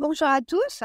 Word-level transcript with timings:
Bonjour 0.00 0.28
à 0.28 0.40
tous. 0.40 0.84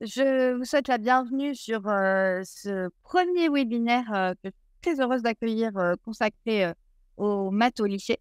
Je 0.00 0.54
vous 0.56 0.64
souhaite 0.64 0.88
la 0.88 0.96
bienvenue 0.96 1.54
sur 1.54 1.86
euh, 1.86 2.40
ce 2.42 2.88
premier 3.02 3.50
webinaire 3.50 4.10
euh, 4.14 4.32
que 4.32 4.48
je 4.48 4.48
suis 4.48 4.80
très 4.80 5.00
heureuse 5.02 5.20
d'accueillir 5.20 5.76
euh, 5.76 5.92
consacré 6.06 6.72
aux 7.18 7.50
maths 7.50 7.80
au 7.80 7.84
lycée. 7.84 8.18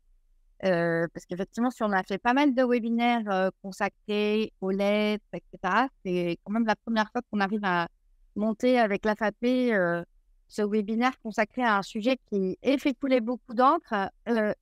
Parce 0.60 1.26
qu'effectivement, 1.26 1.72
si 1.72 1.84
on 1.84 1.92
a 1.94 2.04
fait 2.04 2.18
pas 2.18 2.34
mal 2.34 2.54
de 2.54 2.64
webinaires 2.66 3.50
consacrés 3.62 4.52
aux 4.60 4.72
lettres, 4.72 5.24
etc., 5.32 5.88
c'est 6.04 6.38
quand 6.44 6.52
même 6.52 6.66
la 6.66 6.76
première 6.76 7.10
fois 7.14 7.22
qu'on 7.32 7.40
arrive 7.40 7.64
à 7.64 7.88
monter 8.36 8.78
avec 8.78 9.06
l'AFAP 9.06 9.42
euh, 9.46 10.04
ce 10.50 10.64
webinaire 10.64 11.18
consacré 11.22 11.64
à 11.64 11.78
un 11.78 11.82
sujet 11.82 12.18
qui 12.30 12.58
fait 12.78 12.94
couler 12.94 13.22
beaucoup 13.22 13.54
d'encre 13.54 14.12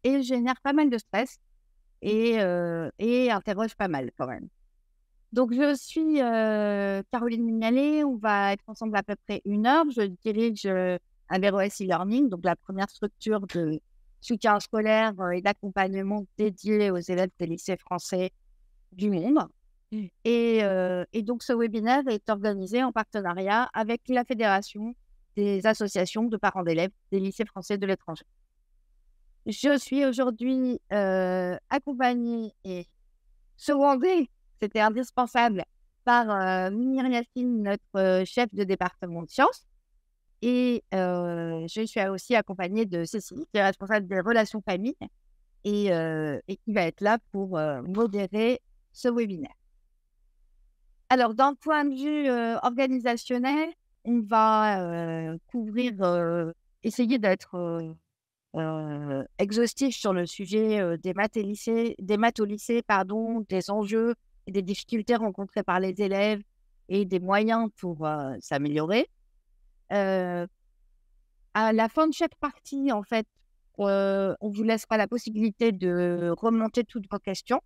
et 0.04 0.22
génère 0.22 0.62
pas 0.62 0.74
mal 0.74 0.92
de 0.92 1.00
stress 1.00 1.40
et 2.04 2.40
interroge 3.32 3.76
pas 3.76 3.88
mal 3.88 4.12
quand 4.16 4.28
même. 4.28 4.50
Donc, 5.34 5.54
je 5.54 5.76
suis 5.76 6.22
euh, 6.22 7.04
Caroline 7.12 7.44
Mignalet. 7.44 8.04
On 8.04 8.16
va 8.16 8.54
être 8.54 8.64
ensemble 8.68 8.96
à 8.96 9.04
peu 9.04 9.16
près 9.28 9.42
une 9.46 9.68
heure. 9.68 9.86
Je 9.92 10.04
dirige 10.24 10.66
euh, 10.66 10.98
Averroès 11.30 11.82
e-learning, 11.82 12.30
donc 12.30 12.46
la 12.46 12.56
première 12.56 12.90
structure 12.90 13.42
de 13.42 13.80
soutien 14.22 14.60
scolaire 14.60 15.14
euh, 15.20 15.32
et 15.32 15.42
d'accompagnement 15.42 16.26
dédié 16.38 16.92
aux 16.92 16.98
élèves 16.98 17.30
des 17.40 17.48
lycées 17.48 17.78
français 17.78 18.32
du 18.94 19.10
monde. 19.10 19.40
Et, 20.26 20.64
euh, 20.64 21.06
et 21.14 21.24
donc, 21.24 21.44
ce 21.44 21.54
webinaire 21.54 22.04
est 22.08 22.30
organisé 22.30 22.84
en 22.84 22.92
partenariat 22.92 23.70
avec 23.74 24.02
la 24.08 24.24
Fédération 24.24 24.96
des 25.36 25.66
associations 25.66 26.24
de 26.24 26.38
parents 26.38 26.64
d'élèves 26.64 26.92
des 27.12 27.20
lycées 27.20 27.46
français 27.46 27.78
de 27.78 27.86
l'étranger. 27.86 28.26
Je 29.46 29.78
suis 29.78 30.04
aujourd'hui 30.04 30.82
accompagnée 31.70 32.54
et 32.66 32.86
secondée 33.56 34.30
c'était 34.62 34.80
indispensable 34.80 35.64
par 36.08 36.30
euh, 36.30 36.72
Munir 36.72 37.04
notre 37.36 37.84
euh, 37.98 38.24
chef 38.26 38.54
de 38.54 38.64
département 38.64 39.24
de 39.24 39.30
sciences. 39.30 39.68
Et 40.42 40.84
euh, 40.94 41.68
je 41.68 41.86
suis 41.86 42.00
aussi 42.08 42.34
accompagnée 42.34 42.86
de 42.86 43.04
Cécile, 43.04 43.44
qui 43.52 43.58
est 43.58 43.64
responsable 43.64 44.08
des 44.08 44.22
relations 44.22 44.62
famille 44.62 44.96
et, 45.66 45.92
euh, 45.92 46.40
et 46.48 46.56
qui 46.56 46.72
va 46.72 46.84
être 46.84 47.02
là 47.02 47.18
pour 47.32 47.60
modérer 47.84 48.62
ce 48.94 49.10
webinaire. 49.10 49.56
Alors, 51.10 51.34
d'un 51.34 51.56
point 51.56 51.84
de 51.84 51.96
vue 51.96 52.30
organisationnel, 52.64 53.70
on 54.06 54.22
va 54.22 55.34
couvrir, 55.48 56.54
essayer 56.84 57.18
d'être 57.18 57.96
exhaustif 59.40 59.96
sur 59.96 60.14
le 60.14 60.26
sujet 60.26 60.98
des 61.00 61.14
maths, 61.14 61.34
des 61.34 62.18
maths 62.18 62.40
au 62.40 62.46
lycée, 62.46 62.82
pardon, 62.84 63.44
des 63.50 63.72
enjeux 63.72 64.14
et 64.48 64.52
des 64.52 64.62
difficultés 64.62 65.16
rencontrées 65.16 65.64
par 65.64 65.80
les 65.80 66.02
élèves 66.02 66.42
et 66.90 67.06
des 67.06 67.20
moyens 67.20 67.70
pour 67.78 68.06
euh, 68.06 68.36
s'améliorer. 68.40 69.10
Euh, 69.92 70.48
à 71.54 71.74
la 71.74 71.90
fin 71.90 72.08
de 72.08 72.14
chaque 72.14 72.36
partie, 72.36 72.92
en 72.92 73.04
fait, 73.04 73.28
euh, 73.80 74.36
on 74.40 74.50
vous 74.50 74.64
laissera 74.64 74.98
la 74.98 75.08
possibilité 75.08 75.72
de 75.72 76.34
remonter 76.38 76.84
toutes 76.84 77.12
vos 77.12 77.20
questions. 77.20 77.62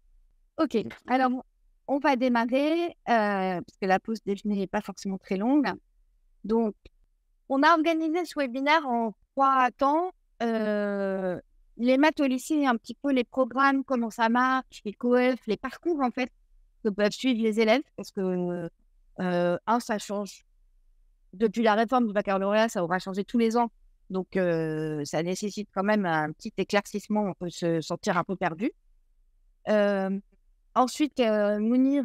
Ok, 0.58 0.78
alors 1.08 1.32
on 1.88 2.00
va 2.00 2.16
démarrer, 2.16 2.96
parce 3.06 3.78
que 3.82 3.86
la 3.86 4.00
pause 4.00 4.20
déjeuner 4.26 4.56
n'est 4.56 4.68
pas 4.68 4.82
forcément 4.82 5.18
très 5.18 5.38
longue. 5.38 5.68
Donc, 6.44 6.76
on 7.50 7.64
a 7.64 7.74
organisé 7.74 8.26
ce 8.26 8.40
webinaire 8.40 8.88
en 8.88 9.14
trois 9.34 9.72
temps. 9.72 10.12
Les 10.40 11.98
maths 11.98 12.20
au 12.20 12.26
lycée, 12.26 12.66
un 12.66 12.76
petit 12.76 12.96
peu 12.96 13.12
les 13.12 13.24
programmes, 13.24 13.84
comment 13.84 14.10
ça 14.10 14.30
marche, 14.30 14.82
les 14.86 14.94
coef, 14.94 15.40
les 15.48 15.58
parcours, 15.58 16.02
en 16.02 16.12
fait, 16.12 16.32
que 16.84 16.90
peuvent 16.90 17.12
suivre 17.12 17.42
les 17.42 17.60
élèves, 17.60 17.82
parce 17.96 18.12
que, 18.12 18.70
euh, 19.20 19.58
un, 19.68 19.80
ça 19.80 19.98
change. 19.98 20.46
Depuis 21.34 21.64
la 21.64 21.76
réforme 21.76 22.08
du 22.08 22.14
baccalauréat, 22.14 22.70
ça 22.70 22.84
aura 22.84 23.00
changé 23.00 23.24
tous 23.24 23.38
les 23.38 23.56
ans. 23.58 23.72
Donc, 24.10 24.36
euh, 24.36 25.06
ça 25.06 25.24
nécessite 25.24 25.70
quand 25.74 25.84
même 25.84 26.06
un 26.06 26.32
petit 26.32 26.52
éclaircissement. 26.58 27.22
On 27.22 27.34
peut 27.34 27.50
se 27.50 27.80
sentir 27.82 28.18
un 28.18 28.24
peu 28.24 28.36
perdu. 28.36 28.72
Euh, 29.70 30.20
ensuite, 30.76 31.20
Mounir 31.20 32.04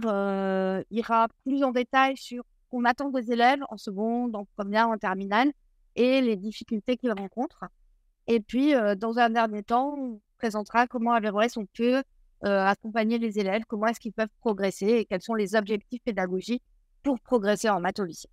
ira 0.91 1.29
plus 1.45 1.65
en 1.65 1.73
détail 1.73 2.17
sur 2.17 2.45
ce 2.45 2.71
qu'on 2.71 2.85
attend 2.85 3.11
des 3.11 3.33
élèves 3.33 3.61
en 3.69 3.77
seconde, 3.77 4.37
en 4.37 4.47
première, 4.57 4.89
en 4.89 4.99
terminale 4.99 5.53
et 5.97 6.21
les 6.21 6.37
difficultés 6.37 6.97
qu'ils 6.97 7.13
rencontrent. 7.13 7.65
Et 8.29 8.41
puis, 8.41 8.75
dans 8.97 9.19
un 9.19 9.31
dernier 9.31 9.65
temps, 9.65 9.97
on 9.99 10.21
présentera 10.39 10.87
comment 10.87 11.13
à 11.13 11.17
Averroès 11.17 11.57
on 11.57 11.67
peut 11.67 11.97
euh, 11.97 12.03
accompagner 12.51 13.19
les 13.19 13.39
élèves, 13.39 13.63
comment 13.67 13.87
est-ce 13.87 14.01
qu'ils 14.01 14.13
peuvent 14.13 14.29
progresser 14.41 14.87
et 14.87 15.05
quels 15.05 15.23
sont 15.23 15.35
les 15.35 15.55
objectifs 15.55 16.03
pédagogiques 16.03 16.63
pour 17.07 17.21
progresser 17.21 17.69
en 17.69 17.79
maths 17.79 18.01
au 18.01 18.05
lycée. 18.05 18.29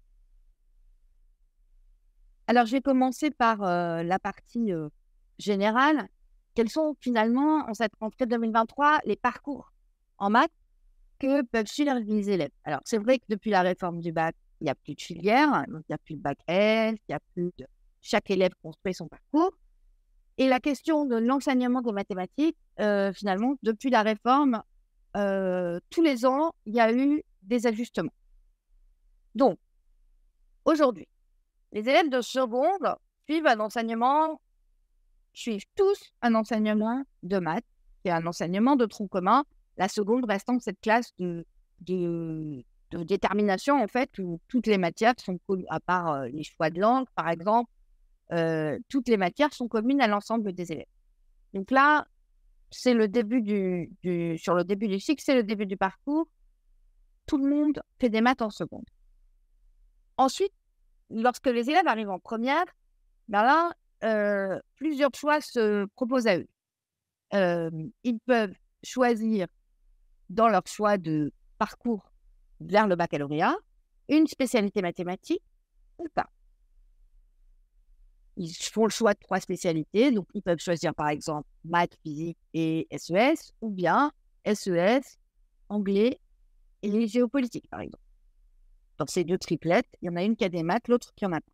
Alors, 2.47 2.65
je 2.65 2.71
vais 2.71 2.81
commencer 2.81 3.29
par 3.29 3.61
euh, 3.63 4.01
la 4.01 4.17
partie 4.17 4.73
euh, 4.73 4.89
générale. 5.37 6.07
Quels 6.55 6.69
sont 6.69 6.95
finalement, 6.99 7.69
en 7.69 7.73
cette 7.75 7.93
rentrée 7.99 8.25
2023, 8.25 8.99
les 9.05 9.15
parcours 9.15 9.71
en 10.17 10.31
maths 10.31 10.51
que 11.19 11.43
peuvent 11.43 11.67
suivre 11.67 11.99
les 11.99 12.31
élèves? 12.31 12.51
Alors, 12.63 12.81
c'est 12.83 12.97
vrai 12.97 13.19
que 13.19 13.25
depuis 13.29 13.51
la 13.51 13.61
réforme 13.61 13.99
du 13.99 14.11
bac, 14.11 14.35
il 14.59 14.65
n'y 14.65 14.69
a 14.71 14.75
plus 14.75 14.95
de 14.95 15.01
filière, 15.01 15.65
donc 15.67 15.83
il 15.87 15.91
n'y 15.91 15.95
a 15.95 15.99
plus 15.99 16.15
de 16.15 16.21
bac 16.21 16.39
L, 16.47 16.95
il 16.95 17.11
n'y 17.11 17.15
a 17.15 17.19
plus 17.33 17.51
de... 17.57 17.67
Chaque 18.01 18.31
élève 18.31 18.53
construit 18.61 18.93
son 18.93 19.07
parcours. 19.07 19.51
Et 20.37 20.47
la 20.47 20.59
question 20.59 21.05
de 21.05 21.15
l'enseignement 21.15 21.81
des 21.81 21.91
mathématiques, 21.91 22.57
euh, 22.79 23.13
finalement, 23.13 23.55
depuis 23.61 23.89
la 23.89 24.01
réforme, 24.01 24.63
euh, 25.15 25.79
tous 25.89 26.01
les 26.01 26.25
ans, 26.25 26.53
il 26.65 26.73
y 26.73 26.79
a 26.79 26.91
eu 26.91 27.23
des 27.43 27.67
ajustements. 27.67 28.13
Donc, 29.35 29.59
aujourd'hui, 30.65 31.07
les 31.71 31.81
élèves 31.81 32.09
de 32.09 32.21
seconde 32.21 32.95
suivent 33.27 33.47
un 33.47 33.59
enseignement, 33.59 34.41
suivent 35.33 35.65
tous 35.75 36.13
un 36.21 36.33
enseignement 36.35 37.03
de 37.21 37.39
maths, 37.39 37.65
qui 38.01 38.09
est 38.09 38.11
un 38.11 38.25
enseignement 38.25 38.75
de 38.75 38.85
tronc 38.85 39.07
commun, 39.07 39.43
la 39.77 39.87
seconde 39.87 40.25
restant 40.25 40.59
cette 40.59 40.79
classe 40.81 41.13
de, 41.17 41.45
de, 41.81 42.63
détermination, 42.91 43.81
en 43.81 43.87
fait, 43.87 44.09
où 44.19 44.39
toutes 44.47 44.67
les 44.67 44.77
matières 44.77 45.15
sont, 45.17 45.39
à 45.69 45.79
part 45.79 46.11
euh, 46.11 46.27
les 46.27 46.43
choix 46.43 46.69
de 46.69 46.79
langue, 46.79 47.07
par 47.15 47.29
exemple, 47.29 47.71
euh, 48.31 48.79
toutes 48.89 49.07
les 49.09 49.17
matières 49.17 49.53
sont 49.53 49.67
communes 49.67 50.01
à 50.01 50.07
l'ensemble 50.07 50.53
des 50.53 50.71
élèves. 50.71 50.85
Donc 51.53 51.71
là, 51.71 52.07
c'est 52.71 52.93
le 52.93 53.07
début 53.07 53.41
du, 53.41 54.37
sur 54.37 54.55
le 54.55 54.63
début 54.63 54.87
du 54.87 54.99
cycle, 54.99 55.21
c'est 55.23 55.35
le 55.35 55.43
début 55.43 55.65
du 55.65 55.77
parcours. 55.77 56.27
Tout 57.27 57.37
le 57.37 57.49
monde 57.49 57.81
fait 57.99 58.09
des 58.09 58.21
maths 58.21 58.41
en 58.41 58.49
seconde. 58.49 58.85
Ensuite, 60.17 60.53
lorsque 61.09 61.47
les 61.47 61.69
élèves 61.69 61.87
arrivent 61.87 62.09
en 62.09 62.19
première, 62.19 62.65
ben 63.27 63.43
là, 63.43 63.73
euh, 64.03 64.59
plusieurs 64.75 65.13
choix 65.15 65.39
se 65.41 65.85
proposent 65.95 66.27
à 66.27 66.37
eux. 66.37 66.47
Euh, 67.33 67.69
ils 68.03 68.19
peuvent 68.19 68.53
choisir 68.83 69.47
dans 70.29 70.49
leur 70.49 70.65
choix 70.65 70.97
de 70.97 71.31
parcours 71.57 72.11
vers 72.59 72.87
le 72.87 72.95
baccalauréat 72.95 73.55
une 74.09 74.27
spécialité 74.27 74.81
mathématique 74.81 75.43
ou 75.97 76.07
pas. 76.13 76.29
Ils 78.35 78.51
font 78.53 78.85
le 78.85 78.89
choix 78.89 79.13
de 79.13 79.19
trois 79.19 79.39
spécialités, 79.39 80.11
donc 80.11 80.27
ils 80.33 80.41
peuvent 80.41 80.59
choisir 80.59 80.95
par 80.95 81.09
exemple 81.09 81.47
maths, 81.63 81.97
physique 82.03 82.37
et 82.53 82.87
SES, 82.95 83.53
ou 83.61 83.69
bien 83.69 84.11
SES, 84.45 85.19
anglais 85.69 86.19
et 86.81 87.07
géopolitique 87.07 87.69
par 87.69 87.81
exemple. 87.81 88.03
Dans 88.97 89.07
ces 89.07 89.23
deux 89.23 89.37
triplettes, 89.37 89.89
il 90.01 90.07
y 90.07 90.09
en 90.09 90.15
a 90.15 90.23
une 90.23 90.35
qui 90.35 90.45
a 90.45 90.49
des 90.49 90.63
maths, 90.63 90.87
l'autre 90.87 91.13
qui 91.15 91.25
en 91.25 91.31
a 91.31 91.41
pas. 91.41 91.51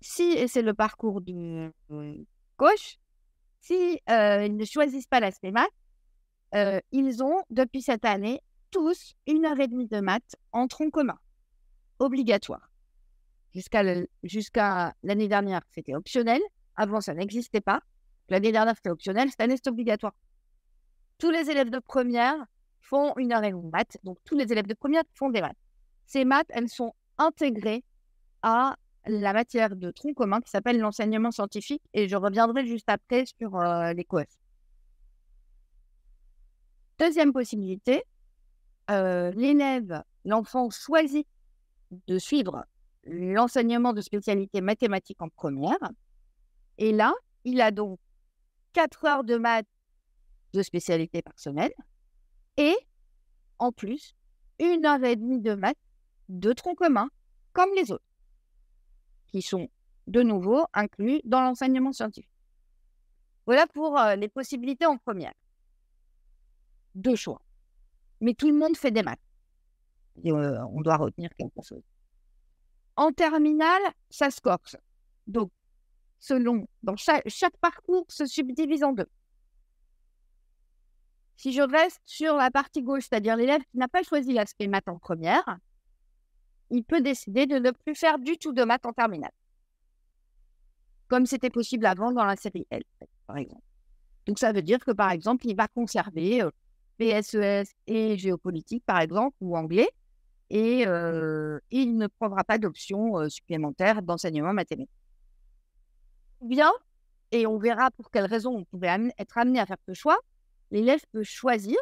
Si, 0.00 0.22
et 0.22 0.48
c'est 0.48 0.62
le 0.62 0.74
parcours 0.74 1.20
de 1.22 1.72
gauche, 2.58 2.98
si 3.60 4.00
euh, 4.10 4.44
ils 4.44 4.56
ne 4.56 4.64
choisissent 4.64 5.06
pas 5.06 5.20
l'aspect 5.20 5.50
maths, 5.50 5.68
euh, 6.54 6.80
ils 6.92 7.22
ont 7.22 7.42
depuis 7.50 7.82
cette 7.82 8.04
année 8.04 8.40
tous 8.70 9.14
une 9.26 9.46
heure 9.46 9.58
et 9.60 9.68
demie 9.68 9.86
de 9.86 10.00
maths 10.00 10.36
en 10.52 10.66
tronc 10.66 10.90
commun, 10.90 11.18
obligatoire. 11.98 12.73
Jusqu'à 13.54 13.82
l'année 15.02 15.28
dernière, 15.28 15.62
c'était 15.72 15.94
optionnel. 15.94 16.40
Avant, 16.76 17.00
ça 17.00 17.14
n'existait 17.14 17.60
pas. 17.60 17.80
L'année 18.28 18.52
dernière, 18.52 18.74
c'était 18.74 18.90
optionnel. 18.90 19.30
Cette 19.30 19.40
année, 19.40 19.56
c'est 19.56 19.70
obligatoire. 19.70 20.14
Tous 21.18 21.30
les 21.30 21.50
élèves 21.50 21.70
de 21.70 21.78
première 21.78 22.34
font 22.80 23.14
une 23.16 23.32
heure 23.32 23.44
et 23.44 23.50
demie 23.50 23.62
de 23.62 23.70
maths. 23.70 23.96
Donc, 24.02 24.18
tous 24.24 24.36
les 24.36 24.50
élèves 24.50 24.66
de 24.66 24.74
première 24.74 25.04
font 25.14 25.30
des 25.30 25.40
maths. 25.40 25.56
Ces 26.06 26.24
maths, 26.24 26.48
elles 26.50 26.68
sont 26.68 26.94
intégrées 27.18 27.84
à 28.42 28.76
la 29.06 29.32
matière 29.32 29.76
de 29.76 29.90
tronc 29.90 30.14
commun 30.14 30.40
qui 30.40 30.50
s'appelle 30.50 30.78
l'enseignement 30.78 31.30
scientifique. 31.30 31.82
Et 31.92 32.08
je 32.08 32.16
reviendrai 32.16 32.66
juste 32.66 32.88
après 32.88 33.24
sur 33.38 33.56
euh, 33.56 33.92
les 33.92 34.04
coef. 34.04 34.26
Deuxième 36.98 37.32
possibilité, 37.32 38.02
euh, 38.90 39.30
l'élève, 39.32 40.02
l'enfant 40.24 40.70
choisit 40.70 41.26
de 42.06 42.18
suivre 42.18 42.64
l'enseignement 43.06 43.92
de 43.92 44.00
spécialité 44.00 44.60
mathématique 44.60 45.20
en 45.20 45.28
première. 45.28 45.78
Et 46.78 46.92
là, 46.92 47.12
il 47.44 47.60
a 47.60 47.70
donc 47.70 47.98
4 48.72 49.04
heures 49.04 49.24
de 49.24 49.36
maths 49.36 49.66
de 50.52 50.62
spécialité 50.62 51.22
semaine. 51.36 51.70
Et 52.56 52.74
en 53.58 53.72
plus 53.72 54.14
une 54.58 54.86
heure 54.86 55.02
et 55.04 55.16
demie 55.16 55.40
de 55.40 55.54
maths 55.54 55.76
de 56.28 56.52
tronc 56.52 56.74
commun, 56.74 57.08
comme 57.52 57.70
les 57.76 57.90
autres, 57.90 58.04
qui 59.28 59.42
sont 59.42 59.68
de 60.06 60.22
nouveau 60.22 60.66
inclus 60.72 61.20
dans 61.24 61.40
l'enseignement 61.40 61.92
scientifique. 61.92 62.30
Voilà 63.46 63.66
pour 63.66 63.98
euh, 63.98 64.16
les 64.16 64.28
possibilités 64.28 64.86
en 64.86 64.96
première. 64.96 65.34
Deux 66.94 67.16
choix. 67.16 67.42
Mais 68.20 68.34
tout 68.34 68.48
le 68.48 68.56
monde 68.56 68.76
fait 68.76 68.90
des 68.90 69.02
maths. 69.02 69.18
Euh, 70.24 70.58
on 70.72 70.80
doit 70.80 70.96
retenir 70.96 71.30
quelque 71.36 71.60
chose. 71.62 71.82
En 72.96 73.12
terminale, 73.12 73.82
ça 74.10 74.30
se 74.30 74.40
corse. 74.40 74.76
Donc, 75.26 75.50
selon, 76.18 76.66
dans 76.82 76.96
chaque, 76.96 77.28
chaque 77.28 77.56
parcours 77.58 78.06
se 78.08 78.26
subdivise 78.26 78.84
en 78.84 78.92
deux. 78.92 79.08
Si 81.36 81.52
je 81.52 81.62
reste 81.62 82.00
sur 82.06 82.36
la 82.36 82.50
partie 82.50 82.82
gauche, 82.82 83.04
c'est-à-dire 83.08 83.36
l'élève 83.36 83.62
qui 83.70 83.78
n'a 83.78 83.88
pas 83.88 84.02
choisi 84.02 84.32
l'aspect 84.32 84.68
maths 84.68 84.88
en 84.88 84.98
première, 84.98 85.58
il 86.70 86.84
peut 86.84 87.00
décider 87.00 87.46
de 87.46 87.58
ne 87.58 87.70
plus 87.70 87.94
faire 87.94 88.18
du 88.18 88.38
tout 88.38 88.52
de 88.52 88.62
maths 88.64 88.86
en 88.86 88.92
terminale. 88.92 89.32
Comme 91.08 91.26
c'était 91.26 91.50
possible 91.50 91.86
avant 91.86 92.12
dans 92.12 92.24
la 92.24 92.36
série 92.36 92.66
L, 92.70 92.82
par 93.26 93.36
exemple. 93.36 93.62
Donc 94.26 94.38
ça 94.38 94.52
veut 94.52 94.62
dire 94.62 94.78
que, 94.78 94.92
par 94.92 95.10
exemple, 95.10 95.46
il 95.46 95.56
va 95.56 95.68
conserver 95.68 96.42
euh, 96.42 96.50
PSES 96.98 97.70
et 97.86 98.16
géopolitique, 98.16 98.84
par 98.86 99.00
exemple, 99.00 99.36
ou 99.40 99.56
anglais, 99.56 99.88
et 100.50 100.82
il 101.70 101.96
ne 101.96 102.06
prendra 102.06 102.44
pas 102.44 102.58
d'option 102.58 103.28
supplémentaire 103.28 104.02
d'enseignement 104.02 104.52
mathématique. 104.52 104.90
Bien, 106.40 106.72
et 107.32 107.46
on 107.46 107.58
verra 107.58 107.90
pour 107.90 108.10
quelles 108.10 108.26
raisons 108.26 108.54
on 108.54 108.64
pouvait 108.64 109.10
être 109.18 109.38
amené 109.38 109.58
à 109.60 109.66
faire 109.66 109.78
ce 109.88 109.94
choix, 109.94 110.18
l'élève 110.70 111.00
peut 111.12 111.22
choisir 111.22 111.76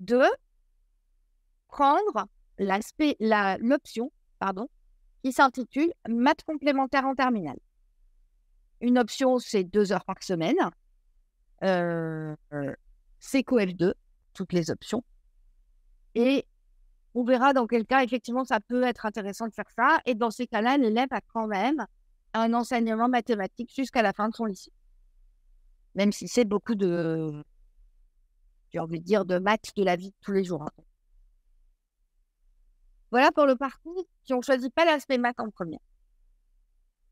de 0.00 0.22
prendre 1.68 2.26
l'option 2.58 4.12
qui 5.22 5.32
s'intitule 5.32 5.92
maths 6.08 6.42
complémentaires 6.44 7.06
en 7.06 7.14
terminale. 7.14 7.58
Une 8.80 8.98
option, 8.98 9.38
c'est 9.38 9.64
deux 9.64 9.92
heures 9.92 10.04
par 10.04 10.22
semaine. 10.22 10.56
C'est 13.20 13.42
COF2, 13.42 13.94
toutes 14.34 14.52
les 14.52 14.70
options. 14.70 15.02
Et 16.14 16.46
on 17.18 17.24
verra 17.24 17.52
dans 17.52 17.66
quel 17.66 17.84
cas, 17.84 18.04
effectivement, 18.04 18.44
ça 18.44 18.60
peut 18.60 18.84
être 18.84 19.04
intéressant 19.04 19.48
de 19.48 19.52
faire 19.52 19.68
ça. 19.74 19.98
Et 20.06 20.14
dans 20.14 20.30
ces 20.30 20.46
cas-là, 20.46 20.78
l'élève 20.78 21.08
a 21.10 21.20
quand 21.20 21.48
même 21.48 21.84
un 22.32 22.54
enseignement 22.54 23.08
mathématique 23.08 23.74
jusqu'à 23.74 24.02
la 24.02 24.12
fin 24.12 24.28
de 24.28 24.34
son 24.36 24.44
lycée. 24.44 24.70
Même 25.96 26.12
si 26.12 26.28
c'est 26.28 26.44
beaucoup 26.44 26.76
de, 26.76 27.42
j'ai 28.70 28.78
envie 28.78 29.00
de 29.00 29.04
dire, 29.04 29.24
de 29.24 29.40
maths 29.40 29.72
de 29.74 29.82
la 29.82 29.96
vie 29.96 30.10
de 30.10 30.16
tous 30.20 30.30
les 30.30 30.44
jours. 30.44 30.62
Hein. 30.62 30.70
Voilà 33.10 33.32
pour 33.32 33.46
le 33.46 33.56
parcours 33.56 34.06
si 34.24 34.32
on 34.32 34.36
ne 34.36 34.42
choisit 34.42 34.72
pas 34.72 34.84
l'aspect 34.84 35.18
maths 35.18 35.40
en 35.40 35.50
première. 35.50 35.80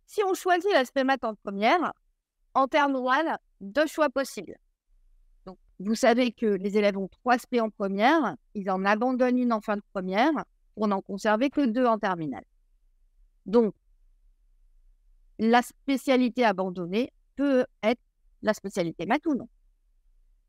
Si 0.06 0.22
on 0.22 0.34
choisit 0.34 0.70
l'aspect 0.70 1.02
maths 1.02 1.24
en 1.24 1.34
première, 1.34 1.92
en 2.54 2.68
terminale, 2.68 3.40
deux 3.60 3.88
choix 3.88 4.08
possibles. 4.08 4.56
Vous 5.78 5.94
savez 5.94 6.32
que 6.32 6.46
les 6.46 6.78
élèves 6.78 6.96
ont 6.96 7.08
trois 7.08 7.34
aspects 7.34 7.60
en 7.60 7.70
première, 7.70 8.36
ils 8.54 8.70
en 8.70 8.84
abandonnent 8.84 9.38
une 9.38 9.52
en 9.52 9.60
fin 9.60 9.76
de 9.76 9.82
première 9.92 10.32
pour 10.74 10.88
n'en 10.88 11.02
conserver 11.02 11.50
que 11.50 11.66
deux 11.66 11.84
en 11.84 11.98
terminale. 11.98 12.44
Donc, 13.44 13.74
la 15.38 15.62
spécialité 15.62 16.44
abandonnée 16.44 17.12
peut 17.36 17.66
être 17.82 18.00
la 18.42 18.54
spécialité 18.54 19.04
maths 19.04 19.26
ou 19.26 19.34
non. 19.34 19.48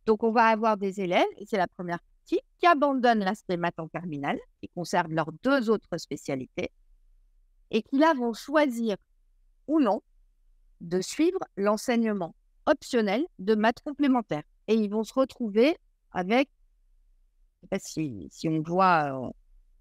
Donc, 0.05 0.23
on 0.23 0.31
va 0.31 0.45
avoir 0.45 0.77
des 0.77 1.01
élèves, 1.01 1.27
et 1.37 1.45
c'est 1.45 1.57
la 1.57 1.67
première 1.67 1.99
partie, 1.99 2.39
qui 2.59 2.65
abandonnent 2.65 3.19
l'aspect 3.19 3.57
maths 3.57 3.79
en 3.79 3.89
terminale, 3.89 4.39
qui 4.61 4.69
conservent 4.69 5.11
leurs 5.11 5.31
deux 5.43 5.69
autres 5.69 5.97
spécialités, 5.97 6.71
et 7.71 7.81
qui 7.83 7.97
là 7.97 8.13
vont 8.13 8.33
choisir 8.33 8.95
ou 9.67 9.81
non 9.81 10.01
de 10.79 11.01
suivre 11.01 11.39
l'enseignement 11.57 12.33
optionnel 12.65 13.25
de 13.39 13.55
maths 13.55 13.81
complémentaires. 13.81 14.43
Et 14.67 14.75
ils 14.75 14.89
vont 14.89 15.03
se 15.03 15.13
retrouver 15.13 15.77
avec, 16.11 16.49
je 17.61 17.75
ne 17.75 17.79
sais 17.79 18.27
pas 18.27 18.29
si, 18.31 18.47
on 18.49 18.61
voit 18.61 19.31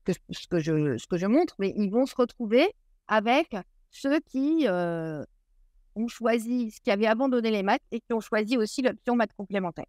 euh, 0.09 0.13
ce, 0.31 0.47
que 0.49 0.59
je, 0.61 1.27
montre, 1.27 1.55
mais 1.59 1.73
ils 1.77 1.91
vont 1.91 2.07
se 2.07 2.15
retrouver 2.15 2.73
avec 3.09 3.57
ceux 3.91 4.21
qui 4.21 4.67
euh, 4.69 5.25
ont 5.95 6.09
choisi, 6.09 6.73
qui 6.85 6.91
avaient 6.91 7.07
abandonné 7.07 7.51
les 7.51 7.63
maths 7.63 7.83
et 7.91 8.01
qui 8.01 8.13
ont 8.13 8.21
choisi 8.21 8.57
aussi 8.57 8.83
l'option 8.83 9.17
maths 9.17 9.35
complémentaires 9.37 9.87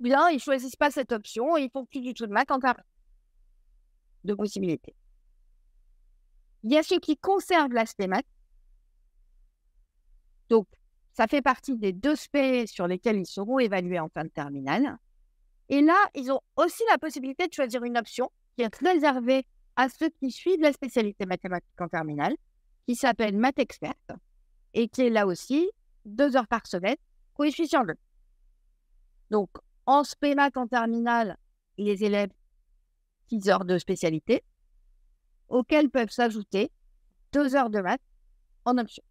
bien, 0.00 0.30
ils 0.30 0.40
choisissent 0.40 0.76
pas 0.76 0.90
cette 0.90 1.12
option 1.12 1.56
et 1.56 1.62
ils 1.62 1.70
font 1.70 1.84
plus 1.84 2.00
du 2.00 2.14
tout 2.14 2.26
de 2.26 2.32
maths 2.32 2.50
en 2.50 2.58
termes 2.58 2.82
de 4.24 4.34
possibilités. 4.34 4.94
Il 6.62 6.72
y 6.72 6.78
a 6.78 6.82
ceux 6.82 6.98
qui 6.98 7.16
conservent 7.16 7.72
l'aspect 7.72 8.06
maths. 8.06 8.26
Donc, 10.48 10.66
ça 11.20 11.26
fait 11.26 11.42
partie 11.42 11.76
des 11.76 11.92
deux 11.92 12.12
aspects 12.12 12.64
sur 12.64 12.86
lesquels 12.86 13.18
ils 13.18 13.26
seront 13.26 13.58
évalués 13.58 14.00
en 14.00 14.08
fin 14.08 14.24
de 14.24 14.30
terminale. 14.30 14.96
Et 15.68 15.82
là, 15.82 15.94
ils 16.14 16.32
ont 16.32 16.40
aussi 16.56 16.82
la 16.90 16.96
possibilité 16.96 17.46
de 17.46 17.52
choisir 17.52 17.84
une 17.84 17.98
option 17.98 18.32
qui 18.56 18.62
est 18.62 18.74
réservée 18.76 19.44
à 19.76 19.90
ceux 19.90 20.08
qui 20.08 20.30
suivent 20.30 20.62
la 20.62 20.72
spécialité 20.72 21.26
mathématique 21.26 21.78
en 21.78 21.88
terminale, 21.88 22.34
qui 22.88 22.94
s'appelle 22.94 23.36
Math 23.36 23.58
Expert, 23.58 23.92
et 24.72 24.88
qui 24.88 25.02
est 25.02 25.10
là 25.10 25.26
aussi 25.26 25.70
deux 26.06 26.38
heures 26.38 26.48
par 26.48 26.66
semaine, 26.66 26.96
coefficient 27.34 27.84
2. 27.84 27.92
Donc, 29.30 29.50
en 29.84 30.04
SPMAT 30.04 30.52
en 30.56 30.68
terminale, 30.68 31.36
les 31.76 32.02
élèves 32.02 32.32
6 33.28 33.50
heures 33.50 33.66
de 33.66 33.76
spécialité, 33.76 34.42
auxquelles 35.48 35.90
peuvent 35.90 36.08
s'ajouter 36.08 36.72
2 37.32 37.56
heures 37.56 37.68
de 37.68 37.80
maths 37.80 38.00
en 38.64 38.78
option. 38.78 39.04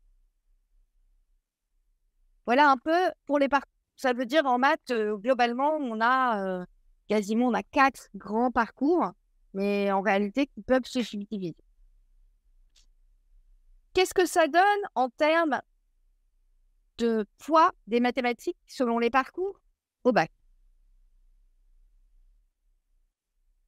Voilà 2.49 2.71
un 2.71 2.77
peu 2.77 3.11
pour 3.27 3.37
les 3.37 3.47
parcours. 3.47 3.71
Ça 3.95 4.11
veut 4.11 4.25
dire 4.25 4.47
en 4.47 4.57
maths, 4.57 4.91
globalement, 4.91 5.75
on 5.75 6.01
a 6.01 6.65
quasiment 7.07 7.53
a 7.53 7.61
quatre 7.61 8.09
grands 8.15 8.49
parcours, 8.49 9.11
mais 9.53 9.91
en 9.91 10.01
réalité 10.01 10.47
qui 10.47 10.63
peuvent 10.63 10.85
se 10.85 11.03
subdiviser. 11.03 11.55
Qu'est-ce 13.93 14.15
que 14.15 14.25
ça 14.25 14.47
donne 14.47 14.63
en 14.95 15.09
termes 15.09 15.61
de 16.97 17.23
poids 17.37 17.71
des 17.85 17.99
mathématiques 17.99 18.57
selon 18.65 18.97
les 18.97 19.11
parcours 19.11 19.61
au 20.03 20.11
bac? 20.11 20.31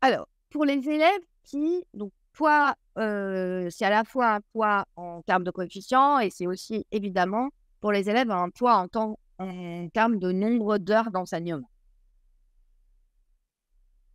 Alors, 0.02 0.28
pour 0.50 0.66
les 0.66 0.90
élèves 0.90 1.22
qui, 1.44 1.86
donc, 1.94 2.12
poids, 2.34 2.74
c'est 2.96 3.86
à 3.86 3.92
la 3.92 4.04
fois 4.06 4.34
un 4.34 4.42
poids 4.42 4.88
en 4.96 5.22
termes 5.22 5.44
de 5.44 5.52
coefficient 5.52 6.18
et 6.18 6.32
c'est 6.32 6.48
aussi 6.48 6.88
évidemment 6.90 7.52
pour 7.82 7.92
les 7.92 8.10
élèves 8.10 8.32
un 8.32 8.50
poids 8.50 8.88
en, 8.96 9.16
en 9.40 9.90
termes 9.90 10.20
de 10.20 10.32
nombre 10.32 10.78
d'heures 10.78 11.12
d'enseignement. 11.12 11.70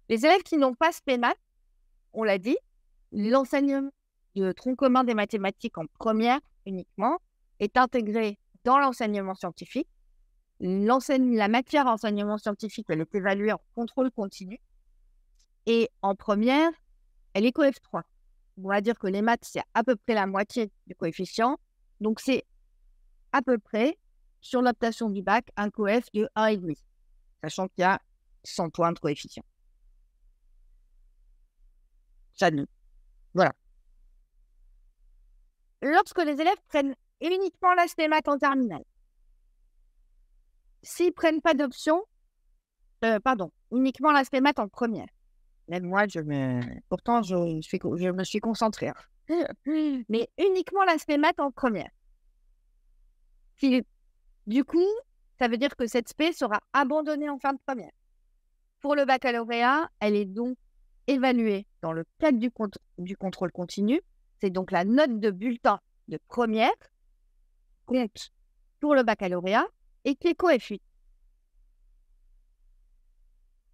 Les 0.08 0.24
élèves 0.24 0.42
qui 0.44 0.56
n'ont 0.56 0.74
pas 0.74 0.92
SPEMAT, 0.92 1.34
on 2.12 2.22
l'a 2.22 2.38
dit, 2.38 2.56
l'enseignement 3.12 3.90
de 4.36 4.52
tronc 4.52 4.76
commun 4.76 5.04
des 5.04 5.14
mathématiques 5.14 5.78
en 5.78 5.86
première 5.98 6.38
uniquement 6.64 7.18
est 7.58 7.76
intégré 7.76 8.38
dans 8.64 8.78
l'enseignement 8.78 9.34
scientifique. 9.34 9.88
La 10.60 11.48
matière 11.48 11.86
enseignement 11.86 12.38
scientifique, 12.38 12.86
elle 12.88 13.00
est 13.00 13.14
évaluée 13.14 13.52
en 13.52 13.60
contrôle 13.74 14.10
continu 14.10 14.60
et 15.66 15.90
en 16.02 16.14
première, 16.14 16.70
elle 17.34 17.44
est 17.44 17.52
coef 17.52 17.80
3. 17.82 18.02
On 18.62 18.68
va 18.68 18.80
dire 18.80 18.98
que 18.98 19.08
les 19.08 19.20
maths, 19.20 19.44
c'est 19.44 19.62
à 19.74 19.82
peu 19.82 19.96
près 19.96 20.14
la 20.14 20.26
moitié 20.26 20.70
du 20.86 20.94
coefficient. 20.94 21.58
Donc, 22.00 22.20
c'est 22.20 22.44
à 23.36 23.42
peu 23.42 23.58
près, 23.58 23.98
sur 24.40 24.62
l'optation 24.62 25.10
du 25.10 25.22
bac, 25.22 25.50
un 25.56 25.68
coef 25.70 26.10
de 26.12 26.28
1,5, 26.36 26.78
sachant 27.42 27.68
qu'il 27.68 27.82
y 27.82 27.84
a 27.84 28.00
100 28.44 28.70
points 28.70 28.92
de 28.92 28.98
coefficient. 28.98 29.44
Ça 32.32 32.50
ne. 32.50 32.64
Voilà. 33.34 33.52
Lorsque 35.82 36.22
les 36.24 36.40
élèves 36.40 36.60
prennent 36.68 36.94
uniquement 37.20 37.74
l'aspect 37.74 38.08
maths 38.08 38.28
en 38.28 38.38
terminale, 38.38 38.84
s'ils 40.82 41.08
ne 41.08 41.12
prennent 41.12 41.42
pas 41.42 41.54
d'option, 41.54 42.02
euh, 43.04 43.20
pardon, 43.20 43.52
uniquement 43.70 44.12
l'aspect 44.12 44.40
maths 44.40 44.58
en 44.58 44.68
première, 44.68 45.08
même 45.68 45.84
moi, 45.84 46.06
je 46.08 46.20
me... 46.20 46.60
pourtant, 46.88 47.22
je, 47.22 47.34
je 47.60 48.10
me 48.10 48.24
suis 48.24 48.40
concentrée. 48.40 48.88
Hein. 48.88 49.46
Mais 50.08 50.30
uniquement 50.38 50.84
l'aspect 50.84 51.18
maths 51.18 51.40
en 51.40 51.50
première. 51.50 51.90
Du 54.46 54.64
coup, 54.64 54.86
ça 55.38 55.48
veut 55.48 55.56
dire 55.56 55.76
que 55.76 55.86
cette 55.86 56.08
spé 56.08 56.32
sera 56.32 56.60
abandonnée 56.72 57.28
en 57.28 57.38
fin 57.38 57.52
de 57.52 57.58
première. 57.66 57.92
Pour 58.80 58.94
le 58.94 59.04
baccalauréat, 59.04 59.90
elle 60.00 60.14
est 60.14 60.24
donc 60.24 60.56
évaluée 61.06 61.66
dans 61.82 61.92
le 61.92 62.04
cadre 62.18 62.38
du, 62.38 63.16
contrôle 63.16 63.52
continu. 63.52 64.00
C'est 64.40 64.50
donc 64.50 64.70
la 64.70 64.84
note 64.84 65.18
de 65.18 65.30
bulletin 65.30 65.80
de 66.08 66.18
première 66.28 66.70
compte 67.86 68.30
pour 68.80 68.94
le 68.94 69.02
baccalauréat 69.02 69.66
et 70.04 70.14
qui 70.14 70.28
est 70.28 70.34
coefficient. 70.34 70.82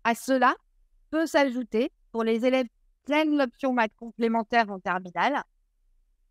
À 0.05 0.15
cela 0.15 0.55
peut 1.11 1.27
s'ajouter, 1.27 1.93
pour 2.11 2.25
les 2.25 2.45
élèves 2.45 2.67
qui 3.07 3.25
l'option 3.25 3.73
maths 3.73 3.95
complémentaire 3.97 4.71
en 4.71 4.79
terminale, 4.81 5.43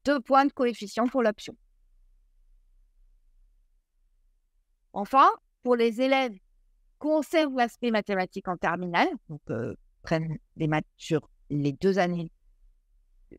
deux 0.06 0.20
points 0.20 0.46
de 0.46 0.52
coefficient 0.52 1.08
pour 1.08 1.22
l'option. 1.22 1.56
Enfin, 4.94 5.30
pour 5.64 5.76
les 5.76 6.02
élèves 6.02 6.36
conservent 7.00 7.56
l'aspect 7.56 7.92
mathématique 7.92 8.48
en 8.48 8.58
terminale, 8.58 9.08
donc 9.30 9.42
euh, 9.50 9.76
prennent 10.04 10.38
des 10.56 10.68
maths 10.68 10.86
sur 10.98 11.30
les 11.50 11.74
deux 11.74 11.98
années, 11.98 12.32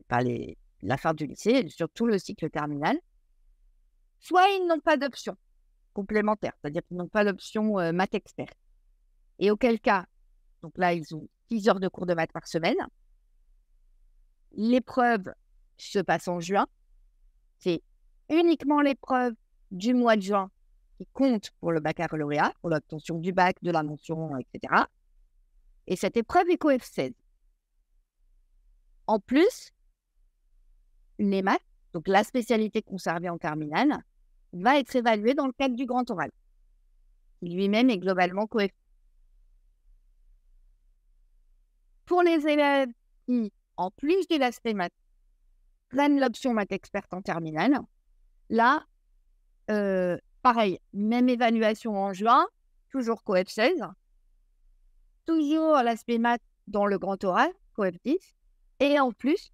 pas 0.07 0.21
les, 0.21 0.57
la 0.81 0.97
fin 0.97 1.13
du 1.13 1.27
lycée, 1.27 1.67
sur 1.69 1.89
tout 1.89 2.05
le 2.05 2.17
cycle 2.17 2.49
terminal, 2.49 2.97
soit 4.19 4.47
ils 4.49 4.67
n'ont 4.67 4.79
pas 4.79 4.97
d'option 4.97 5.37
complémentaire, 5.93 6.53
c'est-à-dire 6.61 6.81
qu'ils 6.87 6.97
n'ont 6.97 7.07
pas 7.07 7.23
l'option 7.23 7.79
euh, 7.79 7.91
maths 7.91 8.15
expert. 8.15 8.53
Et 9.39 9.51
auquel 9.51 9.79
cas, 9.79 10.05
donc 10.61 10.77
là, 10.77 10.93
ils 10.93 11.15
ont 11.15 11.27
6 11.49 11.69
heures 11.69 11.79
de 11.79 11.87
cours 11.87 12.05
de 12.05 12.13
maths 12.13 12.31
par 12.31 12.47
semaine. 12.47 12.77
L'épreuve 14.53 15.33
se 15.77 15.99
passe 15.99 16.27
en 16.27 16.39
juin. 16.39 16.67
C'est 17.59 17.81
uniquement 18.29 18.81
l'épreuve 18.81 19.33
du 19.71 19.93
mois 19.93 20.15
de 20.15 20.21
juin 20.21 20.51
compte 21.13 21.51
pour 21.59 21.71
le 21.71 21.79
baccalauréat, 21.79 22.53
pour 22.61 22.69
l'obtention 22.69 23.17
du 23.19 23.33
bac, 23.33 23.57
de 23.61 23.71
la 23.71 23.83
mention, 23.83 24.37
etc. 24.37 24.83
Et 25.87 25.95
cette 25.95 26.17
épreuve 26.17 26.49
est 26.49 26.57
coef 26.57 26.83
16. 26.83 27.13
En 29.07 29.19
plus, 29.19 29.71
les 31.19 31.41
maths, 31.41 31.61
donc 31.93 32.07
la 32.07 32.23
spécialité 32.23 32.81
conservée 32.81 33.29
en 33.29 33.37
terminale, 33.37 33.97
va 34.53 34.79
être 34.79 34.95
évaluée 34.95 35.33
dans 35.33 35.47
le 35.47 35.53
cadre 35.53 35.75
du 35.75 35.85
grand 35.85 36.09
oral, 36.09 36.31
qui 37.39 37.49
lui-même 37.49 37.89
est 37.89 37.97
globalement 37.97 38.47
coef. 38.47 38.71
Pour 42.05 42.21
les 42.21 42.47
élèves 42.47 42.89
qui, 43.25 43.51
en 43.77 43.91
plus 43.91 44.27
de 44.27 44.37
l'aspect 44.37 44.73
maths, 44.73 44.93
prennent 45.89 46.19
l'option 46.19 46.53
maths 46.53 46.71
experte 46.71 47.13
en 47.13 47.21
terminale, 47.21 47.79
là, 48.49 48.85
euh, 49.69 50.17
pareil, 50.43 50.79
même 50.93 51.29
évaluation 51.29 51.97
en 51.97 52.13
juin, 52.13 52.45
toujours 52.89 53.23
coef 53.23 53.47
16, 53.47 53.81
toujours 55.25 55.77
l'aspect 55.77 56.19
maths 56.19 56.41
dans 56.67 56.85
le 56.85 56.99
grand 56.99 57.21
oral, 57.23 57.49
coef 57.73 57.95
10, 58.05 58.17
et 58.81 58.99
en 58.99 59.11
plus, 59.11 59.51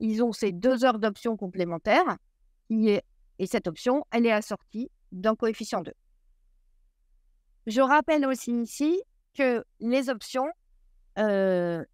ils 0.00 0.22
ont 0.22 0.32
ces 0.32 0.52
deux 0.52 0.84
heures 0.84 0.98
d'option 0.98 1.36
complémentaire, 1.36 2.18
qui 2.66 2.90
est, 2.90 3.04
et 3.38 3.46
cette 3.46 3.68
option, 3.68 4.04
elle 4.10 4.26
est 4.26 4.32
assortie 4.32 4.90
d'un 5.12 5.36
coefficient 5.36 5.80
2. 5.80 5.92
Je 7.68 7.80
rappelle 7.80 8.26
aussi 8.26 8.52
ici 8.52 9.00
que 9.34 9.64
les 9.78 10.10
options, 10.10 10.48
euh, 11.18 11.84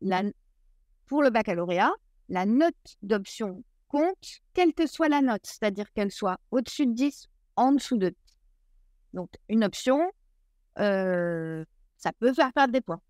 pour 1.07 1.23
le 1.23 1.31
baccalauréat, 1.31 1.93
la 2.31 2.47
note 2.47 2.75
d'option 3.03 3.63
compte, 3.89 4.41
quelle 4.55 4.73
que 4.73 4.87
soit 4.87 5.09
la 5.09 5.21
note, 5.21 5.45
c'est-à-dire 5.45 5.93
qu'elle 5.93 6.11
soit 6.11 6.39
au-dessus 6.51 6.87
de 6.87 6.93
10, 6.93 7.29
en 7.57 7.73
dessous 7.73 7.99
de 7.99 8.09
10. 8.09 8.28
Donc, 9.19 9.31
une 9.49 9.65
option, 9.65 10.13
euh, 10.79 11.65
ça 11.97 12.13
peut 12.13 12.33
faire 12.33 12.53
perdre 12.53 12.73
des 12.73 12.81
points. 12.81 13.01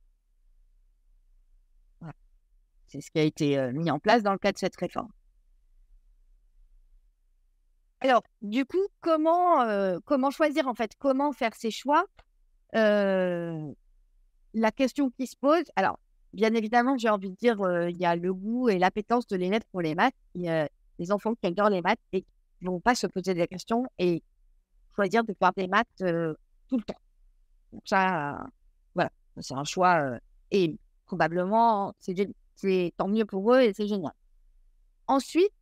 C'est 2.87 3.03
ce 3.03 3.11
qui 3.11 3.19
a 3.19 3.25
été 3.25 3.59
euh, 3.59 3.73
mis 3.73 3.91
en 3.91 3.99
place 3.99 4.23
dans 4.23 4.33
le 4.33 4.39
cadre 4.39 4.55
de 4.55 4.59
cette 4.59 4.77
réforme. 4.77 5.11
Alors, 8.01 8.23
du 8.41 8.65
coup, 8.65 8.87
comment, 9.03 9.61
euh, 9.61 9.99
comment 10.07 10.31
choisir 10.31 10.67
en 10.67 10.75
fait? 10.75 10.93
Comment 10.99 11.31
faire 11.33 11.55
ces 11.55 11.71
choix? 11.71 12.07
La 12.73 13.61
question 14.75 15.11
qui 15.11 15.27
se 15.27 15.37
pose, 15.37 15.65
alors, 15.77 15.99
bien 16.33 16.55
évidemment, 16.55 16.97
j'ai 16.97 17.11
envie 17.11 17.29
de 17.29 17.37
dire, 17.37 17.59
il 17.91 17.99
y 17.99 18.07
a 18.07 18.17
le 18.17 18.33
goût 18.33 18.71
et 18.71 18.79
l'appétence 18.79 19.27
de 19.27 19.37
l'élève 19.37 19.65
pour 19.73 19.83
les 19.83 19.95
maths. 19.95 20.15
Il 20.35 20.41
y 20.41 20.49
a 20.49 20.71
des 20.99 21.13
enfants 21.13 21.35
qui 21.35 21.49
adorent 21.49 21.69
les 21.69 21.83
maths 21.83 22.01
et 22.15 22.23
qui 22.23 22.29
ne 22.63 22.71
vont 22.71 22.81
pas 22.81 22.95
se 22.95 23.07
poser 23.07 23.35
des 23.35 23.47
questions 23.47 23.85
et 23.99 24.23
de 24.99 25.35
faire 25.39 25.53
des 25.57 25.69
maths 25.69 25.87
tout 25.97 26.77
le 26.77 26.83
temps. 26.83 27.01
Donc 27.73 27.83
ça, 27.85 28.47
voilà, 28.95 29.11
c'est 29.41 29.55
un 29.55 29.65
choix 29.65 30.19
et 30.51 30.77
probablement, 31.07 31.95
c'est 32.01 32.93
tant 32.97 33.09
mieux 33.09 33.25
pour 33.25 33.55
eux 33.55 33.61
et 33.61 33.73
c'est 33.73 33.87
génial. 33.87 34.13
Ensuite, 35.07 35.53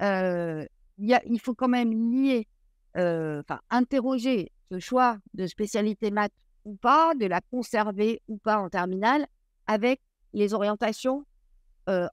il 0.00 1.40
faut 1.40 1.54
quand 1.54 1.68
même 1.68 1.92
lier, 1.92 2.46
enfin, 2.94 3.60
interroger 3.70 4.50
ce 4.70 4.78
choix 4.78 5.18
de 5.34 5.46
spécialité 5.46 6.10
maths 6.10 6.32
ou 6.64 6.76
pas, 6.76 7.14
de 7.14 7.26
la 7.26 7.40
conserver 7.42 8.22
ou 8.28 8.38
pas 8.38 8.58
en 8.58 8.68
terminale, 8.70 9.26
avec 9.66 10.00
les 10.32 10.54
orientations 10.54 11.24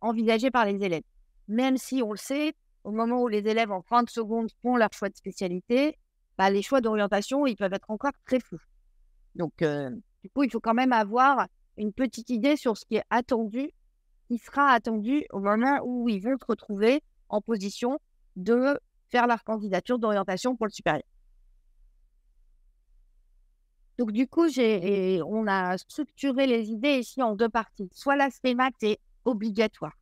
envisagées 0.02 0.52
par 0.52 0.66
les 0.66 0.84
élèves. 0.84 1.04
Même 1.48 1.78
si 1.78 2.04
on 2.04 2.12
le 2.12 2.18
sait, 2.18 2.54
au 2.84 2.92
moment 2.92 3.22
où 3.22 3.28
les 3.28 3.48
élèves 3.48 3.72
en 3.72 3.82
fin 3.82 4.04
de 4.04 4.10
seconde 4.10 4.50
font 4.62 4.76
leur 4.76 4.92
choix 4.92 5.10
de 5.10 5.16
spécialité, 5.16 5.98
bah, 6.38 6.50
les 6.50 6.62
choix 6.62 6.82
d'orientation, 6.82 7.46
ils 7.46 7.56
peuvent 7.56 7.74
être 7.74 7.90
encore 7.92 8.14
très 8.26 8.40
flous. 8.40 8.62
Donc, 9.36 9.64
du 9.64 10.30
coup, 10.30 10.44
il 10.44 10.52
faut 10.52 10.60
quand 10.60 10.74
même 10.74 10.94
avoir 10.94 11.48
une 11.78 11.94
petite 11.94 12.30
idée 12.30 12.58
sur 12.58 12.78
ce 12.78 12.86
qui 12.86 12.96
est 12.96 13.04
attendu, 13.10 13.72
qui 14.28 14.38
sera 14.38 14.72
attendu 14.72 15.26
au 15.32 15.40
moment 15.40 15.80
où 15.84 16.10
ils 16.10 16.22
vont 16.22 16.38
se 16.40 16.46
retrouver 16.46 17.02
en 17.30 17.42
position 17.42 18.00
de 18.36 18.80
faire 19.10 19.28
leur 19.28 19.44
candidature 19.44 20.00
d'orientation 20.00 20.56
pour 20.56 20.68
le 20.68 20.72
supérieur. 20.72 21.04
Donc, 23.98 24.12
du 24.12 24.28
coup, 24.28 24.48
on 24.48 25.48
a 25.48 25.78
structuré 25.78 26.48
les 26.48 26.70
idées 26.70 27.00
ici 27.00 27.22
en 27.22 27.36
deux 27.36 27.50
parties. 27.50 27.90
Soit 27.94 28.16
l'aspect 28.16 28.56
maths 28.56 28.82
est 28.82 29.00
obligatoire, 29.26 29.96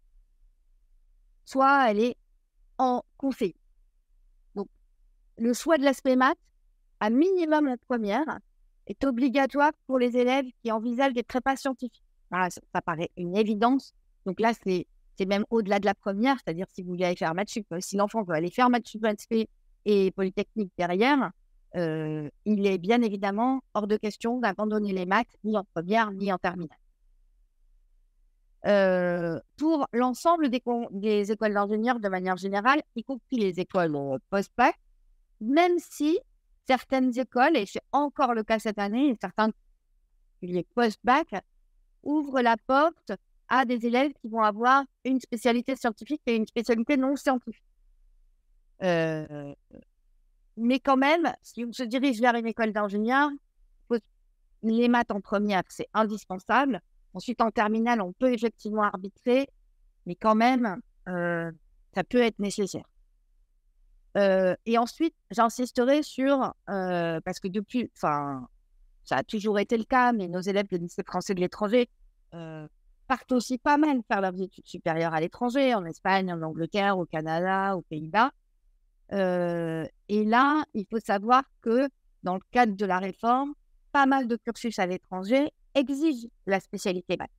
soit 1.43 1.91
elle 1.91 1.99
est 1.99 2.17
en 2.77 3.03
conseil. 3.17 3.55
Le 5.39 5.53
choix 5.53 5.77
de 5.77 5.83
l'aspect 5.83 6.17
maths, 6.17 6.37
à 6.99 7.09
minimum 7.09 7.69
en 7.69 7.77
première, 7.87 8.39
est 8.87 9.03
obligatoire 9.05 9.71
pour 9.87 9.97
les 9.97 10.17
élèves 10.17 10.45
qui 10.61 10.71
envisagent 10.71 11.13
des 11.13 11.23
prépas 11.23 11.55
scientifiques. 11.55 12.03
ça, 12.31 12.81
paraît 12.81 13.09
une 13.15 13.37
évidence. 13.37 13.93
Donc 14.25 14.41
là, 14.41 14.51
c'est 14.53 14.85
même 15.25 15.45
au-delà 15.49 15.79
de 15.79 15.85
la 15.85 15.95
première, 15.95 16.35
c'est-à-dire 16.43 16.65
si 16.73 16.81
vous 16.81 16.89
voulez 16.89 17.05
aller 17.05 17.15
faire 17.15 17.33
maths 17.33 17.49
sup, 17.49 17.65
si 17.79 17.95
l'enfant 17.95 18.23
veut 18.23 18.35
aller 18.35 18.51
faire 18.51 18.69
maths 18.69 18.87
sup 18.87 19.05
et 19.85 20.11
polytechnique 20.11 20.71
derrière, 20.77 21.31
euh, 21.75 22.29
il 22.45 22.65
est 22.65 22.77
bien 22.77 23.01
évidemment 23.01 23.61
hors 23.73 23.87
de 23.87 23.95
question 23.95 24.39
d'abandonner 24.39 24.91
les 24.91 25.05
maths 25.05 25.37
ni 25.43 25.55
en 25.55 25.63
première 25.73 26.11
ni 26.11 26.33
en 26.33 26.37
terminale. 26.37 26.77
Euh, 28.65 29.39
pour 29.55 29.87
l'ensemble 29.93 30.49
des, 30.49 30.61
des, 30.91 31.31
écoles 31.31 31.53
d'ingénieurs 31.53 31.99
de 31.99 32.09
manière 32.09 32.35
générale, 32.35 32.81
y 32.97 33.03
compris 33.03 33.37
les 33.37 33.59
écoles 33.61 33.97
post-bac, 34.29 34.75
même 35.41 35.77
si 35.79 36.19
certaines 36.67 37.17
écoles, 37.17 37.57
et 37.57 37.65
c'est 37.65 37.81
encore 37.91 38.33
le 38.33 38.43
cas 38.43 38.59
cette 38.59 38.79
année, 38.79 39.15
certains 39.19 39.49
post-bac 40.75 41.27
ouvrent 42.03 42.41
la 42.41 42.55
porte 42.57 43.11
à 43.49 43.65
des 43.65 43.85
élèves 43.85 44.13
qui 44.21 44.27
vont 44.27 44.43
avoir 44.43 44.83
une 45.03 45.19
spécialité 45.19 45.75
scientifique 45.75 46.21
et 46.27 46.35
une 46.35 46.47
spécialité 46.47 46.95
non 46.97 47.15
scientifique. 47.15 47.63
Euh, 48.83 49.53
mais 50.55 50.79
quand 50.79 50.97
même, 50.97 51.33
si 51.41 51.65
on 51.65 51.73
se 51.73 51.83
dirige 51.83 52.21
vers 52.21 52.35
une 52.35 52.47
école 52.47 52.71
d'ingénieur, 52.71 53.29
les 54.63 54.87
maths 54.87 55.11
en 55.11 55.21
première, 55.21 55.63
c'est 55.69 55.87
indispensable. 55.93 56.81
Ensuite, 57.13 57.41
en 57.41 57.51
terminale, 57.51 58.01
on 58.01 58.13
peut 58.13 58.33
effectivement 58.33 58.83
arbitrer, 58.83 59.47
mais 60.05 60.15
quand 60.15 60.35
même, 60.35 60.79
euh, 61.07 61.51
ça 61.95 62.03
peut 62.03 62.21
être 62.21 62.39
nécessaire. 62.39 62.85
Euh, 64.17 64.55
et 64.65 64.77
ensuite, 64.77 65.15
j'insisterai 65.31 66.03
sur, 66.03 66.53
euh, 66.69 67.19
parce 67.21 67.39
que 67.39 67.47
depuis, 67.47 67.91
enfin, 67.95 68.47
ça 69.03 69.17
a 69.17 69.23
toujours 69.23 69.59
été 69.59 69.77
le 69.77 69.83
cas, 69.83 70.13
mais 70.13 70.27
nos 70.27 70.41
élèves 70.41 70.67
de 70.69 70.77
lycée 70.77 71.03
français 71.03 71.33
de 71.33 71.39
l'étranger 71.39 71.89
partent 73.09 73.31
aussi 73.31 73.57
pas 73.57 73.77
mal 73.77 74.01
faire 74.07 74.21
leurs 74.21 74.39
études 74.39 74.67
supérieures 74.67 75.15
à 75.15 75.19
l'étranger, 75.19 75.73
en 75.73 75.83
Espagne, 75.83 76.31
en 76.31 76.41
Angleterre, 76.43 76.97
au 76.99 77.05
Canada, 77.05 77.75
aux 77.75 77.81
Pays-Bas. 77.81 78.31
Euh, 79.11 79.85
et 80.07 80.23
là, 80.23 80.63
il 80.75 80.85
faut 80.89 80.99
savoir 80.99 81.43
que 81.61 81.89
dans 82.21 82.35
le 82.35 82.41
cadre 82.51 82.75
de 82.75 82.85
la 82.85 82.99
réforme, 82.99 83.53
pas 83.91 84.05
mal 84.05 84.27
de 84.27 84.35
cursus 84.35 84.77
à 84.77 84.85
l'étranger 84.85 85.51
exigent 85.73 86.27
la 86.45 86.59
spécialité 86.59 87.17
maths. 87.17 87.31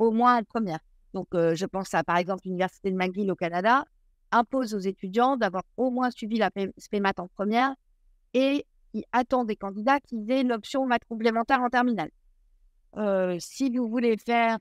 Au 0.00 0.10
moins 0.10 0.38
en 0.38 0.42
première. 0.42 0.80
Donc, 1.14 1.28
euh, 1.34 1.54
je 1.54 1.66
pense 1.66 1.94
à, 1.94 2.02
par 2.02 2.16
exemple, 2.16 2.42
l'Université 2.44 2.90
de 2.90 2.96
McGill 2.96 3.30
au 3.30 3.36
Canada 3.36 3.84
impose 4.32 4.74
aux 4.74 4.80
étudiants 4.80 5.36
d'avoir 5.36 5.64
au 5.76 5.90
moins 5.90 6.10
suivi 6.10 6.38
la 6.38 6.50
spé 6.78 7.00
maths 7.00 7.20
en 7.20 7.28
première 7.28 7.74
et 8.34 8.66
qui 8.92 9.04
attend 9.12 9.44
des 9.44 9.56
candidats 9.56 10.00
qui 10.00 10.24
aient 10.30 10.42
l'option 10.42 10.86
maths 10.86 11.04
complémentaire 11.08 11.60
en 11.60 11.68
terminale. 11.68 12.10
Euh, 12.96 13.36
si 13.38 13.76
vous 13.76 13.88
voulez 13.88 14.16
faire 14.16 14.58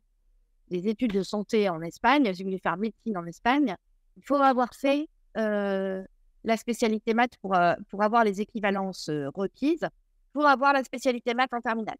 des 0.70 0.88
études 0.88 1.14
de 1.14 1.24
santé 1.24 1.68
en 1.70 1.82
Espagne, 1.82 2.32
si 2.34 2.44
vous 2.44 2.50
voulez 2.50 2.60
faire 2.60 2.78
médecine 2.78 3.18
en 3.18 3.26
Espagne, 3.26 3.76
il 4.18 4.24
faut 4.24 4.36
avoir 4.36 4.74
fait 4.74 5.08
euh, 5.38 6.04
la 6.44 6.58
spécialité 6.58 7.14
maths 7.14 7.38
pour, 7.42 7.56
euh, 7.56 7.74
pour 7.90 8.04
avoir 8.04 8.24
les 8.24 8.42
équivalences 8.42 9.10
requises, 9.36 9.88
pour 10.34 10.46
avoir 10.46 10.74
la 10.74 10.84
spécialité 10.84 11.34
maths 11.34 11.54
en 11.54 11.62
terminale. 11.62 11.98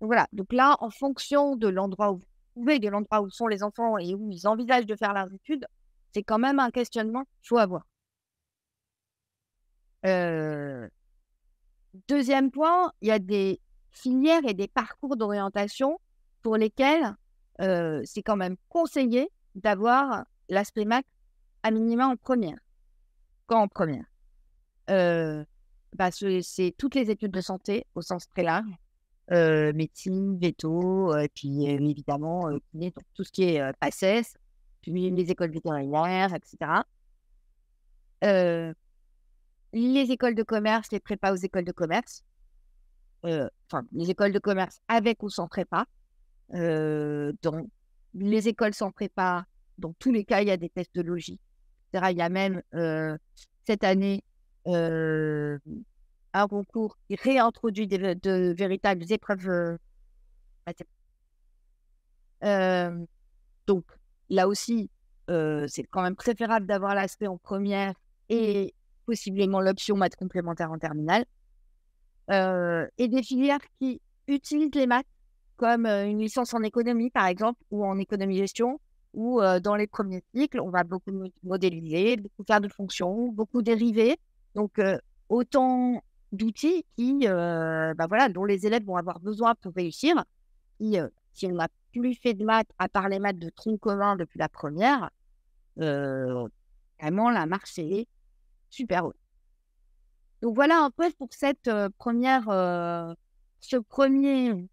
Donc 0.00 0.08
voilà, 0.08 0.26
donc 0.32 0.52
là, 0.52 0.76
en 0.80 0.90
fonction 0.90 1.56
de 1.56 1.68
l'endroit 1.68 2.12
où 2.12 2.16
vous 2.16 2.24
trouvez, 2.54 2.78
de 2.78 2.88
l'endroit 2.88 3.20
où 3.20 3.30
sont 3.30 3.46
les 3.46 3.62
enfants 3.62 3.98
et 3.98 4.14
où 4.14 4.30
ils 4.30 4.46
envisagent 4.46 4.86
de 4.86 4.96
faire 4.96 5.12
leurs 5.12 5.32
études, 5.32 5.66
c'est 6.12 6.22
quand 6.22 6.38
même 6.38 6.58
un 6.58 6.70
questionnement 6.70 7.24
qu'il 7.24 7.48
faut 7.48 7.58
avoir. 7.58 7.86
Euh, 10.06 10.88
deuxième 12.06 12.50
point, 12.50 12.92
il 13.00 13.08
y 13.08 13.10
a 13.10 13.18
des 13.18 13.60
filières 13.90 14.46
et 14.46 14.54
des 14.54 14.68
parcours 14.68 15.16
d'orientation 15.16 15.98
pour 16.42 16.56
lesquels 16.56 17.14
euh, 17.60 18.02
c'est 18.04 18.22
quand 18.22 18.36
même 18.36 18.56
conseillé 18.68 19.28
d'avoir 19.54 20.24
l'aspect 20.48 20.84
maths 20.84 21.06
à 21.62 21.70
minima 21.70 22.06
en 22.06 22.16
première. 22.16 22.58
Quand 23.46 23.62
en 23.62 23.68
première 23.68 24.04
euh, 24.90 25.44
bah, 25.96 26.10
C'est 26.12 26.74
toutes 26.78 26.94
les 26.94 27.10
études 27.10 27.32
de 27.32 27.40
santé 27.40 27.86
au 27.94 28.02
sens 28.02 28.28
très 28.28 28.42
large. 28.42 28.70
Euh, 29.30 29.72
médecine, 29.74 30.38
veto, 30.38 31.14
et 31.18 31.28
puis 31.28 31.66
évidemment 31.66 32.48
tout 33.14 33.24
ce 33.24 33.30
qui 33.30 33.42
est 33.44 33.72
PACES, 33.78 34.38
puis 34.82 35.10
les 35.10 35.30
écoles 35.30 35.50
vétérinaires, 35.50 36.34
etc 36.34 36.82
les 39.72 40.10
écoles 40.10 40.34
de 40.34 40.42
commerce, 40.42 40.90
les 40.92 41.00
prépas 41.00 41.32
aux 41.32 41.36
écoles 41.36 41.64
de 41.64 41.72
commerce, 41.72 42.24
euh, 43.24 43.48
enfin, 43.70 43.84
les 43.92 44.10
écoles 44.10 44.32
de 44.32 44.38
commerce 44.38 44.80
avec 44.88 45.22
ou 45.22 45.30
sans 45.30 45.48
prépa. 45.48 45.86
Euh, 46.54 47.32
dans 47.42 47.66
les 48.14 48.48
écoles 48.48 48.74
sans 48.74 48.90
prépa, 48.90 49.44
dans 49.76 49.92
tous 49.94 50.12
les 50.12 50.24
cas, 50.24 50.40
il 50.40 50.48
y 50.48 50.50
a 50.50 50.56
des 50.56 50.70
tests 50.70 50.94
de 50.94 51.02
logique. 51.02 51.40
Il 51.92 52.16
y 52.16 52.22
a 52.22 52.28
même 52.28 52.62
euh, 52.74 53.16
cette 53.66 53.84
année 53.84 54.22
un 54.66 56.46
concours 56.46 56.98
qui 57.06 57.16
réintroduit 57.16 57.88
de 57.88 58.52
véritables 58.52 59.10
épreuves 59.10 59.78
donc 63.66 63.84
là 64.30 64.48
aussi, 64.48 64.90
c'est 65.28 65.84
quand 65.90 66.02
même 66.02 66.16
préférable 66.16 66.66
d'avoir 66.66 66.94
l'aspect 66.94 67.26
en 67.26 67.36
première 67.36 67.94
et 68.28 68.74
possiblement 69.08 69.60
l'option 69.60 69.96
maths 69.96 70.16
complémentaire 70.16 70.70
en 70.70 70.78
terminale, 70.78 71.24
euh, 72.30 72.86
et 72.98 73.08
des 73.08 73.22
filières 73.22 73.60
qui 73.78 74.02
utilisent 74.26 74.74
les 74.74 74.86
maths 74.86 75.06
comme 75.56 75.86
euh, 75.86 76.06
une 76.06 76.18
licence 76.18 76.52
en 76.52 76.62
économie, 76.62 77.10
par 77.10 77.26
exemple, 77.26 77.58
ou 77.70 77.84
en 77.86 77.98
économie-gestion, 77.98 78.78
où 79.14 79.40
euh, 79.40 79.60
dans 79.60 79.76
les 79.76 79.86
premiers 79.86 80.22
cycles, 80.34 80.60
on 80.60 80.68
va 80.68 80.84
beaucoup 80.84 81.10
modéliser, 81.42 82.16
beaucoup 82.18 82.44
faire 82.46 82.60
de 82.60 82.68
fonctions, 82.68 83.32
beaucoup 83.32 83.62
dériver. 83.62 84.18
Donc, 84.54 84.80
autant 85.28 86.02
d'outils 86.32 86.84
qui, 86.96 87.26
bah 87.26 88.06
voilà, 88.08 88.28
dont 88.28 88.44
les 88.44 88.66
élèves 88.66 88.84
vont 88.84 88.96
avoir 88.96 89.20
besoin 89.20 89.54
pour 89.54 89.72
réussir. 89.74 90.22
si 90.80 91.46
on 91.46 91.52
n'a 91.52 91.68
plus 91.98 92.14
fait 92.14 92.34
de 92.34 92.44
maths, 92.44 92.70
à 92.78 92.88
part 92.88 93.08
les 93.08 93.18
maths 93.18 93.38
de 93.38 93.50
tronc 93.50 93.78
commun 93.78 94.16
depuis 94.16 94.38
la 94.38 94.48
première, 94.48 95.10
vraiment, 95.76 97.30
la 97.30 97.46
marche 97.46 97.78
est 97.78 98.06
super 98.70 99.06
haut. 99.06 99.14
Donc 100.42 100.54
voilà 100.54 100.82
un 100.82 100.90
peu 100.90 101.10
pour 101.18 101.28
cette 101.32 101.70
première, 101.98 102.44
ce 103.60 103.76
premier, 103.76 104.68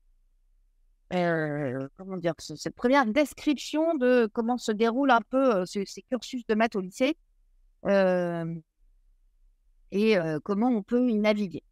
comment 1.10 2.18
dire, 2.18 2.34
cette 2.40 2.76
première 2.76 3.06
description 3.06 3.96
de 3.96 4.30
comment 4.34 4.58
se 4.58 4.72
déroule 4.72 5.12
un 5.12 5.22
peu 5.22 5.66
ces 5.66 5.86
cursus 6.10 6.46
de 6.48 6.56
maths 6.56 6.76
au 6.76 6.82
lycée 6.82 7.18
et 9.92 10.18
comment 10.44 10.70
on 10.70 10.84
peut 10.84 11.10
y 11.10 11.18
naviguer. 11.18 11.64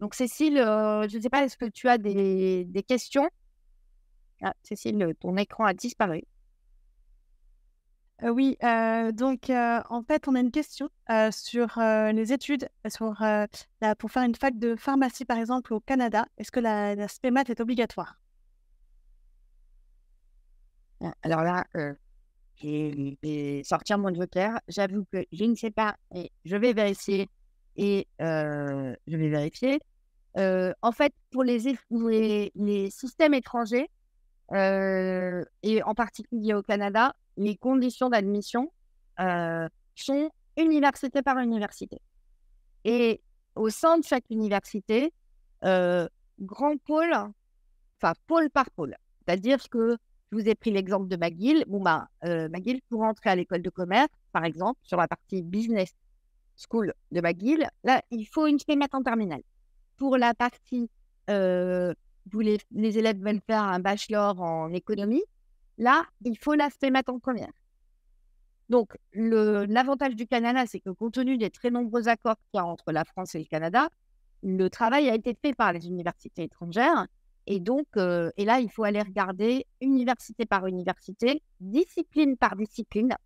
Donc 0.00 0.14
Cécile, 0.14 0.56
je 0.56 1.16
ne 1.16 1.22
sais 1.22 1.30
pas, 1.30 1.44
est-ce 1.44 1.56
que 1.56 1.66
tu 1.66 1.88
as 1.88 1.98
des 1.98 2.84
questions? 2.86 3.28
Ah, 4.42 4.54
Cécile, 4.62 5.14
ton 5.20 5.36
écran 5.36 5.64
a 5.64 5.74
disparu. 5.74 6.22
Euh, 8.22 8.28
oui, 8.28 8.56
euh, 8.62 9.10
donc 9.10 9.50
euh, 9.50 9.80
en 9.90 10.02
fait, 10.02 10.28
on 10.28 10.34
a 10.34 10.40
une 10.40 10.52
question 10.52 10.88
sur 11.30 11.78
les 11.78 12.32
études, 12.32 12.68
sur, 12.88 13.16
pour 13.98 14.10
faire 14.10 14.22
une 14.22 14.34
fac 14.34 14.58
de 14.58 14.76
pharmacie, 14.76 15.24
par 15.24 15.38
exemple, 15.38 15.74
au 15.74 15.80
Canada. 15.80 16.26
Est-ce 16.38 16.52
que 16.52 16.60
la, 16.60 16.94
la 16.94 17.08
SPMAT 17.08 17.44
est 17.48 17.60
obligatoire? 17.60 18.18
Ah, 21.02 21.14
Alors 21.22 21.42
là, 21.42 21.64
je 22.62 23.16
vais 23.22 23.62
sortir 23.64 23.98
mon 23.98 24.14
joker. 24.14 24.60
J'avoue 24.68 25.04
que 25.12 25.24
je 25.32 25.44
ne 25.44 25.54
sais 25.54 25.70
pas, 25.72 25.96
et 26.14 26.30
je 26.44 26.56
vais 26.56 26.72
vérifier. 26.72 27.28
Et 27.76 28.06
je 28.20 29.16
vais 29.16 29.28
vérifier. 29.28 29.80
en 30.36 30.92
fait, 30.92 31.12
pour 31.32 31.42
les, 31.42 31.76
les, 31.90 32.52
les 32.54 32.90
systèmes 32.90 33.34
étrangers, 33.34 33.90
et 34.54 35.82
en 35.82 35.94
particulier 35.94 36.54
au 36.54 36.62
Canada, 36.62 37.14
les 37.36 37.56
conditions 37.56 38.08
d'admission 38.08 38.72
euh, 39.20 39.68
sont 39.94 40.30
université 40.56 41.22
par 41.22 41.38
université. 41.38 42.00
Et 42.84 43.22
au 43.54 43.70
sein 43.70 43.98
de 43.98 44.04
chaque 44.04 44.24
université, 44.30 45.12
euh, 45.64 46.08
grand 46.40 46.76
pôle, 46.78 47.14
enfin 47.96 48.14
pôle 48.26 48.50
par 48.50 48.70
pôle. 48.70 48.96
C'est-à-dire 49.20 49.68
que 49.68 49.96
je 50.30 50.36
vous 50.36 50.48
ai 50.48 50.54
pris 50.54 50.70
l'exemple 50.70 51.08
de 51.08 51.16
McGill. 51.16 51.64
Bon, 51.68 51.80
bah, 51.80 52.08
euh, 52.24 52.48
McGill, 52.48 52.80
pour 52.88 53.02
entrer 53.02 53.30
à 53.30 53.36
l'école 53.36 53.62
de 53.62 53.70
commerce, 53.70 54.08
par 54.32 54.44
exemple, 54.44 54.80
sur 54.82 54.96
la 54.96 55.08
partie 55.08 55.42
business 55.42 55.94
school 56.56 56.92
de 57.12 57.20
McGill, 57.20 57.68
là, 57.84 58.02
il 58.10 58.24
faut 58.26 58.46
une 58.46 58.58
FEMAT 58.58 58.88
en 58.92 59.02
terminale. 59.02 59.42
Pour 59.96 60.16
la 60.16 60.34
partie, 60.34 60.90
les 62.32 62.98
élèves 62.98 63.18
veulent 63.18 63.42
faire 63.46 63.62
un 63.62 63.80
bachelor 63.80 64.40
en 64.40 64.72
économie, 64.72 65.22
Là, 65.78 66.04
il 66.24 66.38
faut 66.38 66.54
l'aspect 66.54 66.90
maths 66.90 67.08
en 67.08 67.18
première. 67.18 67.50
Donc, 68.68 68.96
l'avantage 69.12 70.14
du 70.14 70.26
Canada, 70.26 70.64
c'est 70.66 70.80
que 70.80 70.90
compte 70.90 71.14
tenu 71.14 71.36
des 71.36 71.50
très 71.50 71.70
nombreux 71.70 72.08
accords 72.08 72.36
qu'il 72.36 72.58
y 72.58 72.60
a 72.60 72.66
entre 72.66 72.92
la 72.92 73.04
France 73.04 73.34
et 73.34 73.38
le 73.38 73.44
Canada, 73.44 73.88
le 74.42 74.68
travail 74.68 75.10
a 75.10 75.14
été 75.14 75.36
fait 75.40 75.54
par 75.54 75.72
les 75.72 75.86
universités 75.86 76.44
étrangères. 76.44 77.06
Et 77.46 77.58
donc, 77.58 77.86
euh, 77.96 78.30
et 78.36 78.44
là, 78.44 78.60
il 78.60 78.70
faut 78.70 78.84
aller 78.84 79.02
regarder 79.02 79.66
université 79.80 80.46
par 80.46 80.66
université, 80.66 81.42
discipline 81.60 82.36
par 82.36 82.54
discipline, 82.56 83.16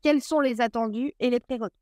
quels 0.00 0.22
sont 0.22 0.40
les 0.40 0.60
attendus 0.60 1.12
et 1.18 1.30
les 1.30 1.40
prérequis. 1.40 1.74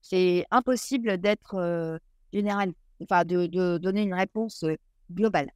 C'est 0.00 0.46
impossible 0.50 1.18
d'être 1.18 1.56
euh, 1.56 1.98
général, 2.32 2.72
enfin, 3.02 3.24
de, 3.24 3.46
de, 3.46 3.78
donner 3.78 4.02
une 4.02 4.14
réponse 4.14 4.64
euh, 4.64 4.76
globale. 5.12 5.50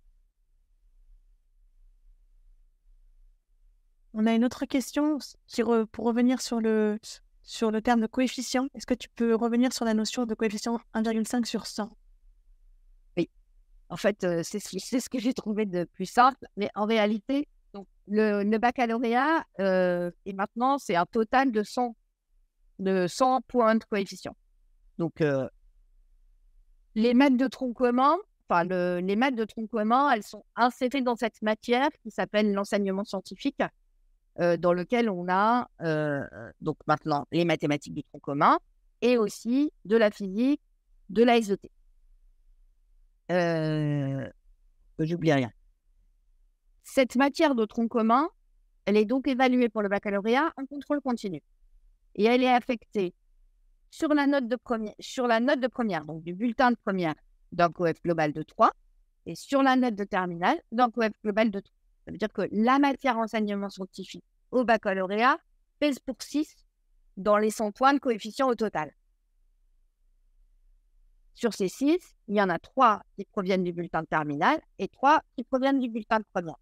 On 4.15 4.25
a 4.27 4.33
une 4.33 4.45
autre 4.45 4.65
question 4.65 5.19
pour 5.93 6.07
revenir 6.07 6.41
sur 6.41 6.61
le, 6.61 6.99
sur 7.43 7.71
le 7.71 7.83
terme 7.83 8.01
de 8.01 8.07
coefficient. 8.07 8.67
Est-ce 8.75 8.87
que 8.87 8.95
tu 8.95 9.09
peux 9.11 9.35
revenir 9.35 9.73
sur 9.73 9.85
la 9.85 9.95
notion 9.95 10.25
de 10.25 10.35
coefficient 10.35 10.81
1,5 10.95 11.45
sur 11.45 11.67
100 11.67 11.91
Oui. 13.17 13.29
En 13.91 13.97
fait, 13.97 14.25
euh, 14.25 14.43
c'est 14.43 14.59
ce 14.59 15.09
que 15.11 15.19
j'ai 15.19 15.35
trouvé 15.35 15.67
de 15.67 15.85
plus 15.85 16.07
simple. 16.07 16.47
Mais 16.57 16.71
en 16.75 16.87
réalité, 16.87 17.47
donc, 17.75 17.87
le, 18.09 18.57
baccalauréat, 18.57 19.45
euh, 19.61 20.11
et 20.25 20.33
maintenant, 20.33 20.79
c'est 20.79 20.97
un 20.97 21.05
total 21.05 21.53
de 21.53 21.63
100, 21.63 21.95
de 22.79 23.07
100 23.07 23.43
points 23.43 23.75
de 23.75 23.85
coefficient. 23.85 24.35
Donc, 24.99 25.21
euh, 25.21 25.47
les 26.97 27.15
maths 27.15 27.37
de 27.37 27.47
tronc 27.47 27.75
commun, 27.75 28.17
enfin, 28.49 28.65
les 28.65 29.17
maths 29.17 29.37
de 29.37 29.45
tronc 29.45 29.69
commun, 29.69 30.11
elles 30.11 30.25
sont 30.25 30.45
insérées 30.57 31.03
dans 31.03 31.15
cette 31.15 31.41
matière 31.43 31.91
qui 32.03 32.11
s'appelle 32.11 32.53
l'enseignement 32.53 33.05
scientifique. 33.05 33.63
Euh, 34.39 34.59
dans 34.59 34.75
lequel 34.75 35.09
on 35.09 35.29
a 35.31 35.67
euh, 35.81 36.23
donc 36.61 36.77
maintenant 36.87 37.27
les 37.33 37.47
mathématiques 37.47 37.95
du 37.95 38.03
tronc 38.03 38.19
commun 38.19 38.59
et 39.01 39.17
aussi 39.17 39.73
de 39.87 39.97
la 39.97 40.11
physique, 40.11 40.61
de 41.09 41.23
la 41.23 41.41
SET. 41.41 41.59
Euh, 43.33 44.29
J'oublie 44.99 45.33
rien. 45.33 45.51
Cette 46.83 47.17
matière 47.17 47.55
de 47.55 47.65
tronc 47.65 47.89
commun, 47.89 48.29
elle 48.85 48.99
est 48.99 49.07
donc 49.07 49.27
évaluée 49.27 49.71
pour 49.71 49.81
le 49.81 49.89
baccalauréat 49.89 50.53
en 50.59 50.67
contrôle 50.67 51.01
continu. 51.01 51.43
Et 52.15 52.25
elle 52.25 52.43
est 52.43 52.53
affectée 52.53 53.15
sur 53.91 54.15
la 54.15 54.27
note 54.27 54.49
de 54.49 54.57
première, 54.57 54.95
sur 55.01 55.27
la 55.27 55.41
note 55.41 55.61
de 55.61 55.69
première, 55.69 56.05
donc 56.05 56.23
du 56.23 56.35
bulletin 56.35 56.71
de 56.71 56.77
première 56.85 57.15
d'un 57.53 57.71
coef 57.71 58.01
global 58.03 58.33
de 58.33 58.43
3, 58.43 58.71
et 59.27 59.35
sur 59.35 59.63
la 59.63 59.77
note 59.77 59.95
de 59.95 60.05
terminale 60.05 60.61
d'un 60.73 60.91
coef 60.91 61.13
global 61.23 61.51
de 61.51 61.61
3. 61.61 61.75
Ça 62.05 62.13
veut 62.13 62.19
dire 62.19 62.33
que 62.33 62.49
la 62.53 62.79
matière 62.79 63.19
enseignement 63.19 63.71
scientifique 63.71 64.25
au 64.51 64.65
baccalauréat 64.65 65.39
pèse 65.79 65.99
pour 65.99 66.17
6 66.21 66.55
dans 67.17 67.37
les 67.37 67.51
100 67.51 67.73
points 67.73 67.95
de 67.95 67.99
coefficient 67.99 68.49
au 68.49 68.55
total. 68.55 68.93
Sur 71.35 71.53
ces 71.53 71.69
6, 71.69 71.99
il 72.29 72.37
y 72.37 72.41
en 72.41 72.49
a 72.49 72.59
3 72.59 73.03
qui 73.17 73.25
proviennent 73.25 73.65
du 73.65 73.73
bulletin 73.73 74.03
de 74.03 74.07
terminale 74.07 74.61
et 74.79 74.89
3 74.89 75.21
qui 75.37 75.45
proviennent 75.45 75.81
du 75.81 75.89
bulletin 75.89 76.21
de 76.21 76.25
première. 76.33 76.57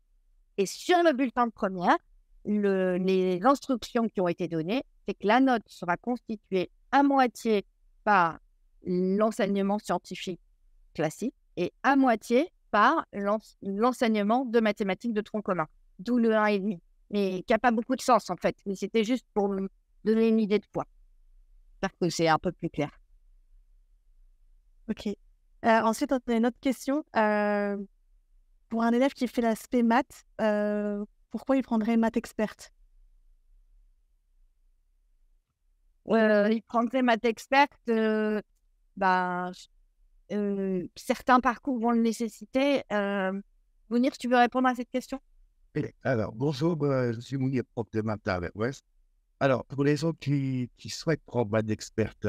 Et 0.57 0.67
sur 0.67 1.03
le 1.03 1.13
bulletin 1.13 1.47
de 1.47 1.53
première, 1.53 1.97
les 2.45 3.41
instructions 3.45 4.09
qui 4.09 4.21
ont 4.21 4.29
été 4.29 4.49
données, 4.49 4.83
c'est 5.07 5.15
que 5.15 5.27
la 5.27 5.41
note 5.41 5.63
sera 5.67 5.97
constituée 5.97 6.71
à 6.95 7.03
moitié 7.03 7.67
par 8.05 8.39
l'enseignement 8.87 9.81
scientifique 9.81 10.41
classique 10.95 11.35
et 11.57 11.73
à 11.83 11.97
moitié 11.97 12.53
par 12.71 13.05
l'enseignement 13.63 14.45
de 14.45 14.61
mathématiques 14.61 15.13
de 15.13 15.21
tronc 15.21 15.43
commun, 15.43 15.67
d'où 15.99 16.19
le 16.19 16.31
1,5. 16.31 16.79
Mais 17.11 17.43
qui 17.47 17.53
n'a 17.53 17.59
pas 17.59 17.73
beaucoup 17.73 17.97
de 17.97 18.01
sens 18.01 18.31
en 18.31 18.37
fait. 18.37 18.57
Mais 18.65 18.77
c'était 18.77 19.03
juste 19.03 19.27
pour 19.35 19.49
me 19.49 19.69
donner 20.05 20.29
une 20.29 20.39
idée 20.39 20.61
de 20.61 20.67
poids. 20.73 20.87
J'espère 21.73 21.99
que 21.99 22.09
c'est 22.11 22.29
un 22.29 22.39
peu 22.39 22.53
plus 22.53 22.71
clair. 22.71 22.91
Ok. 24.89 25.09
Ensuite, 25.65 26.13
on 26.13 26.33
a 26.33 26.37
une 26.37 26.47
autre 26.47 26.61
question. 26.61 27.05
Euh, 27.17 27.77
pour 28.69 28.85
un 28.85 28.93
élève 28.93 29.15
qui 29.15 29.27
fait 29.27 29.43
l'aspect 29.43 29.83
maths, 29.83 30.25
euh, 30.41 31.05
pourquoi 31.33 31.57
il 31.57 31.63
prendrait 31.63 31.97
maths 31.97 32.17
experte? 32.17 32.71
Il 36.07 36.63
prendrait 36.67 37.03
maths 37.03 37.25
experte. 37.25 37.91
bah, 38.97 39.51
certains 40.97 41.41
parcours 41.41 41.79
vont 41.79 41.91
le 41.91 42.01
nécessiter. 42.01 42.83
Mounir, 43.91 44.17
tu 44.19 44.29
veux 44.29 44.37
répondre 44.37 44.69
à 44.69 44.75
cette 44.75 44.91
question? 44.91 45.21
Alors, 46.03 46.33
bonjour, 46.33 46.79
je 46.81 47.21
suis 47.21 47.37
Mounir, 47.37 47.65
prof 47.75 47.91
de 47.93 48.01
maths 48.01 48.27
à. 48.29 48.41
Alors, 49.41 49.65
pour 49.65 49.85
les 49.85 50.05
autres 50.05 50.21
qui, 50.21 50.71
qui 50.77 50.89
souhaitent 50.89 51.25
prendre 51.27 51.51
maths 51.51 51.71
experte 51.71 52.27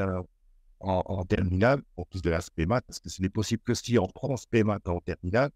en, 0.80 1.02
en 1.06 1.24
terminale, 1.24 1.82
en 1.96 2.04
plus 2.04 2.20
de 2.20 2.30
l'aspect 2.30 2.66
maths, 2.66 2.84
parce 2.86 2.98
que 2.98 3.08
ce 3.08 3.22
n'est 3.22 3.28
possible 3.28 3.62
que 3.62 3.74
si 3.74 3.98
on 3.98 4.08
prend 4.08 4.36
ce 4.36 4.46
maths 4.64 4.88
en 4.88 5.00
terminale, 5.00 5.50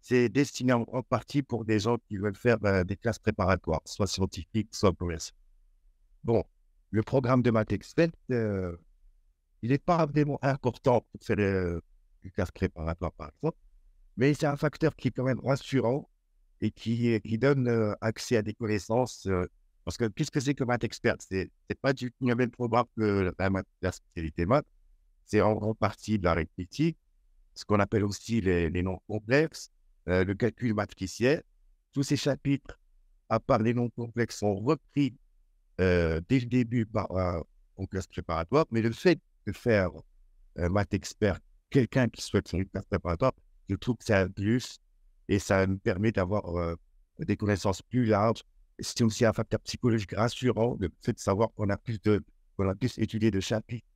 c'est 0.00 0.28
destiné 0.28 0.72
en, 0.72 0.84
partie 1.02 1.42
pour 1.42 1.64
des 1.64 1.78
gens 1.78 1.96
qui 2.08 2.16
veulent 2.16 2.36
faire 2.36 2.58
des 2.84 2.96
classes 2.96 3.18
préparatoires, 3.18 3.82
soit 3.84 4.06
scientifiques, 4.06 4.74
soit 4.74 4.92
commerciales. 4.92 5.36
Bon, 6.24 6.44
le 6.90 7.02
programme 7.02 7.42
de 7.42 7.50
maths 7.50 7.72
expert, 7.72 8.10
euh, 8.30 8.76
il 9.62 9.70
n'est 9.70 9.78
pas 9.78 10.06
vraiment 10.06 10.38
important 10.42 11.06
pour 11.12 11.22
faire 11.22 11.38
euh, 11.38 11.80
une 12.22 12.30
classe 12.30 12.50
préparatoire, 12.50 13.12
par 13.12 13.30
exemple, 13.30 13.58
mais 14.16 14.34
c'est 14.34 14.46
un 14.46 14.56
facteur 14.56 14.94
qui 14.96 15.08
est 15.08 15.10
quand 15.10 15.24
même 15.24 15.40
rassurant 15.40 16.08
et 16.60 16.70
qui, 16.70 17.20
donne 17.38 17.68
euh, 17.68 17.94
accès 18.00 18.36
à 18.36 18.42
des 18.42 18.54
connaissances 18.54 19.28
parce 19.88 19.96
que 19.96 20.04
qu'est-ce 20.04 20.30
que 20.30 20.38
c'est 20.38 20.52
que 20.52 20.64
maths 20.64 20.84
expert 20.84 21.16
C'est 21.18 21.50
pas 21.80 21.94
du 21.94 22.10
tout 22.10 22.28
le 22.28 22.34
même 22.34 22.50
programme 22.50 22.84
que 22.94 23.32
la, 23.80 23.90
spécialité 23.90 24.44
maths. 24.44 24.66
C'est 25.24 25.40
en 25.40 25.54
grande 25.54 25.78
partie 25.78 26.18
de 26.18 26.24
la 26.24 26.32
arithmétique, 26.32 26.98
ce 27.54 27.64
qu'on 27.64 27.80
appelle 27.80 28.04
aussi 28.04 28.42
les, 28.42 28.82
noms 28.82 29.00
complexes, 29.08 29.70
euh, 30.10 30.26
le 30.26 30.34
calcul 30.34 30.74
mathématicien. 30.74 31.40
Tous 31.94 32.02
ces 32.02 32.18
chapitres, 32.18 32.78
à 33.30 33.40
part 33.40 33.60
les 33.60 33.72
noms 33.72 33.88
complexes, 33.88 34.40
sont 34.40 34.56
repris 34.56 35.14
euh, 35.80 36.20
dès 36.28 36.40
le 36.40 36.46
début 36.46 36.86
par 36.86 37.10
un 37.16 37.42
classe 37.90 38.06
préparatoire. 38.06 38.66
Mais 38.70 38.82
le 38.82 38.92
fait 38.92 39.20
de 39.46 39.52
faire 39.52 39.90
euh, 40.58 40.68
maths 40.68 40.94
expert, 40.94 41.38
quelqu'un 41.70 42.08
qui 42.08 42.22
souhaite 42.22 42.48
faire 42.48 42.60
une 42.60 42.68
classe 42.68 42.86
préparatoire, 42.86 43.32
je 43.68 43.76
trouve 43.76 43.96
que 43.96 44.04
c'est 44.04 44.14
un 44.14 44.28
plus 44.28 44.80
et 45.28 45.38
ça 45.38 45.66
nous 45.66 45.78
permet 45.78 46.10
d'avoir 46.10 46.76
des 47.18 47.36
connaissances 47.36 47.82
plus 47.82 48.06
larges 48.06 48.42
c'est 48.80 49.02
aussi 49.02 49.24
un 49.24 49.32
facteur 49.32 49.60
psychologique 49.60 50.14
rassurant, 50.14 50.76
le 50.78 50.88
fait 51.00 51.12
de 51.12 51.18
savoir 51.18 51.50
qu'on 51.54 51.68
a 51.68 51.76
plus 51.76 52.00
de, 52.00 52.22
qu'on 52.56 52.68
a 52.68 52.74
plus 52.74 52.98
étudié 52.98 53.30
de 53.30 53.40
chapitres 53.40 53.86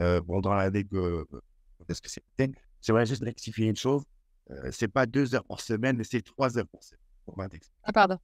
euh, 0.00 0.20
pendant 0.20 0.54
l'année 0.54 0.84
que, 0.84 1.26
ce 1.88 2.00
que 2.00 2.10
c'est. 2.10 2.22
J'aimerais 2.82 3.06
juste 3.06 3.22
rectifier 3.22 3.68
une 3.68 3.76
chose. 3.76 4.02
Euh, 4.50 4.70
c'est 4.72 4.88
pas 4.88 5.06
deux 5.06 5.34
heures 5.34 5.44
par 5.44 5.60
semaine, 5.60 5.96
mais 5.96 6.04
c'est 6.04 6.22
trois 6.22 6.58
heures 6.58 6.66
par 6.66 6.82
semaine 6.82 7.00
pour 7.24 7.42
Ah, 7.84 7.92
pardon. 7.92 8.18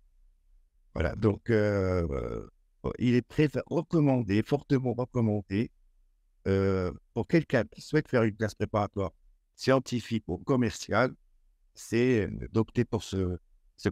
Voilà, 0.94 1.14
donc 1.14 1.48
euh, 1.50 2.06
euh, 2.10 2.50
il 2.98 3.14
est 3.14 3.26
très 3.26 3.48
recommandé, 3.66 4.42
fortement 4.42 4.94
recommandé 4.94 5.70
euh, 6.46 6.92
pour 7.14 7.26
quelqu'un 7.26 7.64
qui 7.64 7.80
souhaite 7.80 8.08
faire 8.08 8.22
une 8.22 8.34
classe 8.34 8.54
préparatoire 8.54 9.12
scientifique 9.56 10.24
ou 10.28 10.38
commerciale, 10.38 11.14
c'est 11.74 12.28
d'opter 12.52 12.84
pour 12.84 13.02
ce, 13.02 13.38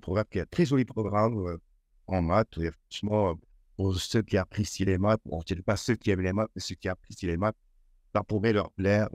programme 0.00 0.24
qui 0.30 0.38
est 0.38 0.42
un 0.42 0.46
très 0.46 0.64
joli 0.64 0.84
programme 0.84 1.58
en 2.06 2.22
maths. 2.22 2.56
effectivement, 2.58 3.38
pour 3.76 3.96
ceux 3.96 4.22
qui 4.22 4.36
apprécient 4.36 4.86
les 4.86 4.98
maths, 4.98 5.20
bon, 5.26 5.40
je 5.46 5.54
ne 5.54 5.60
pas 5.60 5.76
ceux 5.76 5.94
qui 5.96 6.10
aiment 6.10 6.22
les 6.22 6.32
maths, 6.32 6.50
mais 6.54 6.60
ceux 6.60 6.74
qui 6.74 6.88
apprécient 6.88 7.28
les 7.28 7.36
maths, 7.36 7.56
ça 8.14 8.22
pourrait 8.22 8.52
leur 8.52 8.70
plaire. 8.72 9.08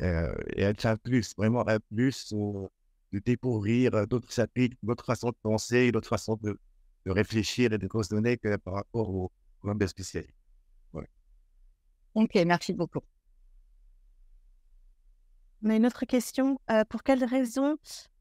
Euh, 0.00 0.34
et 0.56 0.64
un 0.64 0.96
plus, 0.96 1.34
vraiment 1.36 1.68
un 1.68 1.80
plus 1.80 2.32
de 2.32 3.18
découvrir 3.18 4.06
d'autres 4.06 4.32
chapitres, 4.32 4.76
d'autres 4.82 5.04
façons 5.04 5.30
de 5.30 5.36
penser, 5.42 5.92
d'autres 5.92 6.08
façons 6.08 6.38
de, 6.42 6.58
de, 7.08 7.12
réfléchir 7.12 7.72
et 7.72 7.78
de 7.78 7.88
raisonner 7.90 8.36
que 8.36 8.56
par 8.56 8.74
rapport 8.74 9.08
au 9.08 9.32
programme 9.58 9.78
de 9.78 9.86
spécialité. 9.86 10.34
Ok, 12.14 12.34
merci 12.46 12.72
beaucoup. 12.72 13.00
On 15.62 15.70
a 15.70 15.76
une 15.76 15.86
autre 15.86 16.04
question. 16.04 16.60
Euh, 16.70 16.84
pour 16.88 17.02
quelles 17.02 17.24
raisons 17.24 17.76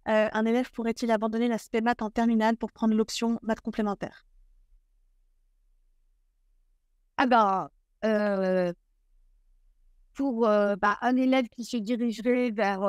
euh, 0.07 0.29
un 0.31 0.45
élève 0.45 0.71
pourrait-il 0.71 1.09
abandonner 1.09 1.47
l'aspect 1.47 1.81
maths 1.81 2.01
en 2.01 2.11
terminale 2.11 2.57
pour 2.57 2.71
prendre 2.71 2.93
l'option 2.93 3.39
maths 3.41 3.61
complémentaire? 3.61 4.25
Ah 7.17 7.25
ben, 7.25 7.69
euh, 8.05 8.71
pour 10.13 10.41
bah, 10.41 10.97
un 11.01 11.15
élève 11.15 11.47
qui 11.49 11.65
se 11.65 11.77
dirigerait 11.77 12.51
vers 12.51 12.81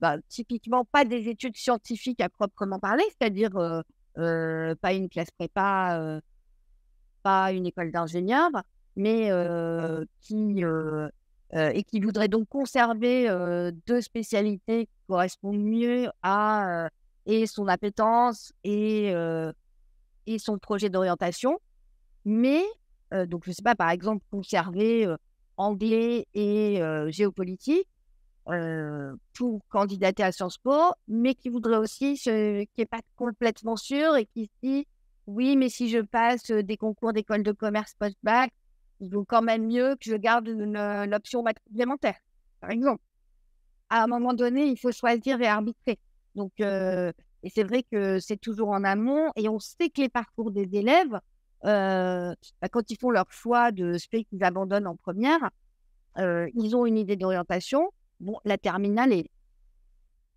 bah, 0.00 0.16
typiquement 0.28 0.84
pas 0.84 1.04
des 1.04 1.28
études 1.28 1.56
scientifiques 1.56 2.20
à 2.20 2.28
proprement 2.28 2.78
parler, 2.78 3.04
c'est-à-dire 3.08 3.82
pas 4.14 4.92
une 4.92 5.08
classe 5.08 5.30
prépa, 5.30 6.20
pas 7.22 7.52
une 7.52 7.66
école 7.66 7.92
d'ingénieur, 7.92 8.50
mais 8.96 9.30
qui 10.20 10.64
euh, 11.54 11.70
et 11.74 11.82
qui 11.82 12.00
voudrait 12.00 12.28
donc 12.28 12.48
conserver 12.48 13.28
euh, 13.28 13.72
deux 13.86 14.00
spécialités 14.00 14.86
qui 14.86 14.98
correspondent 15.06 15.62
mieux 15.62 16.08
à 16.22 16.84
euh, 16.84 16.88
et 17.26 17.46
son 17.46 17.68
appétence 17.68 18.54
et, 18.64 19.12
et 20.26 20.38
son 20.40 20.58
projet 20.58 20.90
d'orientation. 20.90 21.60
Mais, 22.24 22.64
donc 23.12 23.44
je 23.44 23.50
ne 23.50 23.54
sais 23.54 23.62
pas, 23.62 23.76
par 23.76 23.90
exemple, 23.90 24.24
conserver 24.28 25.06
anglais 25.56 26.26
et 26.34 26.80
géopolitique 27.10 27.86
pour 29.34 29.60
candidater 29.68 30.22
à 30.22 30.32
Sciences 30.32 30.58
Po, 30.58 30.92
mais 31.08 31.34
qui 31.34 31.48
voudrait 31.48 31.76
aussi, 31.76 32.16
qui 32.16 32.66
n'est 32.78 32.86
pas 32.86 33.00
complètement 33.16 33.76
sûr 33.76 34.16
et 34.16 34.26
qui 34.26 34.46
se 34.46 34.66
dit, 34.66 34.86
oui, 35.26 35.56
mais 35.56 35.68
si 35.68 35.88
je 35.88 35.98
passe 36.00 36.50
des 36.50 36.76
concours 36.76 37.12
d'école 37.12 37.42
de 37.42 37.52
commerce 37.52 37.94
post-bac, 37.98 38.52
il 39.00 39.10
vaut 39.10 39.24
quand 39.24 39.42
même 39.42 39.66
mieux 39.66 39.96
que 39.96 40.10
je 40.10 40.16
garde 40.16 40.48
l'option 40.48 41.42
maths 41.42 41.58
complémentaire, 41.68 42.18
par 42.60 42.70
exemple. 42.70 43.02
À 43.90 44.04
un 44.04 44.06
moment 44.06 44.32
donné, 44.32 44.66
il 44.66 44.78
faut 44.78 44.92
choisir 44.92 45.40
et 45.40 45.46
arbitrer. 45.46 45.98
Donc, 46.34 46.52
euh, 46.60 47.12
et 47.42 47.50
c'est 47.50 47.64
vrai 47.64 47.82
que 47.82 48.20
c'est 48.20 48.36
toujours 48.36 48.70
en 48.70 48.84
amont, 48.84 49.30
et 49.36 49.48
on 49.48 49.58
sait 49.58 49.90
que 49.90 50.00
les 50.00 50.08
parcours 50.08 50.50
des 50.50 50.68
élèves, 50.72 51.20
euh, 51.64 52.34
bah, 52.60 52.68
quand 52.68 52.90
ils 52.90 52.96
font 52.96 53.10
leur 53.10 53.30
choix 53.30 53.72
de 53.72 53.98
ce 53.98 54.06
qu'ils 54.08 54.44
abandonnent 54.44 54.86
en 54.86 54.96
première, 54.96 55.50
euh, 56.18 56.48
ils 56.54 56.74
ont 56.76 56.86
une 56.86 56.98
idée 56.98 57.16
d'orientation. 57.16 57.90
Bon, 58.22 58.38
la 58.44 58.56
terminale, 58.56 59.12
est, 59.12 59.28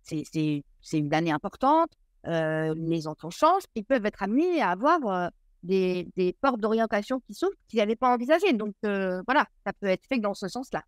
c'est, 0.02 0.62
une 0.92 1.14
année 1.14 1.32
importante, 1.32 1.90
les 2.24 3.06
enfants 3.06 3.30
changent, 3.30 3.64
ils 3.74 3.84
peuvent 3.84 4.04
être 4.04 4.22
amenés 4.22 4.60
à 4.60 4.70
avoir 4.70 5.30
des, 5.66 6.36
portes 6.40 6.60
d'orientation 6.60 7.20
qui 7.20 7.34
s'ouvrent 7.34 7.56
qu'ils 7.68 7.78
n'avaient 7.78 7.96
pas 7.96 8.12
envisagées. 8.12 8.52
Donc 8.52 8.74
euh, 8.84 9.22
voilà, 9.26 9.46
ça 9.64 9.72
peut 9.72 9.86
être 9.86 10.06
fait 10.06 10.18
dans 10.18 10.34
ce 10.34 10.48
sens-là. 10.48 10.82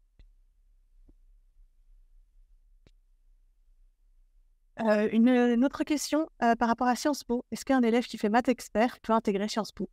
Euh, 4.81 5.09
une, 5.11 5.65
autre 5.65 5.83
question 5.83 6.29
euh, 6.43 6.55
par 6.55 6.69
rapport 6.69 6.87
à 6.87 6.95
Sciences 6.95 7.25
Po. 7.25 7.45
Est-ce 7.51 7.65
qu'un 7.65 7.83
élève 7.83 8.05
qui 8.05 8.17
fait 8.17 8.29
maths 8.29 8.49
expert 8.49 9.01
peut 9.01 9.13
intégrer 9.13 9.49
Sciences 9.49 9.73
Po? 9.73 9.91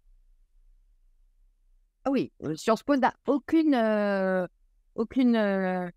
Ah 2.04 2.12
Oui, 2.12 2.32
Sciences 2.56 2.84
Po 2.84 2.96
n'a 2.96 3.14
aucune. 3.26 3.76
aucune 4.94 5.92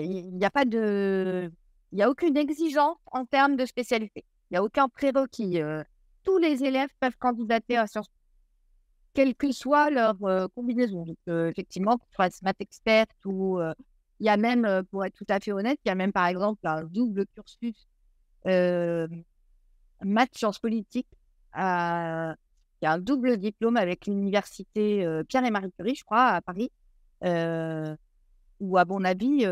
il 0.00 0.36
n'y 0.36 0.44
a, 0.44 0.50
pas 0.50 0.64
de. 0.64 1.50
Il 1.92 2.02
a 2.02 2.10
aucune 2.10 2.36
exigence 2.36 2.96
en 3.06 3.24
termes 3.26 3.56
de 3.56 3.66
spécialité. 3.66 4.24
Il 4.50 4.54
n'y 4.54 4.58
a 4.58 4.64
aucun 4.64 4.88
prérequis. 4.88 5.60
tous 6.24 6.38
les 6.38 6.64
élèves 6.64 6.90
peuvent 7.00 7.16
candidater 7.18 7.76
à 7.76 7.86
Sciences 7.86 8.08
Po 8.08 8.14
quelle 9.14 9.34
que 9.34 9.52
soit 9.52 9.90
leur 9.90 10.16
combinaison. 10.54 11.04
Donc, 11.04 11.18
effectivement, 11.50 11.98
que 11.98 12.04
ce 12.08 12.14
soit 12.14 12.42
maths 12.42 12.60
expert 12.60 13.06
ou 13.24 13.60
il 14.20 14.26
y 14.26 14.28
a 14.28 14.36
même, 14.36 14.82
pour 14.90 15.04
être 15.04 15.14
tout 15.14 15.26
à 15.28 15.40
fait 15.40 15.52
honnête, 15.52 15.78
il 15.84 15.88
y 15.88 15.92
a 15.92 15.94
même 15.94 16.12
par 16.12 16.26
exemple 16.26 16.66
un 16.66 16.84
double 16.84 17.26
cursus 17.34 17.88
maths 18.44 20.34
sciences 20.34 20.58
politiques. 20.58 21.08
il 21.54 21.60
y 21.60 22.86
a 22.86 22.92
un 22.92 22.98
double 22.98 23.36
diplôme 23.36 23.76
avec 23.76 24.06
l'université 24.06 25.06
Pierre 25.28 25.44
et 25.44 25.50
Marie 25.50 25.72
Curie, 25.72 25.94
je 25.94 26.04
crois, 26.04 26.28
à 26.28 26.40
Paris. 26.40 26.70
où, 28.60 28.78
à 28.78 28.84
mon 28.84 29.04
avis, 29.04 29.44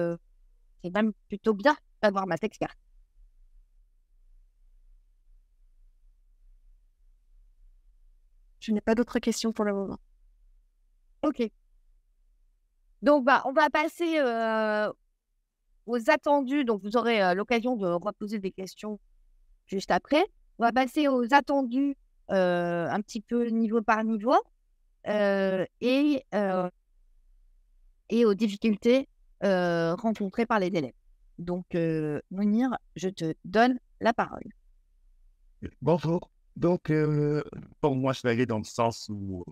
c'est 0.82 0.90
même 0.90 1.12
plutôt 1.28 1.54
bien 1.54 1.76
d'avoir 2.02 2.26
maths 2.26 2.44
expert. 2.44 2.74
Je 8.60 8.72
n'ai 8.72 8.80
pas 8.80 8.94
d'autres 8.94 9.18
questions 9.18 9.52
pour 9.52 9.64
le 9.64 9.72
moment. 9.72 9.98
Ok. 11.22 11.42
Donc, 13.02 13.24
bah, 13.24 13.42
on 13.46 13.52
va 13.52 13.70
passer 13.70 14.18
euh, 14.18 14.92
aux 15.86 16.10
attendus. 16.10 16.64
Donc, 16.64 16.82
vous 16.82 16.96
aurez 16.96 17.34
l'occasion 17.34 17.76
de 17.76 17.86
reposer 17.86 18.38
des 18.38 18.52
questions 18.52 19.00
juste 19.66 19.90
après. 19.90 20.24
On 20.58 20.64
va 20.64 20.72
passer 20.72 21.08
aux 21.08 21.32
attendus 21.32 21.96
un 22.28 23.00
petit 23.00 23.22
peu 23.22 23.46
niveau 23.46 23.82
par 23.82 24.04
niveau 24.04 24.36
et, 25.06 26.24
et 28.10 28.24
aux 28.24 28.34
difficultés 28.34 29.08
rencontrées 29.42 30.46
par 30.46 30.58
les 30.58 30.68
élèves. 30.68 30.92
Donc, 31.38 31.66
Mounir, 32.30 32.70
je 32.96 33.08
te 33.08 33.34
donne 33.44 33.78
la 34.00 34.12
parole. 34.12 34.44
Bonjour. 35.80 36.30
Donc, 36.56 36.92
pour 37.80 37.96
moi, 37.96 38.12
je 38.12 38.22
vais 38.22 38.30
aller 38.30 38.46
dans 38.46 38.58
le 38.58 38.64
sens 38.64 39.08
où 39.10 39.44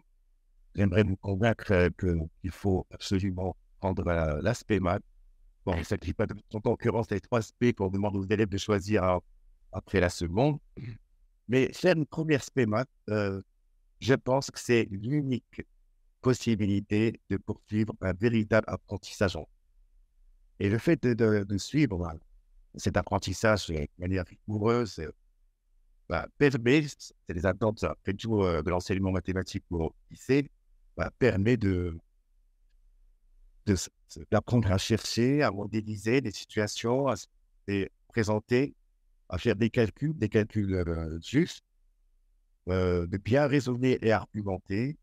j'aimerais 0.74 1.03
vous 1.03 1.16
convaincre 1.16 1.88
qu'il 1.98 2.51
faut 2.51 2.87
absolument 2.90 3.57
prendre 3.81 4.05
l'aspect 4.42 4.81
maths. 4.81 5.03
Bon, 5.64 5.72
il 5.74 5.81
ne 5.81 5.85
s'agit 5.85 6.14
pas 6.14 6.27
de 6.27 6.35
en 6.55 6.61
concurrence 6.61 7.11
les 7.11 7.20
trois 7.20 7.40
aspects 7.40 7.72
qu'on 7.72 7.88
demande 7.88 8.16
aux 8.16 8.24
élèves 8.24 8.48
de 8.48 8.59
choisir 8.59 9.20
après 9.72 10.01
la 10.01 10.09
seconde. 10.09 10.59
Mais 11.46 11.72
faire 11.72 11.96
une 11.96 12.07
première 12.07 12.40
aspect 12.40 12.66
maths, 12.66 12.88
je 13.07 14.14
pense 14.14 14.51
que 14.51 14.59
c'est 14.61 14.87
l'unique 14.90 15.62
possibilité 16.20 17.20
de 17.31 17.37
poursuivre 17.37 17.94
un 18.01 18.12
véritable 18.12 18.66
apprentissage. 18.68 19.38
Et 20.61 20.68
le 20.68 20.79
fait 20.79 21.03
de, 21.07 21.59
suivre 21.59 22.12
cet 22.75 22.97
apprentissage 22.97 23.68
de 23.68 23.87
manière 23.99 24.25
rigoureuse 24.27 25.01
bah, 26.09 26.27
permet, 26.38 26.87
c'est 26.88 27.35
les 27.35 27.47
attentes 27.47 27.85
après 27.85 28.14
tout 28.14 28.42
de 28.42 28.71
l'enseignement 28.71 29.12
mathématique 29.12 29.64
au 29.71 29.94
lycée, 30.11 30.51
bah, 30.97 31.11
permet 31.18 31.57
de, 31.57 31.97
d'apprendre 34.31 34.71
à 34.73 34.79
chercher, 34.79 35.42
à 35.42 35.51
modéliser 35.51 36.21
des 36.21 36.31
situations, 36.31 37.09
à 37.09 37.16
se 37.16 37.27
présenter, 38.09 38.75
à 39.29 39.38
faire 39.38 39.57
des 39.57 39.71
calculs, 39.71 40.16
des 40.16 40.29
calculs 40.29 40.75
euh, 40.75 41.18
justes, 41.21 41.64
euh, 42.68 43.07
de 43.07 43.16
bien 43.18 43.47
raisonner 43.47 43.99
et 44.03 44.12
argumenter. 44.12 44.97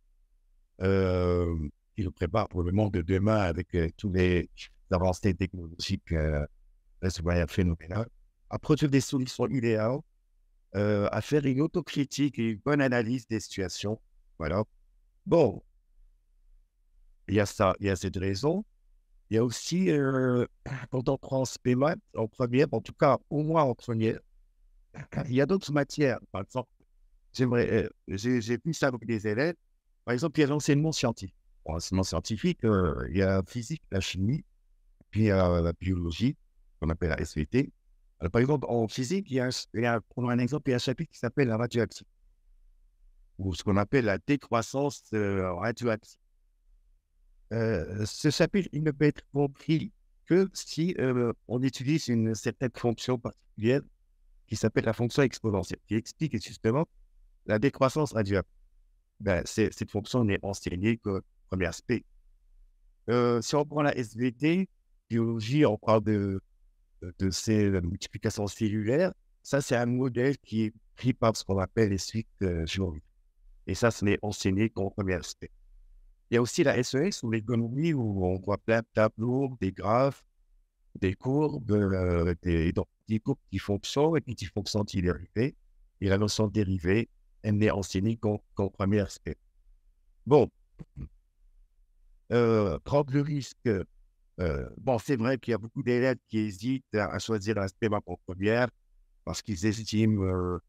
Euh, 0.81 1.55
il 1.97 2.05
nous 2.05 2.11
prépare 2.11 2.49
pour 2.49 2.63
le 2.63 2.71
monde 2.71 2.93
de 2.93 3.01
demain 3.01 3.37
avec 3.37 3.77
tous 3.95 4.11
les 4.11 4.49
avancées 4.91 5.33
technologiques 5.33 6.11
euh, 6.11 6.45
un 7.01 7.47
phénoménal, 7.47 8.07
à 8.49 8.59
produire 8.59 8.89
des 8.89 9.01
solutions 9.01 9.47
idéales, 9.47 9.99
à 10.73 11.21
faire 11.21 11.45
une 11.45 11.61
autocritique 11.61 12.39
et 12.39 12.51
une 12.51 12.59
bonne 12.65 12.81
analyse 12.81 13.27
des 13.27 13.39
situations. 13.39 13.99
Voilà. 14.39 14.63
Bon, 15.25 15.61
il 17.27 17.35
y 17.35 17.39
a 17.39 17.45
ça, 17.45 17.75
il 17.79 17.87
y 17.87 17.89
a 17.89 17.95
cette 17.95 18.17
raison. 18.17 18.63
Il 19.29 19.35
y 19.35 19.37
a 19.39 19.43
aussi, 19.43 19.89
euh, 19.89 20.45
quand 20.91 21.09
on 21.09 21.17
prend 21.17 21.43
PMAT 21.63 21.95
en 22.15 22.27
première, 22.27 22.67
en 22.71 22.81
tout 22.81 22.93
cas, 22.93 23.17
au 23.29 23.41
moins 23.41 23.63
en 23.63 23.73
première, 23.73 24.19
il 25.25 25.33
y 25.33 25.41
a 25.41 25.45
d'autres 25.45 25.71
matières. 25.71 26.19
Par 26.31 26.43
exemple, 26.43 26.69
j'aimerais, 27.33 27.85
euh, 27.85 27.89
j'ai, 28.07 28.59
vu 28.63 28.73
ça 28.73 28.87
avec 28.87 29.05
des 29.05 29.27
élèves. 29.27 29.55
Par 30.05 30.13
exemple, 30.13 30.39
il 30.39 30.41
y 30.41 30.45
a 30.45 30.47
l'enseignement 30.47 30.91
scientifique. 30.91 31.35
L'enseignement 31.65 32.03
scientifique, 32.03 32.63
euh, 32.63 33.07
il 33.09 33.17
y 33.17 33.23
a 33.23 33.37
la 33.37 33.43
physique, 33.43 33.81
la 33.91 33.99
chimie, 33.99 34.43
a 35.31 35.61
la 35.61 35.73
biologie, 35.73 36.35
qu'on 36.79 36.89
appelle 36.89 37.09
la 37.09 37.21
SVT. 37.21 37.71
Alors, 38.19 38.31
par 38.31 38.41
exemple, 38.41 38.65
en 38.69 38.87
physique, 38.87 39.29
il 39.29 39.35
y 39.35 39.39
a, 39.39 39.49
il 39.73 39.85
un 39.85 40.39
exemple, 40.39 40.69
il 40.69 40.71
y 40.71 40.73
a 40.73 40.77
un 40.77 40.79
chapitre 40.79 41.11
qui 41.11 41.19
s'appelle 41.19 41.47
la 41.47 41.57
radioactivité, 41.57 42.09
ou 43.37 43.53
ce 43.53 43.63
qu'on 43.63 43.77
appelle 43.77 44.05
la 44.05 44.17
décroissance 44.17 45.03
radioactive. 45.11 46.17
Euh, 47.53 48.05
ce 48.05 48.29
chapitre, 48.31 48.69
il 48.71 48.83
ne 48.83 48.91
peut 48.91 49.05
être 49.05 49.23
compris 49.31 49.91
que 50.25 50.49
si 50.53 50.95
euh, 50.99 51.31
on 51.47 51.61
utilise 51.61 52.07
une 52.07 52.33
certaine 52.33 52.71
fonction 52.75 53.19
particulière 53.19 53.81
qui 54.47 54.55
s'appelle 54.55 54.85
la 54.85 54.93
fonction 54.93 55.21
exponentielle, 55.21 55.79
qui 55.87 55.95
explique 55.95 56.41
justement 56.43 56.87
la 57.45 57.59
décroissance 57.59 58.13
radioactive. 58.13 58.51
Ben, 59.19 59.43
cette 59.45 59.89
fonction 59.91 60.23
n'est 60.23 60.39
enseignée 60.43 60.97
que 60.97 61.21
premier 61.47 61.67
aspect. 61.67 62.03
Euh, 63.09 63.41
si 63.41 63.55
on 63.55 63.65
prend 63.65 63.81
la 63.81 63.95
SVT, 63.95 64.67
biologie, 65.09 65.65
on 65.65 65.77
parle 65.77 66.03
de, 66.03 66.41
de, 67.19 67.29
ces 67.29 67.69
multiplications 67.81 68.47
cellulaires. 68.47 69.13
Ça, 69.43 69.61
c'est 69.61 69.75
un 69.75 69.85
modèle 69.85 70.37
qui 70.39 70.63
est 70.63 70.73
pris 70.95 71.13
par 71.13 71.35
ce 71.35 71.43
qu'on 71.43 71.59
appelle 71.59 71.89
les 71.89 71.97
suites 71.97 72.27
géométriques. 72.65 73.03
Et 73.67 73.75
ça, 73.75 73.91
ce 73.91 74.05
n'est 74.05 74.19
enseigné 74.21 74.69
qu'au 74.69 74.89
premier 74.89 75.15
aspect. 75.15 75.51
Il 76.29 76.35
y 76.35 76.37
a 76.37 76.41
aussi 76.41 76.63
la 76.63 76.81
SES 76.81 77.23
ou 77.23 77.31
l'économie 77.31 77.93
où 77.93 78.25
on 78.25 78.39
voit 78.39 78.57
plein 78.57 78.79
de 78.79 78.87
tableaux, 78.93 79.55
des 79.61 79.71
graphes, 79.71 80.23
des 80.95 81.13
courbes, 81.13 81.71
euh, 81.71 82.33
des, 82.41 82.73
des, 83.07 83.19
courbes 83.19 83.37
qui 83.51 83.59
fonctionnent 83.59 84.17
et 84.17 84.21
puis 84.21 84.35
qui 84.35 84.45
fonctionnent 84.45 84.85
dérivées. 84.85 85.55
Et 86.01 86.09
la 86.09 86.17
notion 86.17 86.47
de 86.47 86.51
dérivée, 86.51 87.09
elle 87.43 87.57
n'est 87.57 87.71
enseignée 87.71 88.17
qu'en 88.17 88.69
premier 88.69 89.01
aspect. 89.01 89.37
Bon, 90.25 90.49
euh, 92.31 92.79
prendre 92.79 93.13
le 93.13 93.21
risque. 93.21 93.69
Euh, 94.39 94.67
bon, 94.77 94.99
c'est 94.99 95.15
vrai 95.15 95.37
qu'il 95.37 95.51
y 95.51 95.55
a 95.55 95.57
beaucoup 95.57 95.83
d'élèves 95.83 96.17
qui 96.27 96.39
hésitent 96.39 96.95
à, 96.95 97.17
choisir 97.19 97.55
l'aspect 97.55 97.89
en 97.91 98.17
première 98.25 98.69
parce 99.23 99.41
qu'ils 99.41 99.65
estiment, 99.65 100.59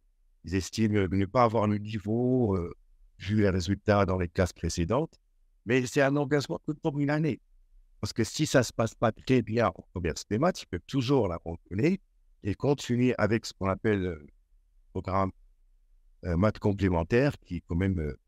ils 0.45 0.55
estiment 0.55 1.07
ne 1.11 1.25
pas 1.27 1.45
avoir 1.45 1.67
le 1.67 1.79
niveau 1.79 2.57
vu 3.19 3.41
les 3.41 3.51
résultats 3.51 4.07
dans 4.07 4.19
les 4.19 4.29
classes 4.29 4.53
précédentes. 4.53 5.19
Mais 5.67 5.85
c'est 5.87 6.03
un 6.03 6.17
engagement 6.17 6.61
pour 6.83 6.99
une 6.99 7.11
année. 7.11 7.41
Parce 8.01 8.13
que 8.13 8.25
si 8.25 8.47
ça 8.47 8.61
ne 8.61 8.65
se 8.65 8.73
passe 8.73 8.95
pas 8.95 9.13
très 9.13 9.43
bien 9.43 9.69
en 9.69 9.85
première 9.93 10.15
maths, 10.39 10.57
tu 10.57 10.67
peux 10.67 10.81
toujours 10.87 11.29
la 11.29 11.39
contrôler 11.39 12.01
et 12.43 12.55
continuer 12.55 13.15
avec 13.19 13.47
ce 13.47 13.53
qu'on 13.53 13.69
appelle 13.69 14.01
le 14.01 14.09
euh, 14.11 14.27
programme 14.93 15.33
euh, 16.25 16.37
maths 16.37 16.59
complémentaire, 16.59 17.33
qui 17.41 17.57
est 17.57 17.63
quand 17.67 17.75
même 17.75 17.99
un 17.99 18.03
euh, 18.03 18.19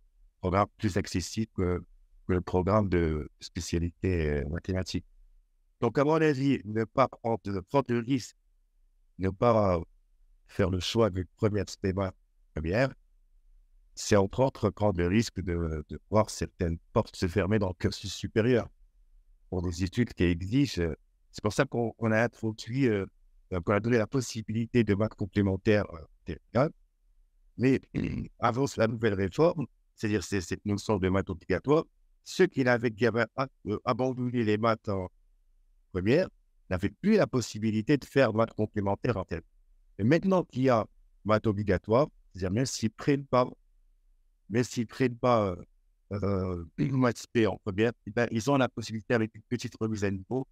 programme 0.41 0.67
plus 0.79 0.97
accessible 0.97 1.51
que, 1.55 1.85
le 2.27 2.43
programme 2.43 2.91
de 2.91 3.31
spécialité 3.41 4.45
mathématique. 4.51 5.07
Donc, 5.81 5.99
à 5.99 6.05
mon 6.05 6.15
avis, 6.15 6.61
ne 6.65 6.85
pas 6.85 7.09
prendre, 7.09 7.61
prendre 7.69 7.87
le 7.89 8.01
risque, 8.01 8.37
ne 9.19 9.31
pas 9.31 9.81
faire 10.49 10.71
le 10.71 10.81
choix 10.81 11.11
de 11.11 11.27
première 11.37 11.65
maths 11.95 12.15
première, 12.55 12.95
c'est 13.95 14.17
entre 14.17 14.41
autres 14.41 14.71
prendre 14.71 14.99
le 14.99 15.09
risque 15.09 15.41
de, 15.41 15.85
voir 16.11 16.31
certaines 16.31 16.79
portes 16.93 17.17
se 17.17 17.29
fermer 17.29 17.59
dans 17.59 17.69
le 17.69 17.75
cursus 17.75 18.13
supérieur 18.13 18.69
pour 19.51 19.63
des 19.63 19.85
études 19.85 20.13
qui 20.15 20.25
existent. 20.25 20.83
C'est 21.31 21.43
pour 21.43 21.53
ça 21.53 21.65
qu'on 21.65 21.93
a 22.13 22.23
introduit, 22.23 22.89
euh, 22.89 23.07
qu'on 23.51 23.73
a 23.73 23.81
donné 23.81 23.99
la 23.99 24.07
possibilité 24.07 24.85
de 24.85 24.95
maths 24.95 25.15
complémentaires 25.15 25.87
euh, 26.27 26.69
Mais 27.57 27.81
avant 28.39 28.67
la 28.77 28.87
nouvelle 28.87 29.15
réforme, 29.15 29.67
c'est-à-dire 29.95 30.23
cette 30.23 30.65
notion 30.65 30.99
de 30.99 31.09
maths 31.09 31.31
obligatoire, 31.31 31.85
ceux 32.25 32.47
qui 32.47 32.67
avaient, 32.69 32.93
euh, 33.01 33.79
abandonné 33.85 34.45
les 34.45 34.59
maths 34.59 34.89
en 34.89 35.09
première 35.93 36.29
n'avaient 36.71 36.91
plus 36.91 37.17
la 37.17 37.27
possibilité 37.27 37.97
de 37.97 38.05
faire 38.05 38.33
maths 38.33 38.53
complémentaires 38.55 39.17
en 39.17 39.25
telle. 39.25 39.43
Et 39.99 40.05
maintenant 40.05 40.45
qu'il 40.45 40.63
y 40.63 40.69
a 40.69 40.87
maths 41.25 41.47
obligatoire, 41.47 42.09
c'est-à-dire 42.33 42.51
même 42.51 42.67
s'ils 42.67 42.91
ne 42.91 42.95
prennent 42.95 43.27
pas 43.27 43.49
mais 44.49 44.65
s'ils 44.65 44.85
ne 44.85 44.89
prennent 44.89 45.17
pas 45.17 45.57
euh, 46.13 46.65
une 46.79 47.05
en 47.05 47.59
première, 47.59 47.93
eh 48.07 48.11
ben, 48.11 48.27
ils 48.31 48.51
ont 48.51 48.57
la 48.57 48.69
possibilité, 48.69 49.15
avec 49.15 49.35
une 49.35 49.43
petite 49.43 49.75
remise 49.79 50.05
à 50.05 50.11
niveau, 50.11 50.47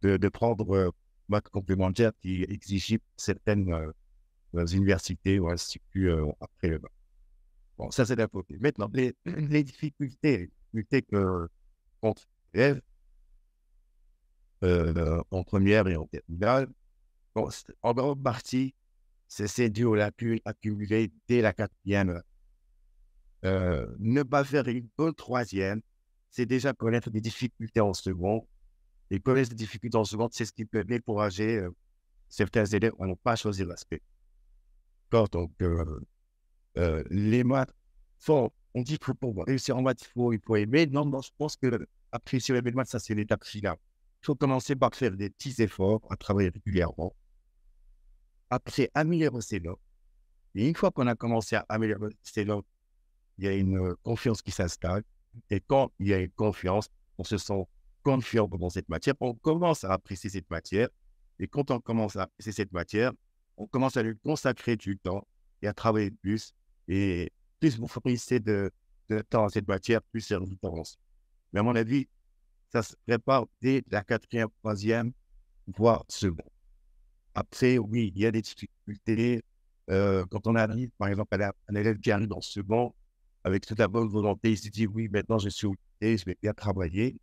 de, 0.00 0.16
de 0.16 0.28
prendre 0.28 0.74
euh, 0.74 0.90
maths 1.28 1.48
complémentaire 1.48 2.12
qui 2.20 2.44
exige 2.44 2.98
certaines 3.16 3.72
euh, 4.54 4.66
universités 4.66 5.38
ou 5.38 5.48
instituts 5.48 6.10
euh, 6.10 6.26
après 6.40 6.68
le 6.68 6.78
bac. 6.78 6.90
Bon, 7.78 7.90
ça, 7.90 8.04
c'est 8.04 8.16
d'un 8.16 8.26
côté. 8.26 8.56
Maintenant, 8.58 8.90
les, 8.92 9.14
les 9.24 9.64
difficultés, 9.64 10.38
les 10.38 10.46
difficultés 10.46 11.02
que 11.02 11.48
contre 12.00 12.22
élèves 12.54 12.80
euh, 14.62 15.20
en 15.30 15.42
première 15.42 15.88
et 15.88 15.96
en 15.96 16.06
terminale, 16.06 16.68
bon, 17.34 17.48
en 17.82 17.94
grande 17.94 18.22
partie, 18.22 18.74
c'est 19.26 19.82
aux 19.82 19.94
lacunes 19.94 20.38
accumulées 20.44 21.10
dès 21.26 21.40
la 21.40 21.52
quatrième 21.52 22.22
euh, 23.44 23.86
ne 23.98 24.22
pas 24.22 24.44
faire 24.44 24.68
une 24.68 24.88
bonne 24.96 25.14
troisième, 25.14 25.80
c'est 26.30 26.46
déjà 26.46 26.72
connaître 26.72 27.10
des 27.10 27.20
difficultés 27.20 27.80
en 27.80 27.92
seconde. 27.92 28.42
Et 29.10 29.20
connaître 29.20 29.50
des 29.50 29.56
difficultés 29.56 29.98
en 29.98 30.04
seconde, 30.04 30.30
c'est 30.32 30.44
ce 30.44 30.52
qui 30.52 30.64
peut 30.64 30.84
décourager 30.84 31.58
euh, 31.58 31.70
certains 32.28 32.64
élèves 32.64 32.92
à 33.00 33.06
ne 33.06 33.14
pas 33.14 33.36
choisir 33.36 33.66
l'aspect. 33.66 34.00
Donc, 35.10 35.52
les 37.10 37.44
maths 37.44 37.74
sont, 38.18 38.50
on 38.72 38.82
dit 38.82 38.98
que 38.98 39.12
pour 39.12 39.44
réussir 39.44 39.76
en 39.76 39.82
maths, 39.82 40.02
il 40.02 40.12
faut, 40.12 40.32
il 40.32 40.40
faut 40.40 40.56
aimer. 40.56 40.86
Non, 40.86 41.04
non, 41.04 41.20
je 41.20 41.30
pense 41.36 41.56
que 41.56 41.86
apprécier 42.12 42.58
les 42.58 42.72
maths, 42.72 42.88
ça, 42.88 42.98
c'est 42.98 43.14
l'étape 43.14 43.44
finale. 43.44 43.76
Il 44.22 44.26
faut 44.26 44.34
commencer 44.36 44.76
par 44.76 44.94
faire 44.94 45.12
des 45.12 45.30
petits 45.30 45.60
efforts, 45.60 46.00
à 46.08 46.16
travailler 46.16 46.50
régulièrement. 46.50 47.12
Après, 48.50 48.88
améliorer 48.94 49.42
ses 49.42 49.58
notes. 49.58 49.80
Et 50.54 50.68
une 50.68 50.76
fois 50.76 50.92
qu'on 50.92 51.08
a 51.08 51.16
commencé 51.16 51.56
à 51.56 51.64
améliorer 51.68 52.10
ses 52.22 52.44
notes, 52.44 52.66
il 53.38 53.44
y 53.46 53.48
a 53.48 53.54
une 53.54 53.78
euh, 53.78 53.94
confiance 54.04 54.40
qui 54.40 54.52
s'installe. 54.52 55.02
Et 55.50 55.60
quand 55.60 55.90
il 55.98 56.08
y 56.08 56.14
a 56.14 56.18
une 56.18 56.30
confiance, 56.30 56.88
on 57.18 57.24
se 57.24 57.36
sent 57.36 57.66
confiant 58.04 58.46
dans 58.46 58.70
cette 58.70 58.88
matière, 58.88 59.14
on 59.20 59.34
commence 59.34 59.82
à 59.82 59.92
apprécier 59.92 60.30
cette 60.30 60.50
matière. 60.50 60.88
Et 61.38 61.48
quand 61.48 61.70
on 61.70 61.80
commence 61.80 62.16
à 62.16 62.28
c'est 62.38 62.52
cette 62.52 62.72
matière, 62.72 63.12
on 63.56 63.66
commence 63.66 63.96
à 63.96 64.02
lui 64.02 64.16
consacrer 64.18 64.76
du 64.76 64.98
temps 64.98 65.26
et 65.62 65.66
à 65.66 65.72
travailler 65.72 66.10
plus. 66.10 66.54
Et 66.86 67.32
plus 67.58 67.78
vous 67.78 67.88
fournissez 67.88 68.38
de, 68.38 68.70
temps 69.28 69.46
à 69.46 69.50
cette 69.50 69.68
matière, 69.68 70.00
plus 70.02 70.20
c'est 70.20 70.36
récompense. 70.36 70.98
Mais 71.52 71.60
à 71.60 71.62
mon 71.62 71.74
avis, 71.74 72.08
ça 72.72 72.82
se 72.82 72.94
prépare 73.06 73.46
dès 73.60 73.84
la 73.90 74.02
quatrième, 74.02 74.48
troisième, 74.60 75.12
voire 75.66 76.04
seconde. 76.08 76.48
Après, 77.34 77.78
oui, 77.78 78.12
il 78.14 78.22
y 78.22 78.26
a 78.26 78.30
des 78.30 78.42
difficultés. 78.42 79.42
Euh, 79.90 80.24
quand 80.30 80.46
on 80.46 80.54
arrive, 80.54 80.90
par 80.96 81.08
exemple, 81.08 81.40
à 81.40 81.52
un 81.68 81.74
élève 81.74 81.98
qui 81.98 82.10
arrive 82.10 82.28
ce 82.40 82.52
second, 82.52 82.94
avec 83.44 83.66
toute 83.66 83.78
la 83.78 83.88
bonne 83.88 84.08
volonté, 84.08 84.52
il 84.52 84.58
se 84.58 84.68
dit 84.68 84.86
oui, 84.86 85.08
maintenant 85.08 85.38
je 85.38 85.48
suis 85.48 85.66
occupé, 85.66 86.16
je 86.16 86.24
vais 86.24 86.36
bien 86.40 86.54
travailler. 86.54 87.16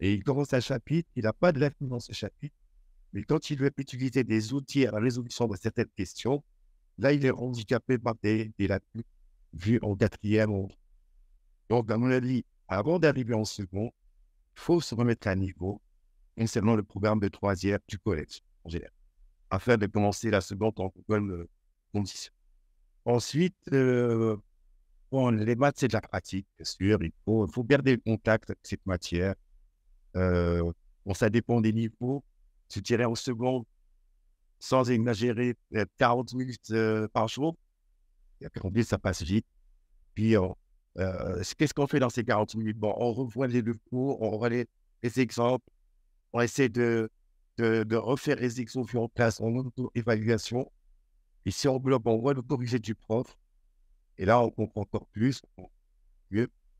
Et 0.00 0.12
il 0.12 0.22
commence 0.22 0.52
un 0.52 0.60
chapitre, 0.60 1.08
il 1.16 1.24
n'a 1.24 1.32
pas 1.32 1.50
de 1.50 1.60
lacunes 1.60 1.88
dans 1.88 2.00
ce 2.00 2.12
chapitre, 2.12 2.54
mais 3.12 3.22
quand 3.22 3.50
il 3.50 3.58
veut 3.58 3.72
utiliser 3.76 4.22
des 4.22 4.52
outils 4.52 4.86
à 4.86 4.90
la 4.90 5.00
résolution 5.00 5.46
de 5.46 5.56
certaines 5.56 5.90
questions, 5.96 6.42
là, 6.98 7.12
il 7.12 7.24
est 7.24 7.30
handicapé 7.30 7.96
par 7.98 8.14
des, 8.22 8.52
des 8.58 8.68
lacunes 8.68 9.02
vues 9.52 9.78
en 9.82 9.96
quatrième. 9.96 10.68
Donc, 11.70 11.90
à 11.90 11.96
mon 11.96 12.10
avis, 12.10 12.44
avant 12.68 12.98
d'arriver 12.98 13.34
en 13.34 13.44
second, 13.44 13.92
il 14.56 14.60
faut 14.60 14.80
se 14.80 14.94
remettre 14.94 15.28
à 15.28 15.34
niveau, 15.34 15.80
et 16.36 16.44
le 16.44 16.82
programme 16.82 17.20
de 17.20 17.28
troisième 17.28 17.78
du 17.88 17.98
collège 17.98 18.40
en 18.64 18.68
général, 18.68 18.92
afin 19.50 19.76
de 19.76 19.86
commencer 19.86 20.30
la 20.30 20.40
seconde 20.40 20.78
en 20.80 20.92
bonne 21.08 21.30
euh, 21.30 21.48
condition. 21.92 22.32
Ensuite, 23.04 23.56
euh, 23.72 24.36
les 25.12 25.54
maths, 25.54 25.76
c'est 25.78 25.88
de 25.88 25.92
la 25.92 26.00
pratique, 26.00 26.46
bien 26.58 26.64
sûr. 26.64 27.02
Il 27.02 27.12
faut, 27.24 27.46
faut 27.46 27.62
garder 27.62 27.92
le 27.92 28.00
contact 28.00 28.50
avec 28.50 28.58
cette 28.62 28.84
matière. 28.86 29.34
Euh, 30.16 30.72
ça 31.14 31.30
dépend 31.30 31.60
des 31.60 31.72
niveaux. 31.72 32.24
Je 32.74 32.80
dirais 32.80 33.04
en 33.04 33.14
seconde, 33.14 33.64
sans 34.58 34.90
exagérer, 34.90 35.54
40 35.98 36.34
minutes 36.34 36.72
par 37.12 37.28
jour. 37.28 37.56
Et 38.40 38.48
40 38.48 38.72
minutes, 38.72 38.88
ça 38.88 38.98
passe 38.98 39.22
vite. 39.22 39.46
Puis, 40.14 40.34
qu'est-ce 40.96 41.74
qu'on 41.74 41.86
fait 41.86 41.98
dans 41.98 42.10
ces 42.10 42.24
40 42.24 42.54
minutes? 42.54 42.78
Bon, 42.78 42.94
On 42.98 43.12
revoit 43.12 43.46
les 43.46 43.62
cours, 43.90 44.20
on 44.22 44.30
revoit 44.30 44.48
les, 44.48 44.66
exemples, 45.02 45.66
on 46.32 46.40
essaie 46.40 46.68
de, 46.68 47.10
refaire 47.58 48.36
les 48.36 48.60
exemples 48.60 48.98
en 48.98 49.08
place 49.08 49.40
en 49.40 49.54
auto-évaluation. 49.54 50.70
Et 51.46 51.50
si 51.50 51.68
on 51.68 51.78
bloque, 51.78 52.02
on 52.06 52.18
voit 52.18 52.34
le 52.34 52.42
corriger 52.42 52.78
du 52.78 52.94
prof. 52.94 53.36
Et 54.16 54.24
là, 54.24 54.40
on 54.40 54.50
comprend 54.50 54.82
encore 54.82 55.06
plus. 55.08 55.42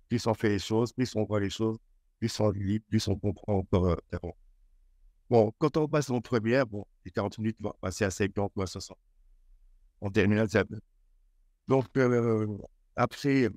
Plus 0.08 0.26
on 0.26 0.34
fait 0.34 0.48
les 0.48 0.58
choses, 0.58 0.92
plus 0.92 1.14
on 1.16 1.24
voit 1.24 1.40
les 1.40 1.50
choses, 1.50 1.78
plus 2.18 2.40
on 2.40 2.50
lit, 2.50 2.80
plus 2.80 3.08
on 3.08 3.16
comprend 3.16 3.58
encore 3.58 3.86
euh, 3.86 4.18
Bon, 5.30 5.52
quand 5.58 5.76
on 5.76 5.88
passe 5.88 6.10
en 6.10 6.20
première, 6.20 6.66
bon, 6.66 6.86
les 7.04 7.10
40 7.10 7.38
minutes 7.38 7.56
vont 7.60 7.72
passer 7.80 8.04
à 8.04 8.10
50 8.10 8.52
ou 8.56 8.62
à 8.62 8.66
60. 8.66 8.96
On 10.00 10.10
termine 10.10 10.46
ça. 10.46 10.64
Donc, 11.66 11.86
euh, 11.96 12.58
après, 12.94 13.48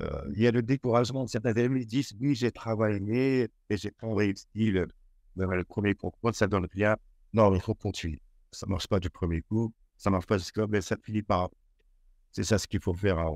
euh, 0.00 0.30
il 0.34 0.42
y 0.42 0.46
a 0.46 0.52
le 0.52 0.62
découragement 0.62 1.24
de 1.24 1.28
certains 1.28 1.52
élèves 1.52 1.76
qui 1.78 1.86
disent 1.86 2.12
Oui, 2.20 2.34
j'ai 2.34 2.52
travaillé 2.52 3.48
et 3.68 3.76
j'ai 3.76 3.90
pas 3.90 4.14
réussi 4.14 4.70
le, 4.70 4.88
premier 5.64 5.94
concours, 5.94 6.34
ça 6.34 6.46
donne 6.46 6.66
rien. 6.72 6.96
Non, 7.32 7.54
il 7.54 7.60
faut 7.60 7.74
continuer. 7.74 8.20
Ça 8.52 8.66
ne 8.66 8.72
marche 8.72 8.86
pas 8.86 9.00
du 9.00 9.10
premier 9.10 9.42
coup, 9.42 9.72
ça 9.96 10.10
ne 10.10 10.12
marche 10.12 10.26
pas 10.26 10.38
jusqu'à 10.38 10.66
mais 10.66 10.80
ça 10.80 10.96
finit 11.02 11.22
par. 11.22 11.50
C'est 12.30 12.44
ça 12.44 12.58
ce 12.58 12.66
qu'il 12.66 12.80
faut 12.80 12.94
faire 12.94 13.18
à 13.18 13.30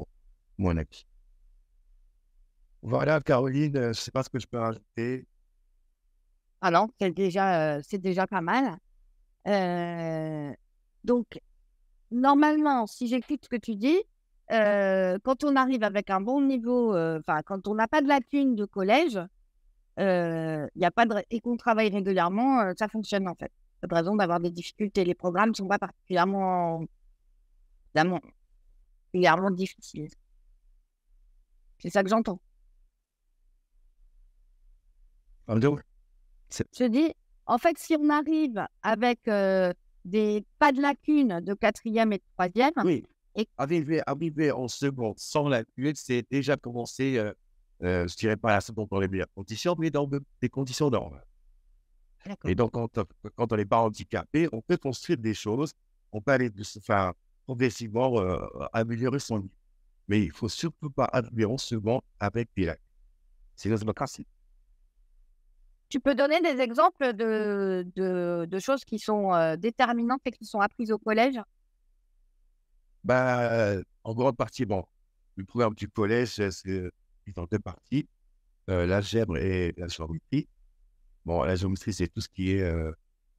mon 0.58 0.76
avis. 0.76 1.06
Voilà, 2.82 3.20
Caroline, 3.20 3.74
je 3.74 3.88
ne 3.88 3.92
sais 3.92 4.10
pas 4.10 4.22
ce 4.22 4.28
que 4.28 4.38
je 4.38 4.46
peux 4.46 4.58
rajouter. 4.58 5.26
Ah 6.60 6.70
non, 6.70 6.88
c'est 7.00 7.10
déjà, 7.10 7.82
c'est 7.82 7.98
déjà 7.98 8.26
pas 8.26 8.40
mal. 8.40 8.78
donc, 11.02 11.40
normalement, 12.12 12.86
si 12.86 13.08
j'écoute 13.08 13.40
ce 13.44 13.48
que 13.48 13.56
tu 13.56 13.74
dis, 13.74 13.98
quand 14.52 15.44
on 15.44 15.56
arrive 15.56 15.82
avec 15.82 16.10
un 16.10 16.20
bon 16.20 16.42
niveau, 16.42 16.94
enfin, 16.94 17.40
quand 17.42 17.66
on 17.66 17.74
n'a 17.74 17.88
pas 17.88 18.02
de 18.02 18.08
lacune 18.08 18.54
de 18.54 18.66
collège, 18.66 19.18
il 19.98 20.68
y 20.76 20.84
a 20.84 20.90
pas 20.90 21.06
de, 21.06 21.14
et 21.30 21.40
qu'on 21.40 21.56
travaille 21.56 21.90
régulièrement, 21.90 22.72
ça 22.76 22.88
fonctionne 22.88 23.28
en 23.28 23.34
fait. 23.34 23.50
Pas 23.80 23.86
de 23.88 23.94
raison 23.94 24.14
d'avoir 24.14 24.38
des 24.40 24.50
difficultés. 24.50 25.04
Les 25.04 25.14
programmes 25.14 25.50
ne 25.50 25.54
sont 25.54 25.66
pas 25.66 25.78
particulièrement, 25.78 26.84
particulièrement 27.94 29.50
difficiles. 29.50 30.10
C'est 31.78 31.90
ça 31.90 32.02
que 32.04 32.08
j'entends. 32.08 32.40
Je 36.72 36.84
dis, 36.84 37.12
en 37.46 37.58
fait, 37.58 37.76
si 37.76 37.96
on 37.98 38.08
arrive 38.08 38.64
avec 38.82 39.24
des 40.04 40.44
pas 40.58 40.72
de 40.72 40.80
lacunes 40.80 41.40
de 41.40 41.54
quatrième 41.54 42.12
et 42.12 42.18
de 42.18 42.24
troisième. 42.34 42.72
Oui. 42.84 43.04
Et... 43.34 43.48
Arriver, 43.56 44.02
arriver 44.06 44.52
en 44.52 44.68
seconde 44.68 45.18
sans 45.18 45.48
lacune, 45.48 45.94
c'est 45.94 46.26
déjà 46.30 46.56
commencer, 46.56 47.18
euh, 47.18 47.32
euh, 47.82 48.06
je 48.06 48.16
dirais 48.16 48.36
pas 48.36 48.50
la 48.52 48.60
seconde 48.60 48.88
dans 48.90 49.00
les 49.00 49.08
meilleures 49.08 49.32
conditions, 49.34 49.74
mais 49.78 49.90
dans 49.90 50.08
des 50.40 50.48
conditions 50.48 50.90
normales. 50.90 51.24
Et 52.44 52.54
donc, 52.54 52.72
quand, 52.72 52.88
quand 53.34 53.52
on 53.52 53.56
n'est 53.56 53.64
pas 53.64 53.80
handicapé, 53.80 54.48
on 54.52 54.60
peut 54.60 54.76
construire 54.76 55.18
des 55.18 55.34
choses, 55.34 55.72
on 56.12 56.20
peut 56.20 56.32
aller 56.32 56.50
enfin, 56.76 57.12
progressivement 57.44 58.20
euh, 58.20 58.38
améliorer 58.72 59.18
son 59.18 59.38
niveau. 59.38 59.54
Mais 60.08 60.20
il 60.20 60.28
ne 60.28 60.32
faut 60.32 60.48
surtout 60.48 60.90
pas 60.90 61.08
arriver 61.12 61.44
en 61.44 61.58
seconde 61.58 62.02
avec 62.20 62.48
des 62.56 62.66
lacunes. 62.66 62.84
C'est 63.56 63.68
la 63.68 63.76
démocratie. 63.76 64.26
Tu 65.88 66.00
peux 66.00 66.14
donner 66.14 66.40
des 66.40 66.60
exemples 66.60 67.12
de, 67.12 67.86
de, 67.94 68.58
choses 68.58 68.84
qui 68.84 68.98
sont 68.98 69.34
euh, 69.34 69.56
déterminantes 69.56 70.22
et 70.24 70.30
qui 70.30 70.44
sont 70.46 70.60
apprises 70.60 70.90
au 70.90 70.98
collège? 70.98 71.38
Bah, 73.04 73.76
En 74.04 74.14
grande 74.14 74.36
partie, 74.36 74.64
bon, 74.64 74.84
le 75.36 75.44
programme 75.44 75.74
du 75.74 75.88
collège, 75.88 76.48
c'est 76.50 76.90
en 77.36 77.46
deux 77.46 77.58
parties, 77.58 78.08
euh, 78.70 78.86
l'algèbre 78.86 79.36
et 79.38 79.74
la 79.76 79.88
géométrie. 79.88 80.48
Bon, 81.24 81.42
la 81.44 81.56
géométrie, 81.56 81.92
c'est 81.92 82.08
tout 82.08 82.20
ce 82.20 82.28
qui 82.28 82.52
est 82.52 82.62
euh, 82.62 82.92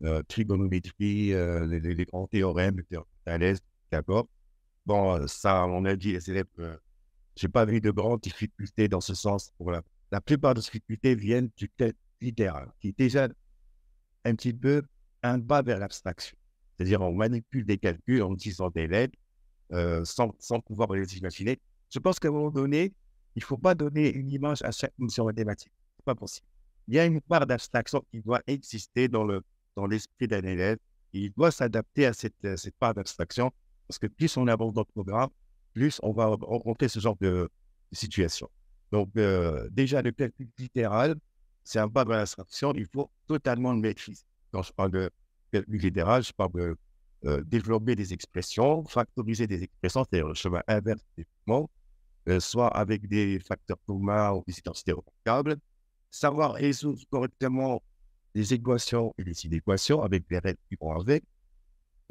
euh 0.04 0.24
trigonométrie, 0.28 1.30
les, 1.30 1.80
les, 1.80 2.06
grands 2.06 2.28
théorèmes, 2.28 2.78
les 2.78 2.84
théorèmes 2.84 3.08
Thalès, 3.26 3.60
d'accord 3.92 4.28
Bon, 4.86 5.28
ça, 5.28 5.66
on 5.66 5.86
a 5.86 5.96
dit, 5.96 6.14
les 6.14 6.30
élèves, 6.30 6.46
j'ai 7.36 7.48
pas 7.48 7.66
vu 7.66 7.82
de 7.82 7.92
grandes 7.92 8.22
difficultés 8.22 8.88
dans 8.88 9.02
ce 9.02 9.14
sens. 9.14 9.54
Pour 9.58 9.72
la, 9.72 9.82
plupart 10.22 10.54
des 10.54 10.62
difficultés 10.62 11.16
viennent 11.16 11.50
du, 11.58 11.72
littéral, 12.22 12.72
qui 12.80 12.90
est 12.90 12.98
déjà 12.98 13.28
un 14.26 14.36
petit 14.36 14.54
peu 14.54 14.84
un 15.24 15.38
bas 15.38 15.62
vers 15.62 15.80
l'abstraction. 15.80 16.38
C'est-à-dire, 16.76 17.02
on 17.02 17.14
manipule 17.14 17.66
des 17.66 17.78
calculs 17.78 18.22
en 18.22 18.34
utilisant 18.34 18.70
des 18.70 18.88
lettres 18.88 19.18
euh, 19.74 20.04
sans, 20.06 20.30
pouvoir 20.62 20.92
les 20.94 21.18
imaginer. 21.18 21.60
Je 21.90 22.00
pense 22.00 22.20
qu'à 22.20 22.30
un 22.30 22.32
moment 22.32 22.52
donné, 22.52 22.94
il 23.36 23.40
ne 23.40 23.46
faut 23.46 23.58
pas 23.58 23.76
donner 23.76 24.12
une 24.12 24.30
image 24.32 24.62
à 24.62 24.72
chaque 24.72 24.94
mission 24.98 25.26
mathématique. 25.26 25.72
Ce 25.72 26.02
n'est 26.02 26.06
pas 26.06 26.16
possible. 26.16 26.48
Il 26.88 26.96
y 26.96 27.00
a 27.00 27.06
une 27.06 27.22
part 27.22 27.46
d'abstraction 27.46 28.04
qui 28.12 28.22
doit 28.22 28.42
exister 28.48 29.08
dans, 29.08 29.24
le, 29.24 29.42
dans 29.76 29.86
l'esprit 29.86 30.28
d'un 30.28 30.44
élève. 30.44 30.78
il 31.14 31.32
doit 31.34 31.52
s'adapter 31.52 32.06
à 32.06 32.14
cette, 32.14 32.36
cette 32.58 32.76
part 32.76 32.94
d'abstraction 32.94 33.52
parce 33.88 34.00
que 34.00 34.08
plus 34.08 34.36
on 34.38 34.48
avance 34.48 34.74
dans 34.74 34.82
le 34.82 34.92
programme, 34.94 35.30
plus 35.74 36.00
on 36.04 36.12
va 36.12 36.28
rencontrer 36.28 36.88
ce 36.88 37.00
genre 37.00 37.18
de, 37.20 37.50
situation. 37.94 38.50
Donc, 38.92 39.10
euh, 39.18 39.68
déjà, 39.72 40.02
le 40.02 40.12
calcul 40.12 40.50
littéral, 40.58 41.16
c'est 41.64 41.80
un 41.80 41.90
pas 41.90 42.04
dans 42.04 42.12
l'instruction, 42.12 42.74
il 42.76 42.88
faut 42.92 43.10
totalement 43.28 43.74
le 43.74 43.80
maîtriser. 43.80 44.24
Quand 44.52 44.62
je 44.62 44.72
parle 44.74 44.92
de 44.92 45.10
calcul 45.52 45.80
littéral, 45.80 46.24
je 46.24 46.34
parle 46.34 46.52
de 46.54 46.76
euh, 47.26 47.42
développer 47.46 47.96
des 47.96 48.12
expressions, 48.12 48.84
factoriser 48.84 49.48
des 49.48 49.64
expressions, 49.64 50.04
c'est-à-dire 50.04 50.28
le 50.28 50.34
chemin 50.34 50.62
inverse 50.68 51.02
des 51.18 51.26
mots, 51.46 51.70
euh, 52.28 52.42
soit 52.42 52.68
avec 52.68 53.08
des 53.08 53.40
facteurs 53.40 53.78
communs 53.88 54.34
ou 54.34 54.44
des 54.46 54.60
identités 54.60 54.92
remarquables, 54.92 55.56
savoir 56.12 56.54
résoudre 56.54 57.02
correctement 57.10 57.82
les 58.36 58.54
équations 58.54 59.14
et 59.18 59.24
les 59.24 59.46
inéquations 59.46 60.02
avec 60.02 60.26
les 60.30 60.40
règles 60.40 60.60
qui 60.68 60.76
vont 60.80 61.00
avec, 61.00 61.24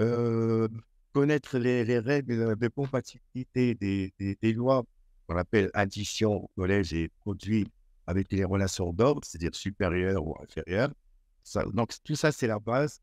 euh, 0.00 0.66
connaître 1.12 1.58
les, 1.58 1.98
règles 1.98 2.56
de 2.56 2.68
compatibilité 2.68 3.74
des, 3.74 4.52
lois 4.54 4.82
qu'on 5.26 5.36
appelle 5.36 5.70
addition 5.74 6.48
collège 6.56 6.94
et 6.94 7.10
produit 7.20 7.68
avec 8.06 8.32
les 8.32 8.44
relations 8.44 8.94
d'ordre, 8.94 9.20
c'est-à-dire 9.24 9.54
supérieures 9.54 10.26
ou 10.26 10.34
inférieures. 10.42 10.92
donc, 11.74 11.92
tout 12.02 12.16
ça, 12.16 12.32
c'est 12.32 12.46
la 12.46 12.58
base 12.58 13.00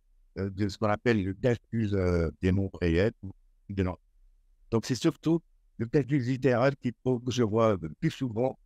de 0.47 0.69
ce 0.69 0.77
qu'on 0.77 0.87
appelle 0.89 1.23
le 1.23 1.33
calcul 1.33 1.93
euh, 1.93 2.31
des 2.41 2.51
nombres 2.51 2.77
réels. 2.79 3.13
Donc, 4.71 4.85
c'est 4.85 4.95
surtout 4.95 5.41
le 5.77 5.85
calcul 5.85 6.21
littéral 6.21 6.75
qui, 6.77 6.93
que 7.03 7.31
je 7.31 7.43
vois 7.43 7.77
le 7.81 7.89
plus 7.99 8.11
souvent 8.11 8.57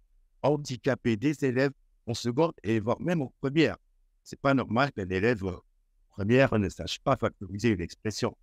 handicaper 0.42 1.16
des 1.16 1.44
élèves 1.46 1.72
en 2.06 2.14
seconde 2.14 2.54
et 2.64 2.80
voire 2.80 3.00
même 3.02 3.22
en 3.22 3.34
première. 3.40 3.78
C'est 4.24 4.40
pas 4.40 4.54
normal 4.54 4.92
qu'un 4.92 5.10
élève 5.10 5.44
en 5.46 5.60
première 6.10 6.58
ne 6.58 6.70
sache 6.70 7.00
pas 7.00 7.16
factoriser 7.18 7.70
une 7.70 7.82
expression. 7.82 8.36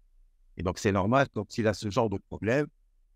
Et 0.56 0.62
donc, 0.62 0.78
c'est 0.78 0.92
normal, 0.92 1.28
quand 1.32 1.56
il 1.58 1.66
a 1.66 1.74
ce 1.74 1.90
genre 1.90 2.10
de 2.10 2.18
problème, 2.28 2.66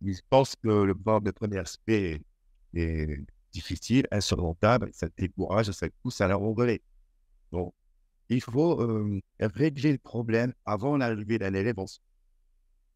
il 0.01 0.19
pense 0.29 0.55
que 0.57 0.69
le 0.69 0.95
programme 0.95 1.25
de 1.25 1.31
premier 1.31 1.59
aspect 1.59 2.23
est, 2.75 3.21
difficile, 3.53 4.07
insurmontable, 4.11 4.91
ça 4.93 5.07
décourage, 5.17 5.71
ça 5.71 5.87
pousse 6.03 6.21
à 6.21 6.27
la 6.27 6.35
rebeller. 6.35 6.83
Donc, 7.53 7.73
il 8.29 8.41
faut 8.41 8.77
régler 9.41 9.93
le 9.93 9.99
problème 9.99 10.53
avant 10.65 10.97
l'arrivée 10.97 11.39
d'un 11.39 11.55
élève 11.55 11.79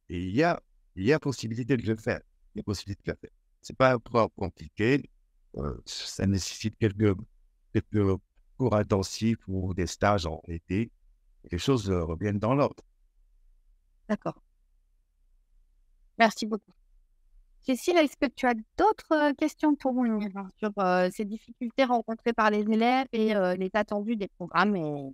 Et 0.09 0.23
il 0.23 0.35
y 0.35 0.43
a, 0.43 0.63
il 0.97 1.05
y 1.05 1.13
a 1.13 1.19
possibilité 1.19 1.77
de 1.77 1.87
le 1.87 1.97
faire. 1.97 2.21
Il 2.55 2.59
y 2.59 2.61
a 2.61 2.65
possibilité 2.65 3.03
de 3.07 3.13
le 3.13 3.17
faire. 3.21 3.31
Ce 3.63 3.73
n'est 3.73 3.77
pas 3.77 3.99
problème 3.99 4.29
compliqué. 4.29 5.09
ça 5.85 6.27
nécessite 6.27 6.77
quelques, 6.79 7.15
quelques 7.73 8.19
cours 8.57 8.75
intensifs 8.75 9.39
ou 9.49 9.75
des 9.75 9.87
stages 9.87 10.27
en 10.27 10.41
été. 10.49 10.91
les 11.51 11.59
choses 11.59 11.91
reviennent 11.91 12.39
dans 12.39 12.55
l'ordre. 12.55 12.85
D'accord. 14.09 14.43
Merci 16.19 16.47
beaucoup. 16.47 16.73
Cécile, 17.69 17.99
est-ce 17.99 18.17
que 18.17 18.33
tu 18.35 18.47
as 18.47 18.55
d'autres 18.79 19.33
questions 19.33 19.75
pour 19.75 19.93
moi 19.93 20.19
sur 20.59 20.73
ces 21.13 21.27
difficultés 21.27 21.85
rencontrées 21.85 22.33
par 22.33 22.49
les 22.49 22.61
élèves 22.61 23.07
et 23.13 23.35
les 23.35 23.71
attendus 23.75 24.17
des 24.17 24.29
programmes 24.29 25.13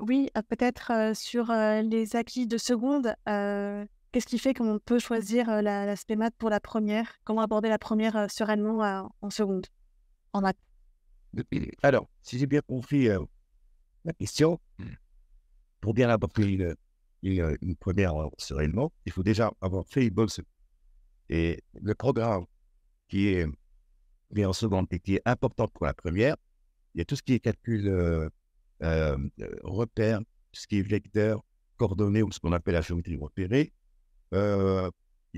oui, 0.00 0.30
peut-être 0.48 1.12
sur 1.14 1.52
les 1.52 2.16
acquis 2.16 2.48
de 2.48 2.58
seconde. 2.58 3.14
Qu'est-ce 3.24 4.26
qui 4.26 4.40
fait 4.40 4.52
qu'on 4.52 4.80
peut 4.80 4.98
choisir 4.98 5.62
l'aspect 5.62 6.16
maths 6.16 6.34
pour 6.38 6.50
la 6.50 6.58
première? 6.58 7.14
Comment 7.22 7.42
aborder 7.42 7.68
la 7.68 7.78
première 7.78 8.28
sereinement 8.28 9.12
en 9.20 9.30
seconde, 9.30 9.68
en 10.32 10.40
maths 10.40 10.58
Alors, 11.84 12.08
si 12.22 12.36
j'ai 12.36 12.46
bien 12.46 12.62
compris 12.62 13.06
la 14.04 14.12
question, 14.12 14.58
pour 15.80 15.94
bien 15.94 16.08
aborder 16.08 16.74
une, 17.22 17.56
une 17.60 17.76
première 17.76 18.14
sereinement, 18.38 18.92
il 19.06 19.12
faut 19.12 19.22
déjà 19.22 19.52
avoir 19.60 19.86
fait 19.86 20.06
une 20.06 20.14
bonne. 20.14 20.28
Et 21.28 21.62
le 21.80 21.94
programme 21.94 22.46
qui 23.08 23.28
est 23.28 23.46
mis 24.32 24.44
en 24.44 24.52
seconde 24.52 24.86
et 24.90 25.00
qui 25.00 25.16
est 25.16 25.22
important 25.24 25.68
pour 25.68 25.86
la 25.86 25.94
première, 25.94 26.36
il 26.94 26.98
y 26.98 27.00
a 27.02 27.04
tout 27.04 27.16
ce 27.16 27.22
qui 27.22 27.34
est 27.34 27.40
calcul 27.40 28.30
repère, 29.62 30.20
tout 30.20 30.60
ce 30.60 30.66
qui 30.66 30.78
est 30.78 30.82
vecteur, 30.82 31.44
coordonnées 31.76 32.22
ou 32.22 32.32
ce 32.32 32.40
qu'on 32.40 32.52
appelle 32.52 32.74
la 32.74 32.80
géométrie 32.80 33.16
repérée. 33.16 33.72
Il 34.32 34.90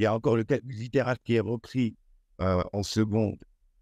y 0.03 0.07
a 0.07 0.15
encore 0.15 0.37
le 0.37 0.45
calcul 0.45 0.75
littéral 0.75 1.19
qui 1.25 1.35
est 1.35 1.41
repris 1.41 1.97
en 2.39 2.83
seconde 2.83 3.39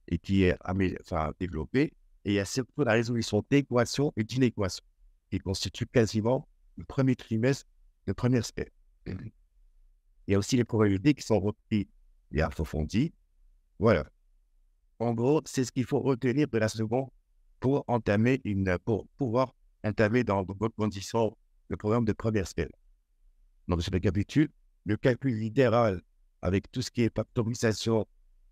et 0.09 0.19
qui 0.19 0.45
est 0.45 0.57
enfin, 0.65 1.33
développé. 1.39 1.93
Et 2.25 2.33
il 2.33 2.35
y 2.35 2.39
a 2.41 2.45
surtout 2.45 2.83
la 2.85 2.93
résolution 2.93 3.45
d'équations 3.49 4.13
et 4.17 4.25
d'inéquations 4.25 4.85
qui 5.31 5.39
constitue 5.39 5.87
quasiment 5.87 6.49
le 6.77 6.85
premier 6.85 7.17
trimestre 7.17 7.67
le 8.07 8.15
premier 8.15 8.39
aspect. 8.39 8.71
Il 9.07 9.31
y 10.29 10.35
a 10.35 10.39
aussi 10.39 10.57
les 10.57 10.65
probabilités 10.65 11.15
qui 11.15 11.23
sont 11.23 11.41
repris 11.41 11.89
et 12.33 12.43
approfondies. 12.43 13.13
Voilà. 13.79 14.05
En 14.99 15.15
gros, 15.15 15.41
c'est 15.45 15.65
ce 15.65 15.73
qu'il 15.73 15.85
faut 15.85 16.01
retenir 16.01 16.47
de 16.49 16.59
la 16.59 16.69
seconde 16.69 17.09
pour 17.59 17.85
entamer 17.89 18.41
une, 18.45 18.79
pour 18.85 19.07
pouvoir 19.17 19.55
entamer 19.83 20.25
dans 20.25 20.43
de 20.43 20.53
bonnes 20.53 20.71
conditions 20.77 21.37
le 21.69 21.77
programme 21.77 22.05
de 22.05 22.13
première 22.13 22.43
aspect. 22.43 22.69
Donc, 23.69 23.81
je 23.81 23.91
récapitule. 23.91 24.49
Le 24.85 24.97
calcul 24.97 25.39
littéral 25.39 26.01
avec 26.43 26.71
tout 26.73 26.83
ce 26.83 26.91
qui 26.91 27.03
est 27.03 27.15
factorisation, 27.15 28.07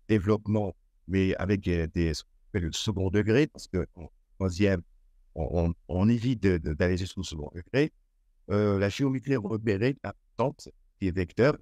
développement, 0.07 0.75
mais 1.07 1.35
avec 1.35 1.61
des, 1.61 2.13
le 2.53 2.71
second 2.71 3.09
degré, 3.09 3.47
parce 3.47 3.67
que 3.67 3.87
en 3.95 4.09
troisième, 4.35 4.81
on 5.35 6.09
évite 6.09 6.41
d'aller 6.41 6.97
jusqu'au 6.97 7.23
second 7.23 7.49
degré. 7.53 7.91
Euh, 8.51 8.79
la 8.79 8.89
géométrie 8.89 9.35
repérée, 9.35 9.95
importante, 10.03 10.69
qui 10.99 11.07
est 11.07 11.11
vecteur. 11.11 11.57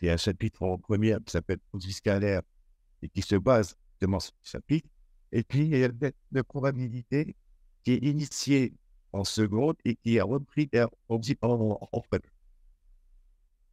C'est 0.00 0.10
un 0.10 0.16
chapitre 0.16 0.62
en 0.62 0.78
première 0.78 1.18
qui 1.24 1.30
s'appelle 1.30 1.58
produit 1.70 1.92
scalaire 1.92 2.42
et 3.02 3.08
qui 3.08 3.22
se 3.22 3.36
base 3.36 3.76
justement 3.92 4.18
sur 4.20 4.32
ce 4.42 4.50
chapitre. 4.50 4.88
Et 5.30 5.44
puis, 5.44 5.60
il 5.60 5.76
y 5.76 5.84
a 5.84 5.88
la 6.32 6.44
probabilité 6.44 7.36
qui 7.84 7.92
est 7.92 7.98
initiée 7.98 8.74
en 9.12 9.24
seconde 9.24 9.76
et 9.84 9.94
qui 9.94 10.16
est 10.16 10.20
repris 10.20 10.68
en, 10.74 10.88
en, 11.08 11.88
en 11.92 12.02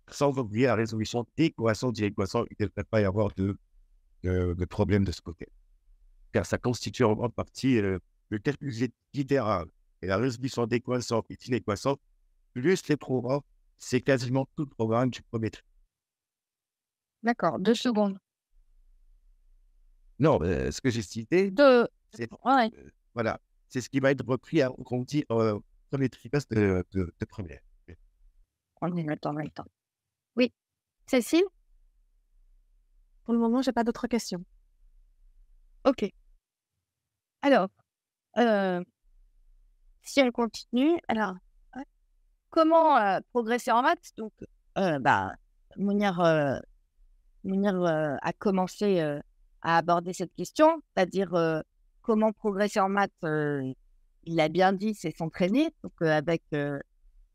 Sans 0.09 0.37
oublier 0.37 0.67
la 0.67 0.75
résolution 0.75 1.25
d'équations 1.35 1.91
d'équations, 1.91 2.45
il 2.51 2.55
ne 2.59 2.67
devrait 2.67 2.83
pas 2.83 3.01
y 3.01 3.05
avoir 3.05 3.33
de, 3.35 3.57
de, 4.23 4.65
problème 4.65 5.03
de 5.03 5.11
ce 5.11 5.21
côté. 5.21 5.47
Car 6.31 6.45
ça 6.45 6.59
constitue 6.59 7.03
en 7.03 7.15
grande 7.15 7.33
partie 7.33 7.79
euh, 7.79 7.97
le 8.29 8.37
calcul 8.37 8.91
littéral 9.13 9.65
et 10.01 10.07
la 10.07 10.17
résolution 10.17 10.67
d'équations 10.67 11.23
et 11.29 11.35
d'inéquations 11.35 11.97
plus 12.53 12.87
les 12.87 12.97
programmes, 12.97 13.41
c'est 13.77 14.01
quasiment 14.01 14.47
tout 14.55 14.63
le 14.63 14.69
programme 14.69 15.09
du 15.09 15.21
premier 15.21 15.49
trimestre. 15.49 15.69
D'accord, 17.23 17.59
deux 17.59 17.75
secondes. 17.75 18.17
Non, 20.19 20.39
euh, 20.41 20.71
ce 20.71 20.81
que 20.81 20.89
j'ai 20.89 21.01
cité, 21.01 21.51
deux. 21.51 21.87
c'est 22.13 22.29
euh, 22.31 22.69
voilà, 23.13 23.39
c'est 23.67 23.81
ce 23.81 23.89
qui 23.89 23.99
va 23.99 24.11
être 24.11 24.25
repris 24.25 24.61
à 24.61 24.69
dit 25.07 25.25
euh, 25.31 25.59
premier 25.89 26.09
trimestre 26.09 26.53
de, 26.53 26.85
de, 26.91 27.13
de 27.19 27.25
première. 27.25 27.61
On 28.81 28.95
est 28.95 29.03
le 29.03 29.17
temps, 29.17 29.35
on 29.35 29.39
est 29.39 29.43
le 29.43 29.51
temps. 29.51 29.65
Oui. 30.35 30.51
Cécile? 31.05 31.43
Pour 33.23 33.33
le 33.33 33.39
moment, 33.39 33.61
j'ai 33.61 33.71
pas 33.71 33.83
d'autres 33.83 34.07
questions. 34.07 34.43
Ok. 35.85 36.09
Alors, 37.43 37.69
si 40.03 40.19
elle 40.19 40.31
continue, 40.31 40.99
alors, 41.07 41.35
comment 42.51 43.19
progresser 43.31 43.71
en 43.71 43.81
maths 43.81 44.11
Donc, 44.17 44.33
bah, 44.75 45.33
Mounir, 45.77 46.21
a 46.21 48.33
commencé 48.37 48.99
à 49.61 49.77
aborder 49.77 50.13
cette 50.13 50.33
question, 50.35 50.81
c'est-à-dire 50.95 51.63
comment 52.01 52.33
progresser 52.33 52.79
en 52.79 52.89
maths. 52.89 53.11
il 54.23 54.39
a 54.39 54.49
bien 54.49 54.73
dit, 54.73 54.93
c'est 54.93 55.15
s'entraîner. 55.17 55.73
Donc, 55.83 55.93
avec, 56.01 56.43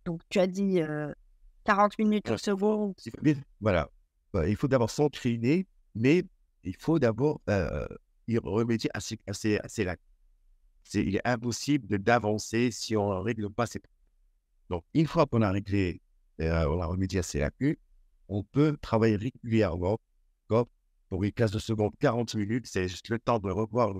donc, 0.05 0.21
tu 0.29 0.39
as 0.39 0.47
dit 0.47 0.81
40 1.64 1.99
minutes 1.99 2.27
par 2.27 2.39
seconde. 2.39 2.95
Voilà. 3.61 3.89
Bah, 4.33 4.49
il 4.49 4.57
faut 4.57 4.69
d'abord 4.69 4.91
s'entraîner, 4.91 5.67
mais 5.95 6.25
il 6.62 6.77
faut 6.77 6.99
d'abord 6.99 7.41
y 8.29 8.39
remédier 8.39 8.91
assez, 8.93 9.19
assez, 9.27 9.59
assez 9.59 9.85
là. 9.85 9.97
il 10.95 11.17
est 11.17 11.27
impossible 11.27 11.99
d'avancer 11.99 12.71
si 12.71 12.97
on 12.97 13.14
ne 13.14 13.21
règle 13.21 13.51
pas 13.51 13.67
ces 13.67 13.81
donc, 14.71 14.85
une 14.95 15.07
fois 15.07 15.27
qu'on 15.27 15.43
a 15.43 15.51
réglé, 15.51 16.01
euh, 16.41 16.67
on 16.69 16.81
a 16.81 16.87
remédié 16.87 17.21
à 17.21 17.23
ces 17.23 17.39
lacunes, 17.41 17.77
on 18.29 18.43
peut 18.43 18.77
travailler 18.81 19.17
régulièrement. 19.17 19.99
Comme 20.49 20.67
pour 21.09 21.23
une 21.25 21.33
classe 21.33 21.53
de 21.53 21.59
seconde, 21.59 21.93
40 22.01 22.35
minutes, 22.35 22.67
c'est 22.67 22.89
juste 22.89 23.09
le 23.09 23.19
temps 23.19 23.39
de 23.39 23.51
revoir 23.51 23.95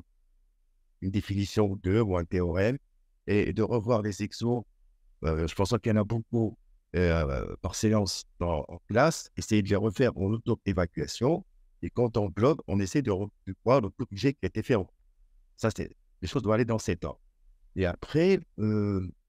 une 1.01 1.11
définition 1.11 1.79
de 1.83 2.01
ou 2.01 2.17
un 2.17 2.25
théorème 2.25 2.79
et 3.27 3.53
de 3.53 3.63
revoir 3.63 4.03
les 4.03 4.23
exos. 4.23 4.63
Euh, 5.25 5.47
je 5.47 5.55
pense 5.55 5.71
qu'il 5.83 5.93
y 5.93 5.93
en 5.93 6.01
a 6.01 6.05
beaucoup 6.05 6.57
euh, 6.95 7.57
par 7.63 7.75
séance 7.75 8.25
en 8.41 8.81
classe. 8.89 9.31
Essayer 9.37 9.63
de 9.63 9.69
les 9.69 9.77
refaire 9.77 10.17
en 10.17 10.33
auto-évacuation. 10.33 11.45
Et 11.83 11.91
quand 11.91 12.17
on 12.17 12.29
bloque, 12.29 12.61
on 12.67 12.81
essaie 12.81 13.03
de, 13.03 13.13
voir 13.65 13.81
le 13.81 13.91
qui 14.09 14.27
a 14.27 14.47
été 14.47 14.63
fait. 14.63 14.77
Ça, 15.57 15.71
c'est 15.75 15.97
les 16.23 16.29
choses 16.29 16.43
doivent 16.43 16.55
aller 16.55 16.65
dans 16.65 16.79
ces 16.79 16.97
temps. 16.97 17.21
Et 17.77 17.85
après, 17.87 18.41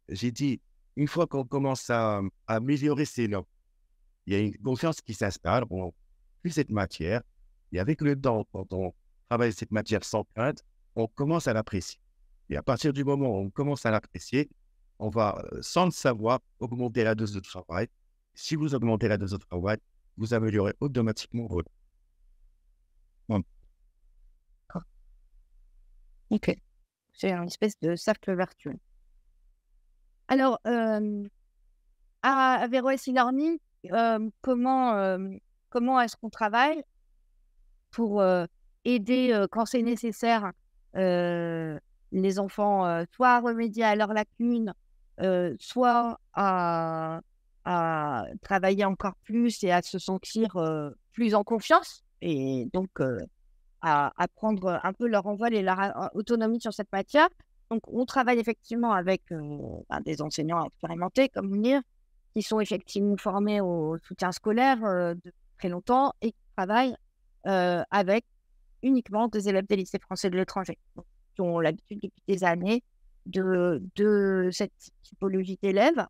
j'ai 0.09 0.31
dit, 0.31 0.61
une 0.97 1.07
fois 1.07 1.27
qu'on 1.27 1.45
commence 1.45 1.89
à, 1.89 2.21
améliorer 2.47 3.05
ces 3.05 3.27
notes, 3.27 3.47
il 4.25 4.33
y 4.33 4.35
a 4.35 4.39
une 4.39 4.57
confiance 4.57 4.99
qui 4.99 5.13
s'installe, 5.13 5.63
on 5.69 5.93
plus 6.41 6.51
cette 6.51 6.69
matière, 6.69 7.21
et 7.71 7.79
avec 7.79 8.01
le 8.01 8.19
temps, 8.19 8.45
quand 8.51 8.73
on 8.73 8.93
travaille 9.29 9.53
cette 9.53 9.71
matière 9.71 10.03
sans 10.03 10.23
crainte, 10.35 10.63
on 10.95 11.07
commence 11.07 11.47
à 11.47 11.53
l'apprécier. 11.53 11.99
Et 12.49 12.57
à 12.57 12.63
partir 12.63 12.93
du 12.93 13.03
moment 13.03 13.29
où 13.29 13.45
on 13.45 13.49
commence 13.49 13.85
à 13.85 13.91
l'apprécier, 13.91 14.49
on 14.99 15.09
va, 15.09 15.43
euh, 15.53 15.61
sans 15.61 15.85
le 15.85 15.91
savoir, 15.91 16.39
augmenter 16.59 17.03
la 17.03 17.13
dose 17.13 17.33
de 17.33 17.39
travail. 17.39 17.87
Si 18.33 18.55
vous 18.55 18.73
augmentez 18.73 19.07
la 19.07 19.17
dose 19.17 19.31
de 19.31 19.37
travail, 19.37 19.77
vous 20.17 20.33
améliorez 20.33 20.73
automatiquement 20.79 21.45
votre. 21.47 21.69
Ok. 26.29 26.53
C'est 27.13 27.31
une 27.31 27.45
espèce 27.45 27.79
de 27.79 27.95
cercle 27.95 28.35
vertueux. 28.35 28.77
Alors, 30.27 30.59
à, 30.65 30.99
à 32.23 32.67
VROS 32.67 33.09
e-learning, 33.09 33.57
comment, 34.41 35.17
comment 35.69 36.01
est-ce 36.01 36.17
qu'on 36.17 36.29
travaille 36.29 36.83
pour 37.91 38.23
aider, 38.85 39.45
quand 39.51 39.65
c'est 39.65 39.81
nécessaire, 39.81 40.51
les 40.93 42.39
enfants 42.39 43.05
soit 43.15 43.29
à 43.29 43.39
remédier 43.39 43.83
à 43.83 43.95
leurs 43.95 44.13
lacunes, 44.13 44.73
soit 45.59 46.19
à, 46.33 47.21
à 47.65 48.25
travailler 48.41 48.85
encore 48.85 49.15
plus 49.23 49.63
et 49.63 49.71
à 49.71 49.81
se 49.81 49.99
sentir 49.99 50.57
plus 51.13 51.35
en 51.35 51.43
confiance 51.43 52.03
et 52.21 52.67
donc 52.73 52.89
à, 53.81 54.11
à 54.15 54.27
prendre 54.27 54.79
un 54.83 54.93
peu 54.93 55.07
leur 55.07 55.25
envol 55.27 55.53
et 55.53 55.61
leur 55.61 56.09
autonomie 56.13 56.59
sur 56.59 56.73
cette 56.73 56.91
matière. 56.91 57.29
Donc, 57.69 57.81
on 57.87 58.05
travaille 58.05 58.39
effectivement 58.39 58.93
avec 58.93 59.23
ben, 59.29 60.01
des 60.05 60.21
enseignants 60.21 60.65
expérimentés 60.65 61.29
comme 61.29 61.49
Munir, 61.49 61.81
qui 62.33 62.41
sont 62.41 62.59
effectivement 62.59 63.17
formés 63.17 63.61
au 63.61 63.97
soutien 64.03 64.31
scolaire 64.31 64.77
depuis 65.15 65.33
très 65.57 65.69
longtemps 65.69 66.13
et 66.21 66.31
qui 66.31 66.43
travaillent 66.55 66.95
avec 67.43 68.25
uniquement 68.83 69.27
des 69.27 69.49
élèves 69.49 69.65
des 69.67 69.75
lycées 69.75 69.99
français 69.99 70.29
de 70.29 70.37
l'étranger, 70.37 70.77
qui 71.35 71.41
ont 71.41 71.59
l'habitude 71.59 71.99
depuis 72.01 72.23
des 72.27 72.43
années 72.43 72.83
de, 73.25 74.49
cette 74.51 74.71
typologie 75.03 75.59
d'élèves. 75.61 76.05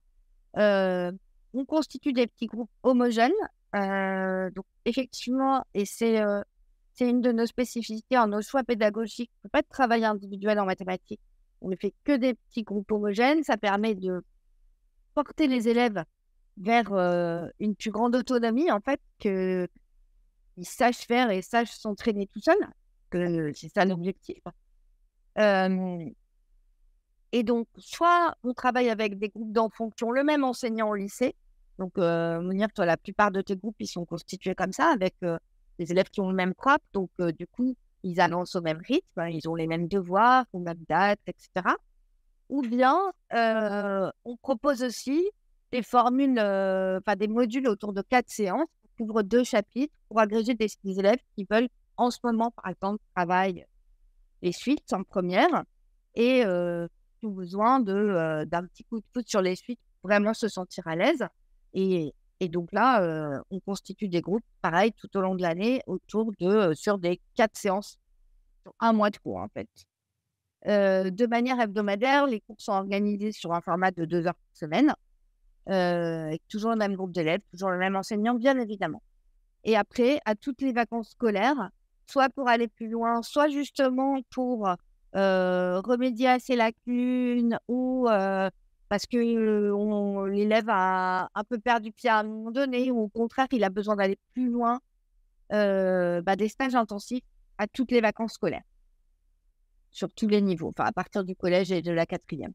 on 0.55 1.65
constitue 1.65 2.13
des 2.13 2.27
petits 2.27 2.47
groupes 2.47 2.71
homogènes. 2.83 3.31
donc, 3.73 4.65
effectivement, 4.85 5.65
et 5.73 5.85
c'est 5.85 6.21
une 6.99 7.21
de 7.21 7.31
nos 7.31 7.45
spécificités 7.45 8.17
en 8.17 8.27
nos 8.27 8.41
choix 8.41 8.63
pédagogiques. 8.63 9.31
On 9.35 9.39
ne 9.39 9.49
peut 9.49 9.51
pas 9.51 9.61
de 9.61 9.67
travail 9.67 10.05
individuel 10.05 10.59
en 10.59 10.65
mathématiques. 10.65 11.21
On 11.61 11.69
ne 11.69 11.75
fait 11.75 11.93
que 12.03 12.15
des 12.15 12.33
petits 12.33 12.63
groupes 12.63 12.91
homogènes. 12.91 13.43
Ça 13.43 13.57
permet 13.57 13.95
de 13.95 14.23
porter 15.13 15.47
les 15.47 15.67
élèves 15.67 16.03
vers 16.57 16.91
une 17.59 17.75
plus 17.75 17.91
grande 17.91 18.15
autonomie, 18.15 18.71
en 18.71 18.79
fait, 18.79 18.99
qu'ils 19.19 19.67
sachent 20.63 21.05
faire 21.05 21.31
et 21.31 21.41
sachent 21.41 21.77
s'entraîner 21.77 22.27
tout 22.27 22.41
seuls. 22.41 23.53
C'est 23.55 23.69
ça 23.73 23.85
l'objectif. 23.85 24.39
et 27.31 27.43
donc, 27.43 27.67
soit 27.77 28.35
on 28.43 28.53
travaille 28.53 28.89
avec 28.89 29.19
des 29.19 29.29
groupes 29.29 29.51
d'enfants 29.51 29.89
qui 29.91 30.03
ont 30.03 30.11
le 30.11 30.23
même 30.23 30.43
enseignant 30.43 30.89
au 30.89 30.95
lycée. 30.95 31.35
Donc, 31.77 31.97
euh, 31.99 32.41
Mounir, 32.41 32.71
toi, 32.73 32.85
la 32.85 32.97
plupart 32.97 33.31
de 33.31 33.41
tes 33.41 33.55
groupes, 33.55 33.75
ils 33.79 33.87
sont 33.87 34.05
constitués 34.05 34.55
comme 34.55 34.73
ça, 34.73 34.91
avec 34.91 35.15
des 35.21 35.91
élèves 35.91 36.09
qui 36.09 36.21
ont 36.21 36.29
le 36.29 36.35
même 36.35 36.55
prof. 36.55 36.79
Donc, 36.93 37.11
du 37.37 37.45
coup, 37.47 37.75
ils 38.07 38.21
annoncent 38.21 38.57
au 38.57 38.61
même 38.61 38.81
rythme, 38.85 39.19
hein, 39.19 39.29
ils 39.29 39.47
ont 39.47 39.55
les 39.55 39.67
mêmes 39.67 39.87
devoirs, 39.87 40.45
aux 40.53 40.59
mêmes 40.59 40.83
dates, 40.87 41.19
etc. 41.27 41.75
Ou 42.49 42.61
bien, 42.61 42.97
on 43.33 44.37
propose 44.41 44.83
aussi 44.83 45.29
des 45.71 45.83
formules, 45.83 46.39
enfin 46.39 47.15
des 47.17 47.27
modules 47.27 47.67
autour 47.67 47.93
de 47.93 48.01
quatre 48.01 48.29
séances 48.29 48.69
qui 48.81 48.89
couvrent 49.05 49.23
deux 49.23 49.43
chapitres 49.43 49.93
pour 50.07 50.19
agréger 50.19 50.53
des, 50.53 50.69
élèves 50.85 51.19
qui 51.35 51.45
veulent 51.49 51.67
en 51.97 52.09
ce 52.09 52.19
moment, 52.23 52.51
par 52.51 52.67
exemple, 52.71 53.03
travailler 53.15 53.65
les 54.41 54.53
suites 54.53 54.93
en 54.93 55.03
première 55.03 55.63
et 56.15 56.43
qui 57.19 57.25
ont 57.25 57.31
besoin 57.31 57.81
d'un 57.81 58.65
petit 58.67 58.85
coup 58.85 58.99
de 58.99 59.05
foot 59.13 59.27
sur 59.27 59.41
les 59.41 59.55
suites 59.57 59.79
pour 60.01 60.09
vraiment 60.09 60.33
se 60.33 60.47
sentir 60.47 60.87
à 60.87 60.95
l'aise. 60.95 61.27
Et, 61.73 62.13
et 62.39 62.49
donc 62.49 62.71
là, 62.71 63.41
on 63.49 63.59
constitue 63.59 64.07
des 64.07 64.21
groupes, 64.21 64.43
pareil, 64.61 64.91
tout 64.93 65.15
au 65.17 65.21
long 65.21 65.35
de 65.35 65.41
l'année, 65.41 65.81
autour 65.87 66.31
de, 66.39 66.73
sur 66.73 66.97
des 66.97 67.19
quatre 67.35 67.57
séances, 67.57 67.97
sur 68.63 68.73
un 68.79 68.93
mois 68.93 69.09
de 69.09 69.17
cours 69.17 69.37
en 69.37 69.47
fait. 69.49 69.67
de 70.65 71.25
manière 71.27 71.59
hebdomadaire, 71.59 72.27
les 72.27 72.41
cours 72.41 72.59
sont 72.59 72.73
organisés 72.73 73.31
sur 73.31 73.53
un 73.53 73.61
format 73.61 73.91
de 73.91 74.05
deux 74.05 74.27
heures 74.27 74.35
par 74.35 74.55
semaine, 74.55 74.93
avec 75.65 76.41
toujours 76.47 76.71
le 76.71 76.77
même 76.77 76.95
groupe 76.95 77.11
d'élèves, 77.11 77.41
toujours 77.51 77.71
le 77.71 77.77
même 77.77 77.95
enseignant, 77.95 78.35
bien 78.35 78.57
évidemment. 78.59 79.01
Et 79.63 79.75
après, 79.75 80.19
à 80.25 80.35
toutes 80.35 80.61
les 80.61 80.71
vacances 80.73 81.09
scolaires, 81.09 81.71
soit 82.05 82.29
pour 82.29 82.47
aller 82.47 82.67
plus 82.67 82.87
loin, 82.87 83.21
soit 83.21 83.49
justement 83.49 84.19
pour 84.29 84.69
remédier 85.13 86.27
à 86.29 86.39
ces 86.39 86.55
lacunes 86.55 87.57
ou 87.67 88.07
parce 88.89 89.05
que 89.05 89.17
l'élève 90.29 90.69
a 90.69 91.29
un 91.33 91.43
peu 91.43 91.59
perdu 91.59 91.91
pied 91.91 92.09
à 92.09 92.19
un 92.19 92.23
moment 92.23 92.51
donné, 92.51 92.91
ou 92.91 93.01
au 93.01 93.09
contraire, 93.09 93.47
il 93.51 93.63
a 93.63 93.69
besoin 93.69 93.95
d'aller 93.95 94.17
plus 94.33 94.49
loin, 94.49 94.79
bah, 95.49 96.35
des 96.35 96.47
stages 96.47 96.75
intensifs 96.75 97.23
à 97.57 97.67
toutes 97.67 97.91
les 97.91 98.01
vacances 98.01 98.33
scolaires, 98.33 98.63
sur 99.91 100.11
tous 100.13 100.27
les 100.27 100.41
niveaux, 100.41 100.69
enfin 100.69 100.85
à 100.85 100.91
partir 100.91 101.23
du 101.23 101.35
collège 101.35 101.71
et 101.71 101.81
de 101.81 101.91
la 101.91 102.05
quatrième. 102.05 102.53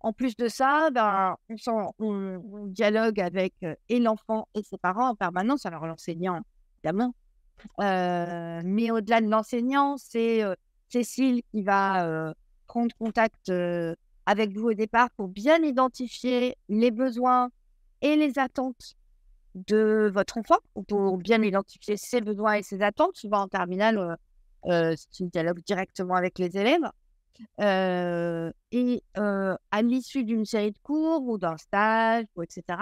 En 0.00 0.12
plus 0.12 0.36
de 0.36 0.46
ça, 0.46 0.90
ben, 0.92 1.36
on, 1.66 1.90
on, 1.98 2.66
dialogue 2.66 3.20
avec 3.20 3.54
et 3.88 3.98
l'enfant 3.98 4.46
et 4.54 4.62
ses 4.62 4.78
parents 4.78 5.08
en 5.08 5.14
permanence, 5.16 5.66
alors 5.66 5.86
l'enseignant, 5.86 6.40
évidemment. 6.76 7.14
mais 7.78 8.90
au-delà 8.92 9.20
de 9.20 9.28
l'enseignant, 9.28 9.96
c'est 9.96 10.44
Cécile 10.88 11.42
qui 11.50 11.62
va 11.62 12.32
prendre 12.68 12.94
contact 12.96 13.50
avec 14.28 14.54
vous 14.54 14.68
au 14.68 14.74
départ 14.74 15.08
pour 15.16 15.26
bien 15.26 15.56
identifier 15.62 16.54
les 16.68 16.90
besoins 16.90 17.48
et 18.02 18.14
les 18.14 18.38
attentes 18.38 18.94
de 19.54 20.10
votre 20.12 20.36
enfant, 20.36 20.58
pour 20.86 21.16
bien 21.16 21.42
identifier 21.42 21.96
ses 21.96 22.20
besoins 22.20 22.56
et 22.56 22.62
ses 22.62 22.82
attentes. 22.82 23.16
Souvent 23.16 23.40
en 23.40 23.48
terminale, 23.48 23.96
euh, 23.96 24.16
euh, 24.66 24.94
c'est 24.96 25.20
une 25.20 25.30
dialogue 25.30 25.62
directement 25.64 26.14
avec 26.14 26.38
les 26.38 26.58
élèves. 26.58 26.90
Euh, 27.58 28.52
et 28.70 29.02
à 29.14 29.82
l'issue 29.82 30.24
d'une 30.24 30.44
série 30.44 30.72
de 30.72 30.78
cours 30.82 31.22
ou 31.26 31.38
d'un 31.38 31.56
stage, 31.56 32.26
ou 32.36 32.42
etc., 32.42 32.78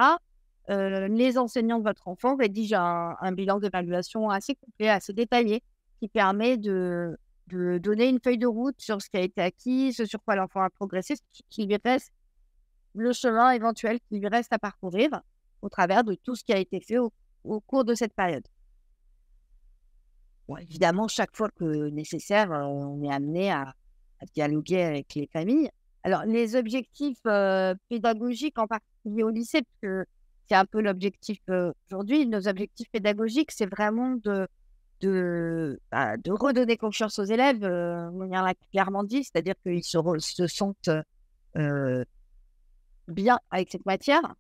les 0.69 1.39
enseignants 1.39 1.79
de 1.79 1.85
votre 1.85 2.09
enfant 2.09 2.35
rédigent 2.35 3.15
un 3.21 3.33
bilan 3.33 3.61
d'évaluation 3.61 4.31
assez 4.31 4.57
complet, 4.57 4.89
assez 4.89 5.13
détaillé, 5.13 5.63
qui 6.01 6.09
permet 6.09 6.57
de, 6.57 7.17
de 7.49 7.79
donner 7.79 8.09
une 8.09 8.21
feuille 8.21 8.39
de 8.39 8.47
route 8.47 8.81
sur 8.81 9.01
ce 9.01 9.09
qui 9.09 9.17
a 9.17 9.21
été 9.21 9.41
acquis, 9.41 9.93
ce 9.93 10.05
sur 10.05 10.23
quoi 10.23 10.37
l'enfant 10.37 10.63
a 10.63 10.71
progressé, 10.71 11.17
ce 11.17 11.43
qui 11.49 11.67
lui 11.67 11.79
reste, 11.85 12.13
le 12.95 13.13
chemin 13.13 13.51
éventuel 13.51 14.01
qui 14.09 14.19
lui 14.19 14.29
reste 14.29 14.53
à 14.53 14.59
parcourir 14.59 15.21
au 15.63 15.69
travers 15.69 16.05
de 16.05 16.15
tout 16.15 16.35
ce 16.35 16.45
qui 16.45 16.53
a 16.53 16.59
été 16.59 16.81
fait 16.81 16.99
au, 16.99 17.13
cours 17.61 17.85
de 17.85 17.95
cette 17.95 18.15
période. 18.15 18.47
Bon, 20.49 20.57
évidemment, 20.57 21.09
chaque 21.09 21.37
fois 21.37 21.51
que 21.51 21.91
nécessaire, 21.91 22.53
euh, 22.53 22.63
on 22.63 23.03
est 23.03 23.13
amené 23.13 23.51
à, 23.51 23.75
dialoguer 24.35 24.83
avec 24.83 25.15
les 25.15 25.29
familles. 25.33 25.71
Alors, 26.03 26.25
les 26.25 26.57
objectifs 26.57 27.21
euh, 27.27 27.75
pédagogiques, 27.89 28.59
en 28.59 28.67
particulier 28.67 29.23
au 29.23 29.31
lycée, 29.31 29.63
parce 29.63 29.79
que 29.83 30.07
c'est 30.49 30.55
un 30.55 30.65
peu 30.65 30.81
l'objectif 30.81 31.39
euh, 31.51 31.73
aujourd'hui, 31.87 32.27
nos 32.27 32.49
objectifs 32.49 32.89
pédagogiques, 32.91 33.51
c'est 33.51 33.67
vraiment 33.67 34.15
de 34.17 34.49
de, 35.01 35.81
bah, 35.91 36.17
de 36.17 36.31
redonner 36.31 36.77
confiance 36.77 37.19
aux 37.19 37.25
élèves, 37.25 37.65
euh, 37.65 38.09
on 38.11 38.25
l'a 38.25 38.55
clairement 38.71 39.05
dit, 39.05 39.25
c'est-à-dire 39.25 39.55
qu'ils 39.63 39.85
se, 39.85 39.99
se, 40.19 40.47
sentent 40.47 40.91
euh, 41.57 42.05
bien 43.09 43.39
avec 43.51 43.71
cette 43.71 43.87
matière, 43.87 44.35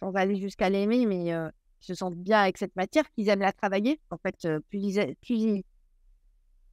sans 0.00 0.12
aller 0.12 0.36
jusqu'à 0.36 0.68
l'aimer, 0.68 1.06
mais 1.06 1.32
euh, 1.32 1.48
ils 1.80 1.86
se 1.86 1.94
sentent 1.94 2.16
bien 2.16 2.40
avec 2.40 2.58
cette 2.58 2.76
matière, 2.76 3.04
qu'ils 3.12 3.28
aiment 3.28 3.40
la 3.40 3.52
travailler. 3.52 4.00
En 4.10 4.18
fait, 4.18 4.36
plus 4.68 4.78
ils, 4.80 5.16
plus 5.22 5.62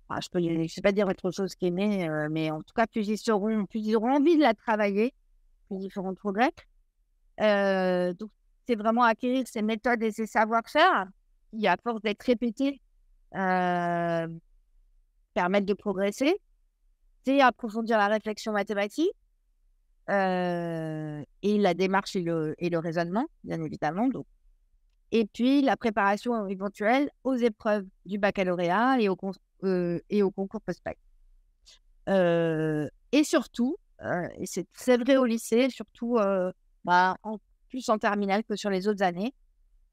ah, 0.09 0.19
je 0.21 0.39
ne 0.39 0.67
sais 0.67 0.81
pas 0.81 0.91
dire 0.91 1.07
autre 1.07 1.31
chose 1.31 1.55
qu'aimer, 1.55 2.09
mais 2.29 2.51
en 2.51 2.61
tout 2.61 2.73
cas, 2.75 2.85
plus 2.85 3.07
ils, 3.07 3.17
seront, 3.17 3.65
plus 3.65 3.79
ils 3.79 3.95
auront 3.95 4.17
envie 4.17 4.35
de 4.35 4.41
la 4.41 4.53
travailler, 4.53 5.13
plus 5.67 5.85
ils 5.85 5.89
feront 5.89 6.11
de 6.11 6.17
progrès. 6.17 6.51
donc, 7.37 8.29
c'est 8.67 8.75
vraiment 8.75 9.03
acquérir 9.03 9.47
ces 9.47 9.61
méthodes 9.61 10.03
et 10.03 10.11
ces 10.11 10.27
savoir-faire 10.27 11.07
qui, 11.51 11.65
à 11.65 11.77
force 11.81 12.01
d'être 12.01 12.23
répétés, 12.23 12.81
euh, 13.35 14.27
permettre 15.33 15.65
de 15.65 15.73
progresser, 15.73 16.35
c'est 17.23 17.39
approfondir 17.39 17.97
la 17.97 18.07
réflexion 18.07 18.51
mathématique 18.51 19.13
euh, 20.09 21.23
et 21.41 21.57
la 21.57 21.73
démarche 21.73 22.15
et 22.15 22.21
le, 22.21 22.77
raisonnement, 22.77 23.25
bien 23.43 23.61
évidemment. 23.61 24.07
Donc. 24.07 24.25
Et 25.13 25.25
puis 25.25 25.61
la 25.61 25.77
préparation 25.77 26.47
éventuelle 26.47 27.09
aux 27.23 27.35
épreuves 27.35 27.85
du 28.05 28.17
baccalauréat 28.17 28.97
et 28.99 29.09
au, 29.09 29.17
euh, 29.63 29.99
et 30.09 30.23
au 30.23 30.31
concours 30.31 30.61
post-bac. 30.61 30.97
et 32.07 33.23
surtout, 33.23 33.77
et 34.39 34.45
c'est 34.45 34.97
vrai 34.97 35.17
au 35.17 35.25
lycée, 35.25 35.69
surtout 35.69 36.17
bah, 36.83 37.17
plus 37.69 37.87
en 37.89 37.97
terminale 37.97 38.43
que 38.43 38.55
sur 38.55 38.69
les 38.69 38.87
autres 38.87 39.03
années, 39.03 39.33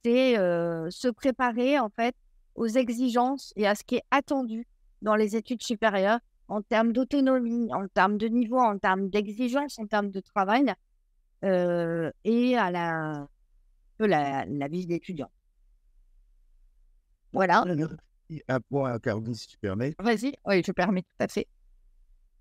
c'est 0.05 0.35
se 0.35 1.09
préparer 1.09 1.79
en 1.79 1.91
fait 1.91 2.17
aux 2.59 2.67
exigences 2.67 3.53
et 3.57 3.67
à 3.67 3.75
ce 3.75 3.85
qui 3.85 3.97
est 3.97 4.05
attendu 4.11 4.67
dans 5.01 5.15
les 5.15 5.37
études 5.37 5.63
supérieures 5.63 6.19
en 6.49 6.61
termes 6.63 6.93
d'autonomie, 6.93 7.73
en 7.73 7.87
termes 7.89 8.19
de 8.19 8.27
niveau, 8.27 8.59
en 8.59 8.79
termes 8.79 9.09
d'exigence, 9.11 9.79
en 9.79 9.87
termes 9.87 10.11
de 10.11 10.21
travail 10.21 10.75
euh, 11.45 12.11
et 12.25 12.57
à 12.57 12.71
la, 12.71 13.29
la, 14.01 14.45
la 14.47 14.69
vie 14.69 14.87
d'étudiant. 14.87 15.31
Voilà. 17.33 17.65
Un 18.49 18.61
point, 18.61 18.99
Caroline, 18.99 19.35
si 19.35 19.47
tu 19.47 19.59
permets. 19.59 19.95
Vas-y, 19.99 20.35
oui, 20.45 20.63
je 20.67 20.73
permets 20.73 21.03
tout 21.03 21.21
à 21.21 21.29
fait. 21.29 21.47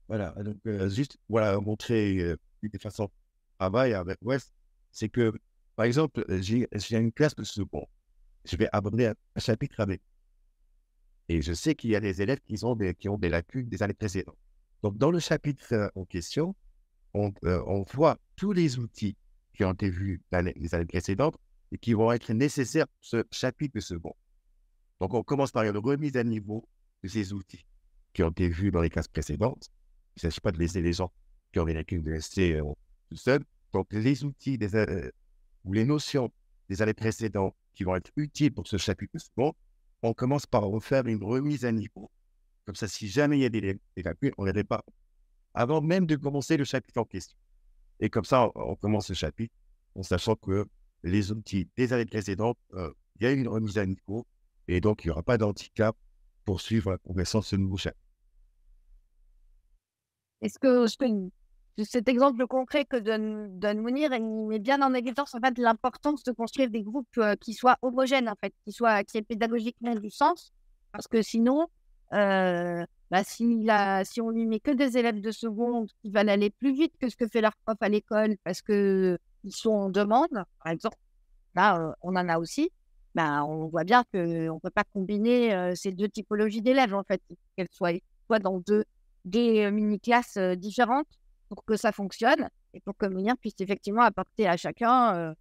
Voilà, 0.07 0.32
donc 0.32 0.57
euh, 0.65 0.89
juste 0.89 1.18
voilà, 1.30 1.59
montrer 1.59 2.18
euh, 2.20 2.38
une 2.61 2.80
façon 2.80 3.05
de 3.05 3.11
travail 3.59 3.93
avec 3.93 4.18
West, 4.22 4.53
c'est 4.91 5.09
que, 5.09 5.34
par 5.76 5.86
exemple, 5.86 6.26
j'ai 6.39 6.68
une 6.91 7.11
classe 7.11 7.36
de 7.36 7.43
second 7.43 7.88
je 8.47 8.55
vais 8.55 8.69
aborder 8.71 9.07
un, 9.07 9.39
chapitre 9.39 9.79
avec. 9.81 10.01
Et 11.29 11.41
je 11.41 11.53
sais 11.53 11.75
qu'il 11.75 11.89
y 11.89 11.95
a 11.95 11.99
des 11.99 12.21
élèves 12.21 12.39
qui 12.39 12.63
ont 12.63 12.75
des, 12.75 13.29
lacunes 13.29 13.67
des 13.67 13.83
années 13.83 13.93
précédentes. 13.93 14.37
Donc, 14.83 14.97
dans 14.97 15.11
le 15.11 15.19
chapitre 15.19 15.73
euh, 15.73 15.89
en 15.95 16.05
question, 16.05 16.55
on, 17.13 17.33
euh, 17.43 17.61
on, 17.67 17.83
voit 17.83 18.17
tous 18.35 18.53
les 18.53 18.79
outils 18.79 19.17
qui 19.53 19.63
ont 19.65 19.73
été 19.73 19.89
vus 19.89 20.21
les 20.31 20.75
années 20.75 20.85
précédentes 20.85 21.37
et 21.71 21.77
qui 21.77 21.93
vont 21.93 22.11
être 22.11 22.31
nécessaires 22.31 22.87
pour 22.87 22.97
ce 23.01 23.23
chapitre 23.31 23.79
second. 23.79 24.15
Donc, 25.01 25.13
on 25.13 25.23
commence 25.23 25.51
par 25.51 25.63
une 25.63 25.77
remise 25.77 26.15
à 26.15 26.23
niveau 26.23 26.67
de 27.03 27.09
ces 27.09 27.33
outils 27.33 27.65
qui 28.13 28.23
ont 28.23 28.29
été 28.29 28.47
vus 28.47 28.71
dans 28.71 28.81
les 28.81 28.89
classes 28.89 29.07
précédentes. 29.07 29.69
Il 30.15 30.19
ne 30.25 30.29
s'agit 30.29 30.39
pas 30.39 30.51
de 30.51 30.59
laisser 30.59 30.81
les 30.81 30.93
gens 30.93 31.11
qui 31.51 31.59
ont 31.59 31.65
des 31.65 31.73
lacunes 31.73 32.03
de 32.03 32.11
rester 32.11 32.55
euh, 32.55 32.63
tout 33.09 33.17
seuls. 33.17 33.43
Donc, 33.73 33.87
les 33.91 34.23
outils 34.23 34.57
ou 35.65 35.73
les 35.73 35.85
notions 35.85 36.31
des 36.69 36.81
années 36.81 36.93
précédentes 36.93 37.55
qui 37.78 37.84
vont 37.84 37.95
être 37.95 38.11
utiles 38.15 38.51
pour 38.51 38.67
ce 38.67 38.78
chapitre 38.78 39.19
second, 39.19 39.53
on 40.01 40.13
commence 40.13 40.47
par 40.47 40.63
refaire 40.63 41.05
une 41.05 41.23
remise 41.23 41.63
à 41.63 41.71
niveau. 41.71 42.09
Comme 42.65 42.75
ça, 42.75 42.88
si 42.88 43.07
jamais 43.07 43.38
il 43.38 43.41
y 43.41 43.45
a 43.45 43.49
des, 43.49 43.80
lacunes, 43.97 44.32
on 44.39 44.45
n'aurait 44.45 44.63
pas 44.63 44.84
avant 45.53 45.80
même 45.80 46.07
de 46.07 46.15
commencer 46.15 46.57
le 46.57 46.63
chapitre 46.63 46.99
en 46.99 47.05
question. 47.05 47.38
Et 47.99 48.09
comme 48.09 48.25
ça, 48.25 48.49
on, 48.55 48.75
commence 48.75 49.09
le 49.09 49.15
chapitre 49.15 49.53
en 49.93 50.01
sachant 50.01 50.36
que 50.36 50.65
les 51.03 51.32
outils 51.32 51.69
des 51.78 51.93
années 51.93 52.05
précédentes, 52.05 52.57
euh, 52.73 52.91
il 53.19 53.23
y 53.23 53.28
a 53.28 53.32
une 53.32 53.47
remise 53.47 53.78
à 53.78 53.86
niveau 53.86 54.25
et 54.67 54.82
donc 54.82 55.03
il 55.03 55.07
n'y 55.07 55.11
aura 55.11 55.23
pas 55.23 55.38
d'handicap 55.38 55.95
pour 56.45 56.61
suivre 56.61 56.91
la 56.91 56.97
progression 56.97 57.39
de 57.39 57.45
ce 57.45 57.55
nouveau 57.55 57.78
chapitre. 57.78 58.01
Est-ce 60.41 60.57
que, 60.57 60.88
cet 61.86 62.09
exemple 62.09 62.47
concret 62.47 62.86
que 62.86 62.97
donne, 62.97 63.82
Mounir, 63.82 64.09
met 64.09 64.59
bien 64.59 64.82
en 64.82 64.93
évidence 64.93 65.36
en 65.36 65.39
fait, 65.39 65.57
l'importance 65.57 66.23
de 66.23 66.32
construire 66.32 66.69
des 66.69 66.82
groupes 66.82 67.07
euh, 67.19 67.36
qui 67.36 67.53
soient 67.53 67.78
homogènes, 67.82 68.30
en 68.30 68.36
fait, 68.36 68.53
qui, 68.65 68.71
soient, 68.71 69.03
qui 69.03 69.17
aient 69.17 69.21
pédagogiquement 69.21 69.95
du 69.95 70.09
sens, 70.09 70.51
parce 70.91 71.07
que 71.07 71.21
sinon, 71.21 71.67
euh, 72.13 72.84
bah, 73.11 73.23
si, 73.23 73.63
la, 73.63 74.03
si 74.05 74.21
on 74.21 74.32
lui 74.32 74.47
met 74.47 74.59
que 74.59 74.71
des 74.71 74.97
élèves 74.97 75.21
de 75.21 75.32
seconde 75.32 75.89
qui 76.01 76.09
veulent 76.09 76.30
aller 76.30 76.49
plus 76.49 76.73
vite 76.73 76.93
que 76.99 77.09
ce 77.09 77.15
que 77.15 77.28
fait 77.28 77.41
leur 77.41 77.55
prof 77.65 77.78
à 77.80 77.89
l'école 77.89 78.38
parce 78.43 78.61
qu'ils 78.61 79.19
sont 79.49 79.69
en 79.69 79.89
demande, 79.89 80.45
par 80.63 80.71
exemple, 80.71 80.97
là, 81.55 81.80
euh, 81.80 81.91
on 82.01 82.15
en 82.15 82.28
a 82.28 82.39
aussi, 82.39 82.71
bah, 83.13 83.43
on 83.45 83.67
voit 83.67 83.84
bien 83.84 84.03
qu'on 84.11 84.19
ne 84.19 84.59
peut 84.59 84.71
pas 84.71 84.84
combiner 84.93 85.73
ces 85.75 85.91
deux 85.91 86.09
typologies 86.09 86.61
d'élèves, 86.61 86.95
en 86.95 87.03
fait, 87.03 87.21
qu'elles 87.55 87.67
soient, 87.71 87.91
dans 88.39 88.59
deux, 88.59 88.84
des 89.25 89.69
mini-classes 89.71 90.38
différentes 90.57 91.07
pour 91.49 91.63
que 91.65 91.77
ça 91.77 91.91
fonctionne 91.91 92.49
et 92.73 92.79
pour 92.81 92.95
que 92.97 93.05
Mounir 93.05 93.37
puisse 93.37 93.55
effectivement 93.59 94.01
apporter 94.01 94.47
à 94.47 94.57
chacun 94.57 95.35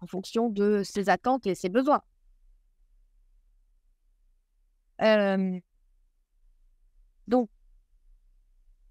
en 0.00 0.06
fonction 0.06 0.48
de 0.50 0.82
ses 0.84 1.08
attentes 1.08 1.46
et 1.46 1.54
ses 1.54 1.68
besoins. 1.68 2.02
Donc, 7.28 7.48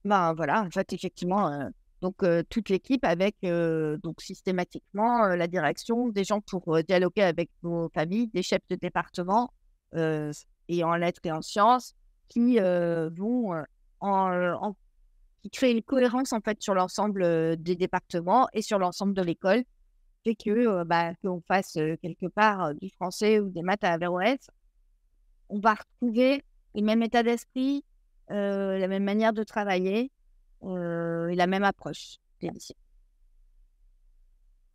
ben 0.05 0.33
voilà, 0.33 0.61
en 0.63 0.69
fait, 0.69 0.91
effectivement, 0.93 1.49
euh, 1.49 1.69
donc 2.01 2.23
euh, 2.23 2.43
toute 2.49 2.69
l'équipe 2.69 3.05
avec 3.05 3.35
euh, 3.43 3.97
donc 4.03 4.21
systématiquement 4.21 5.27
la 5.27 5.47
direction, 5.47 6.09
des 6.09 6.23
gens 6.23 6.41
pour 6.41 6.83
dialoguer 6.83 7.23
avec 7.23 7.49
nos 7.63 7.89
familles, 7.89 8.27
des 8.27 8.43
chefs 8.43 8.67
de 8.69 8.75
département 8.75 9.53
et 10.69 10.83
en 10.83 10.95
lettres 10.95 11.21
et 11.23 11.31
en 11.31 11.41
sciences 11.41 11.93
qui 12.27 12.57
vont 12.57 13.53
en, 13.99 14.75
qui 15.43 15.49
créent 15.49 15.71
une 15.71 15.83
cohérence 15.83 16.33
en 16.33 16.41
fait 16.41 16.61
sur 16.61 16.73
l'ensemble 16.73 17.57
des 17.57 17.75
départements 17.75 18.47
et 18.53 18.61
sur 18.61 18.79
l'ensemble 18.79 19.13
de 19.13 19.21
l'école, 19.21 19.63
fait 20.23 20.35
que 20.35 20.83
bah, 20.85 21.13
qu'on 21.21 21.41
fasse 21.41 21.73
quelque 21.73 22.27
part 22.27 22.73
du 22.75 22.89
français 22.89 23.39
ou 23.39 23.49
des 23.49 23.61
maths 23.61 23.83
à 23.83 23.91
Averroès, 23.91 24.39
on 25.49 25.59
va 25.59 25.75
retrouver 25.75 26.43
le 26.75 26.81
même 26.81 27.03
état 27.03 27.23
d'esprit, 27.23 27.83
euh, 28.31 28.77
la 28.77 28.87
même 28.87 29.03
manière 29.03 29.33
de 29.33 29.43
travailler 29.43 30.11
euh, 30.63 31.27
et 31.27 31.35
la 31.35 31.45
même 31.47 31.63
approche 31.63 32.17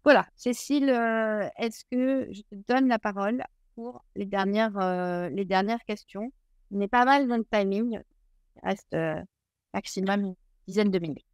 Voilà, 0.05 0.27
Cécile, 0.37 0.91
euh, 0.91 1.49
est-ce 1.57 1.85
que 1.91 2.33
je 2.33 2.43
te 2.43 2.55
donne 2.69 2.89
la 2.89 2.99
parole 2.99 3.43
pour 3.75 4.05
les 4.15 4.27
dernières, 4.27 5.31
les 5.31 5.45
dernières 5.45 5.83
questions? 5.85 6.33
On 6.71 6.81
est 6.81 6.89
pas 6.89 7.05
mal 7.05 7.27
dans 7.27 7.39
le 7.39 7.45
timing. 7.45 8.01
Reste 8.63 8.97
maximum 9.73 10.35
dizaine 10.69 10.91
de 10.91 10.99
minutes. 11.01 11.25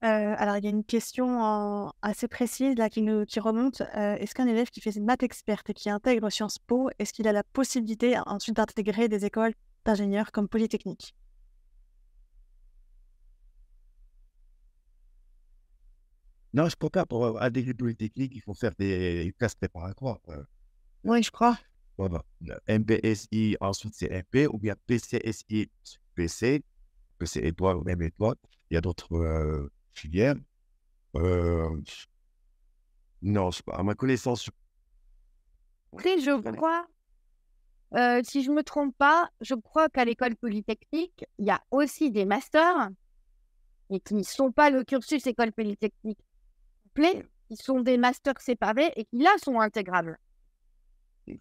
alors, 0.00 0.56
il 0.56 0.64
y 0.64 0.68
a 0.68 0.70
une 0.70 0.84
question 0.84 1.92
assez 2.00 2.28
précise 2.28 2.76
là 2.76 2.88
qui, 2.88 3.02
nous, 3.02 3.26
qui 3.26 3.40
remonte. 3.40 3.82
est-ce 3.92 4.34
qu'un 4.34 4.46
élève 4.46 4.70
qui 4.70 4.80
fait 4.80 4.94
une 4.94 5.04
maths 5.04 5.24
experte 5.24 5.68
et 5.70 5.74
qui 5.74 5.90
intègre 5.90 6.30
Sciences 6.30 6.58
Po, 6.58 6.88
est-ce 6.98 7.12
qu'il 7.12 7.26
a 7.28 7.32
la 7.32 7.42
possibilité 7.42 8.16
ensuite 8.26 8.56
d'intégrer 8.56 9.08
des 9.08 9.24
écoles 9.24 9.54
d'ingénieurs 9.84 10.30
comme 10.32 10.48
Polytechnique? 10.48 11.14
Non, 16.54 16.68
je 16.68 16.76
crois 16.76 16.90
pas. 16.90 17.06
Pour 17.06 17.40
adhérer 17.40 17.74
Polytechnique, 17.74 18.32
il 18.34 18.40
faut 18.40 18.54
faire 18.54 18.72
des 18.78 19.34
classes 19.38 19.54
préparatoires. 19.54 20.18
Oui, 21.04 21.22
je 21.22 21.30
crois. 21.30 21.58
Voilà. 21.98 22.22
MPSI, 22.68 23.56
ensuite 23.60 23.94
c'est 23.94 24.10
MP, 24.10 24.46
ou 24.46 24.58
bien 24.58 24.74
PCSI, 24.86 25.68
PC, 26.14 26.62
PC 27.18 27.40
étoile 27.40 27.76
ou 27.76 27.84
même 27.84 28.02
étoile. 28.02 28.36
Il 28.70 28.74
y 28.74 28.76
a 28.76 28.80
d'autres 28.80 29.14
euh, 29.14 29.70
filières. 29.92 30.36
Euh, 31.16 31.70
non, 33.22 33.50
à 33.72 33.82
ma 33.82 33.94
connaissance. 33.94 34.50
Oui, 35.92 36.20
je 36.22 36.52
crois 36.52 36.86
euh, 37.94 38.20
si 38.22 38.42
je 38.42 38.50
ne 38.50 38.56
me 38.56 38.62
trompe 38.62 38.94
pas, 38.98 39.30
je 39.40 39.54
crois 39.54 39.88
qu'à 39.88 40.04
l'école 40.04 40.36
polytechnique, 40.36 41.24
il 41.38 41.46
y 41.46 41.50
a 41.50 41.62
aussi 41.70 42.10
des 42.10 42.26
masters, 42.26 42.90
et 43.90 44.00
qui 44.00 44.14
ne 44.14 44.22
sont 44.22 44.52
pas 44.52 44.68
le 44.68 44.84
cursus 44.84 45.26
école 45.26 45.52
polytechnique 45.52 46.18
complet, 46.84 47.26
qui 47.48 47.56
sont 47.56 47.80
des 47.80 47.96
masters 47.96 48.40
séparés 48.40 48.92
et 48.96 49.06
qui 49.06 49.18
là 49.18 49.30
sont 49.42 49.58
intégrables. 49.58 50.18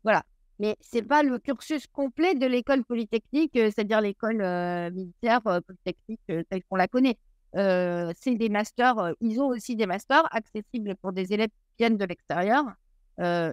Voilà. 0.04 0.24
Mais 0.60 0.76
ce 0.82 0.98
n'est 0.98 1.04
pas 1.04 1.24
le 1.24 1.38
cursus 1.40 1.86
complet 1.88 2.34
de 2.36 2.46
l'école 2.46 2.84
polytechnique, 2.84 3.56
euh, 3.56 3.66
c'est-à-dire 3.66 4.02
l'école 4.02 4.42
euh, 4.42 4.90
militaire 4.92 5.42
polytechnique 5.42 6.22
telle 6.28 6.64
qu'on 6.70 6.76
la 6.76 6.88
connaît. 6.88 7.18
c'est 7.54 8.36
des 8.36 8.50
masters, 8.50 9.14
ils 9.22 9.40
ont 9.42 9.48
aussi 9.48 9.76
des 9.76 9.86
masters 9.86 10.28
accessibles 10.36 10.96
pour 10.96 11.14
des 11.14 11.34
élèves 11.34 11.50
qui 11.50 11.76
viennent 11.80 11.98
de 11.98 12.06
l'extérieur, 12.06 12.64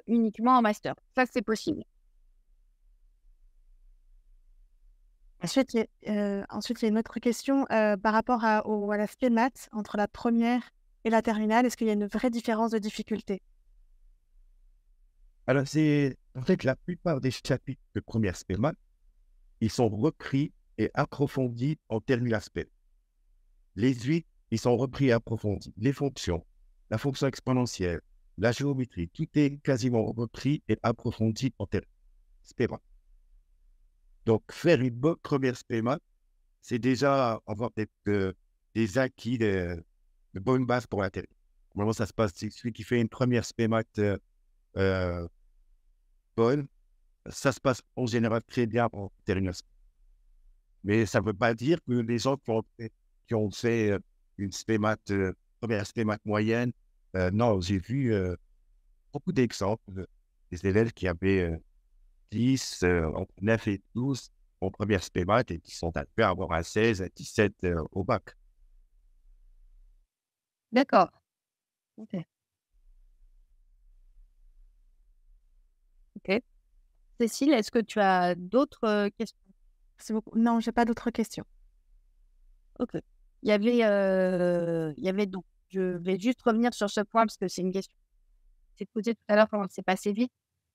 uniquement 0.07 0.59
en 0.59 0.63
master. 0.63 0.95
Ça, 1.15 1.25
c'est 1.31 1.43
possible. 1.43 1.83
Ensuite, 5.43 5.75
il 5.75 5.87
y 6.07 6.11
a, 6.11 6.47
ensuite, 6.51 6.81
il 6.81 6.85
y 6.85 6.87
a 6.87 6.89
une 6.89 6.99
autre 6.99 7.19
question 7.21 7.67
par 7.67 8.13
rapport 8.13 8.45
à, 8.45 8.67
au, 8.67 8.91
à 8.93 9.07
maths 9.31 9.69
entre 9.73 9.97
la 9.97 10.09
première 10.09 10.63
et 11.05 11.11
la 11.11 11.23
terminale. 11.23 11.67
Est-ce 11.67 11.77
qu'il 11.77 11.87
y 11.87 11.91
a 11.91 11.95
une 11.95 12.07
vraie 12.07 12.31
différence 12.31 12.71
de 12.71 12.79
difficulté? 12.79 13.43
Alors, 15.47 15.67
c'est 15.67 16.17
en 16.35 16.43
fait 16.43 16.65
la 16.65 16.77
plupart 16.77 17.21
des 17.21 17.31
chapitres 17.31 17.83
de 17.95 18.01
première 18.01 18.37
spé 18.37 18.57
ils 19.61 19.71
sont 19.71 19.89
repris 19.89 20.53
et 20.79 20.91
approfondis 20.95 21.79
en 21.89 22.01
terminale 22.01 22.43
spé. 22.43 22.69
Les 23.77 23.95
huit, 23.95 24.27
ils 24.51 24.59
sont 24.59 24.77
repris 24.77 25.07
et 25.07 25.13
approfondis. 25.13 25.73
Les 25.79 25.93
fonctions, 25.93 26.45
la 26.91 26.99
fonction 26.99 27.27
exponentielle, 27.27 28.01
la 28.37 28.53
géométrie, 28.53 29.09
tout 29.09 29.29
est 29.35 29.59
quasiment 29.63 30.05
repris 30.13 30.63
et 30.69 30.79
approfondi 30.83 31.53
en 31.59 31.67
terminale 31.67 31.89
spé 32.43 32.69
donc, 34.27 34.43
faire 34.51 34.81
une 34.81 34.91
bonne 34.91 35.17
première 35.17 35.57
SPMAT, 35.57 35.99
c'est 36.63 36.79
déjà 36.79 37.41
avoir 37.47 37.71
des, 37.77 37.87
euh, 38.09 38.33
des 38.75 38.97
acquis, 38.99 39.37
de, 39.37 39.85
bonnes 40.35 40.65
bases 40.65 40.87
pour 40.87 41.03
la 41.03 41.11
télé. 41.11 41.29
Comment 41.71 41.93
ça 41.93 42.07
se 42.07 42.13
passe 42.13 42.33
celui 42.35 42.73
qui 42.73 42.85
fait 42.85 43.01
une 43.01 43.09
première 43.09 43.45
euh, 43.99 44.17
euh, 44.77 45.27
bonne, 46.37 46.67
ça 47.27 47.53
se 47.53 47.61
passe 47.61 47.83
en 47.97 48.07
général 48.07 48.43
très 48.45 48.67
bien 48.67 48.89
en 48.93 49.11
terminale. 49.25 49.55
Mais 50.83 51.07
ça 51.07 51.21
ne 51.21 51.27
veut 51.27 51.35
pas 51.35 51.55
dire 51.55 51.79
que 51.87 51.93
les 51.93 52.19
gens 52.19 52.37
qui 52.37 52.51
ont, 52.51 52.63
qui 53.27 53.35
ont 53.35 53.51
fait 53.51 53.99
une 54.37 54.53
SPMAT, 54.53 54.99
première 55.61 55.87
SPMAT 55.87 56.19
moyenne, 56.25 56.73
non, 57.33 57.61
j'ai 57.61 57.79
vu 57.79 58.13
beaucoup 59.13 59.33
d'exemples 59.33 60.07
des 60.51 60.67
élèves 60.67 60.93
qui 60.93 61.09
avaient 61.09 61.59
10, 62.35 62.83
euh, 62.83 63.07
entre 63.15 63.33
9 63.41 63.69
et 63.69 63.83
12 63.95 64.31
en 64.61 64.71
première 64.71 65.03
SPMAT 65.03 65.45
et 65.51 65.61
qui 65.61 65.75
sont 65.75 65.93
à 65.97 66.05
avoir 66.29 66.53
un 66.53 66.63
16, 66.63 67.03
à 67.03 67.09
17 67.09 67.53
euh, 67.65 67.85
au 67.93 68.03
bac. 68.03 68.35
D'accord. 70.73 71.11
Ok. 71.97 72.17
Ok. 76.27 76.43
Cécile, 77.21 77.53
est-ce 77.53 77.71
que 77.71 77.79
tu 77.79 78.01
as 78.01 78.35
d'autres 78.35 79.09
questions? 79.11 79.39
Beaucoup. 80.11 80.39
Non, 80.39 80.61
j'ai 80.61 80.73
pas 80.73 80.85
d'autres 80.85 81.11
questions. 81.11 81.45
Ok. 82.79 82.95
Il 83.43 83.49
y 83.49 83.53
avait, 83.53 83.77
il 83.77 85.05
y 85.05 85.09
avait 85.09 85.27
donc, 85.27 85.45
je 85.71 85.81
vais 85.81 86.19
juste 86.19 86.43
revenir 86.43 86.75
sur 86.75 86.91
ce 86.91 87.01
point 87.01 87.25
parce 87.27 87.37
que 87.37 87.49
c'est 87.49 87.63
une 87.63 87.73
question. 87.73 87.97
C'est 88.77 88.89
posé 88.91 89.15
tout 89.15 89.23
à 89.29 89.37
l'heure 89.37 89.49
comment 89.49 89.67
c'est 89.71 89.83
passé 89.83 90.13
vite. 90.13 90.33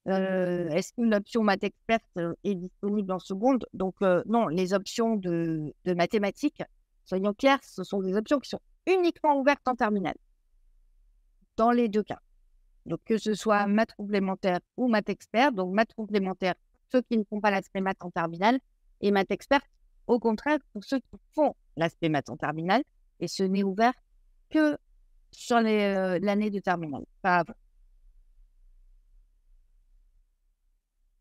Euh, 0.08 0.70
est-ce 0.70 0.93
qu'une 0.93 1.14
option 1.14 1.43
maths 1.43 1.64
experte 1.64 2.04
euh, 2.18 2.34
est 2.43 2.56
disponible 2.56 3.12
en 3.12 3.20
seconde? 3.20 3.66
Donc 3.74 3.95
euh, 4.02 4.24
non, 4.26 4.47
les 4.47 4.74
options 4.74 5.16
de, 5.18 5.74
mathématiques, 5.86 6.64
soyons 7.06 7.34
clairs, 7.34 7.60
ce 7.64 7.84
sont 7.84 8.02
des 8.02 8.16
options 8.16 8.39
qui 8.39 8.50
sont 8.50 8.62
uniquement 8.88 9.39
ouvertes 9.39 9.68
en 9.68 9.76
terminale. 9.76 10.16
Dans 11.58 11.72
les 11.72 11.89
deux 11.89 12.04
cas. 12.04 12.20
Donc 12.86 13.00
que 13.06 13.18
ce 13.18 13.34
soit 13.34 13.68
maths 13.68 13.94
complémentaire 13.96 14.60
ou 14.78 14.88
maths 14.88 15.10
expert, 15.10 15.52
donc 15.52 15.74
maths 15.74 15.94
complémentaire, 15.94 16.56
ceux 16.92 17.02
qui 17.02 17.18
ne 17.18 17.24
font 17.24 17.40
pas 17.40 17.52
l'aspect 17.52 17.82
maths 17.82 18.04
en 18.04 18.10
terminale, 18.12 18.60
et 19.02 19.12
maths 19.12 19.32
experte, 19.32 19.66
au 20.08 20.20
contraire, 20.20 20.60
pour 20.74 20.84
ceux 20.84 21.00
qui 21.00 21.18
font 21.34 21.56
l'aspect 21.78 22.10
maths 22.10 22.30
en 22.30 22.38
terminale, 22.38 22.84
et 23.20 23.28
ce 23.28 23.44
n'est 23.44 23.64
ouvert 23.64 23.94
que 24.50 24.78
sur 25.32 25.60
l'année 25.60 26.50
de 26.50 26.60
terminale, 26.60 27.06
pas 27.22 27.38
avant. 27.40 27.54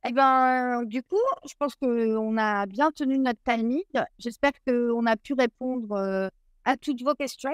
Eh 0.07 0.13
ben, 0.13 0.85
du 0.85 1.03
coup, 1.03 1.17
je 1.47 1.55
pense 1.59 1.75
qu'on 1.75 2.37
a 2.39 2.67
bien 2.67 2.91
tenu 2.93 3.19
notre 3.19 3.43
timing. 3.45 3.83
J'espère 4.19 4.53
qu'on 4.67 5.05
a 5.07 5.17
pu 5.17 5.35
répondre 5.35 6.31
à 6.65 6.77
toutes 6.77 7.03
vos 7.03 7.15
questions. 7.15 7.51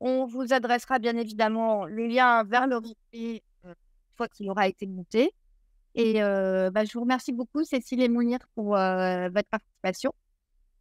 On 0.00 0.26
vous 0.26 0.52
adressera 0.52 0.98
bien 0.98 1.16
évidemment 1.16 1.86
le 1.86 2.06
lien 2.06 2.44
vers 2.44 2.66
le 2.66 2.76
replay 2.76 3.42
une 3.64 3.74
fois 4.16 4.28
qu'il 4.28 4.50
aura 4.50 4.68
été 4.68 4.86
monté. 4.86 5.32
Et 5.94 6.20
bah, 6.20 6.84
je 6.84 6.92
vous 6.92 7.00
remercie 7.00 7.32
beaucoup, 7.32 7.64
Cécile 7.64 8.02
et 8.02 8.08
Mounir, 8.08 8.38
pour 8.54 8.70
votre 8.70 9.48
participation. 9.50 10.12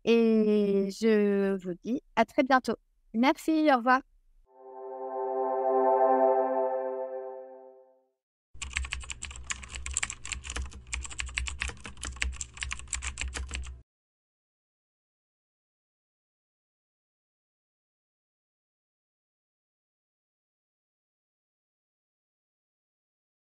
Et 0.04 0.90
je 0.92 1.56
vous 1.56 1.74
dis 1.84 2.02
à 2.16 2.26
très 2.26 2.44
bientôt. 2.44 2.76
Merci, 3.14 3.70
au 3.74 3.78
revoir. 3.78 4.02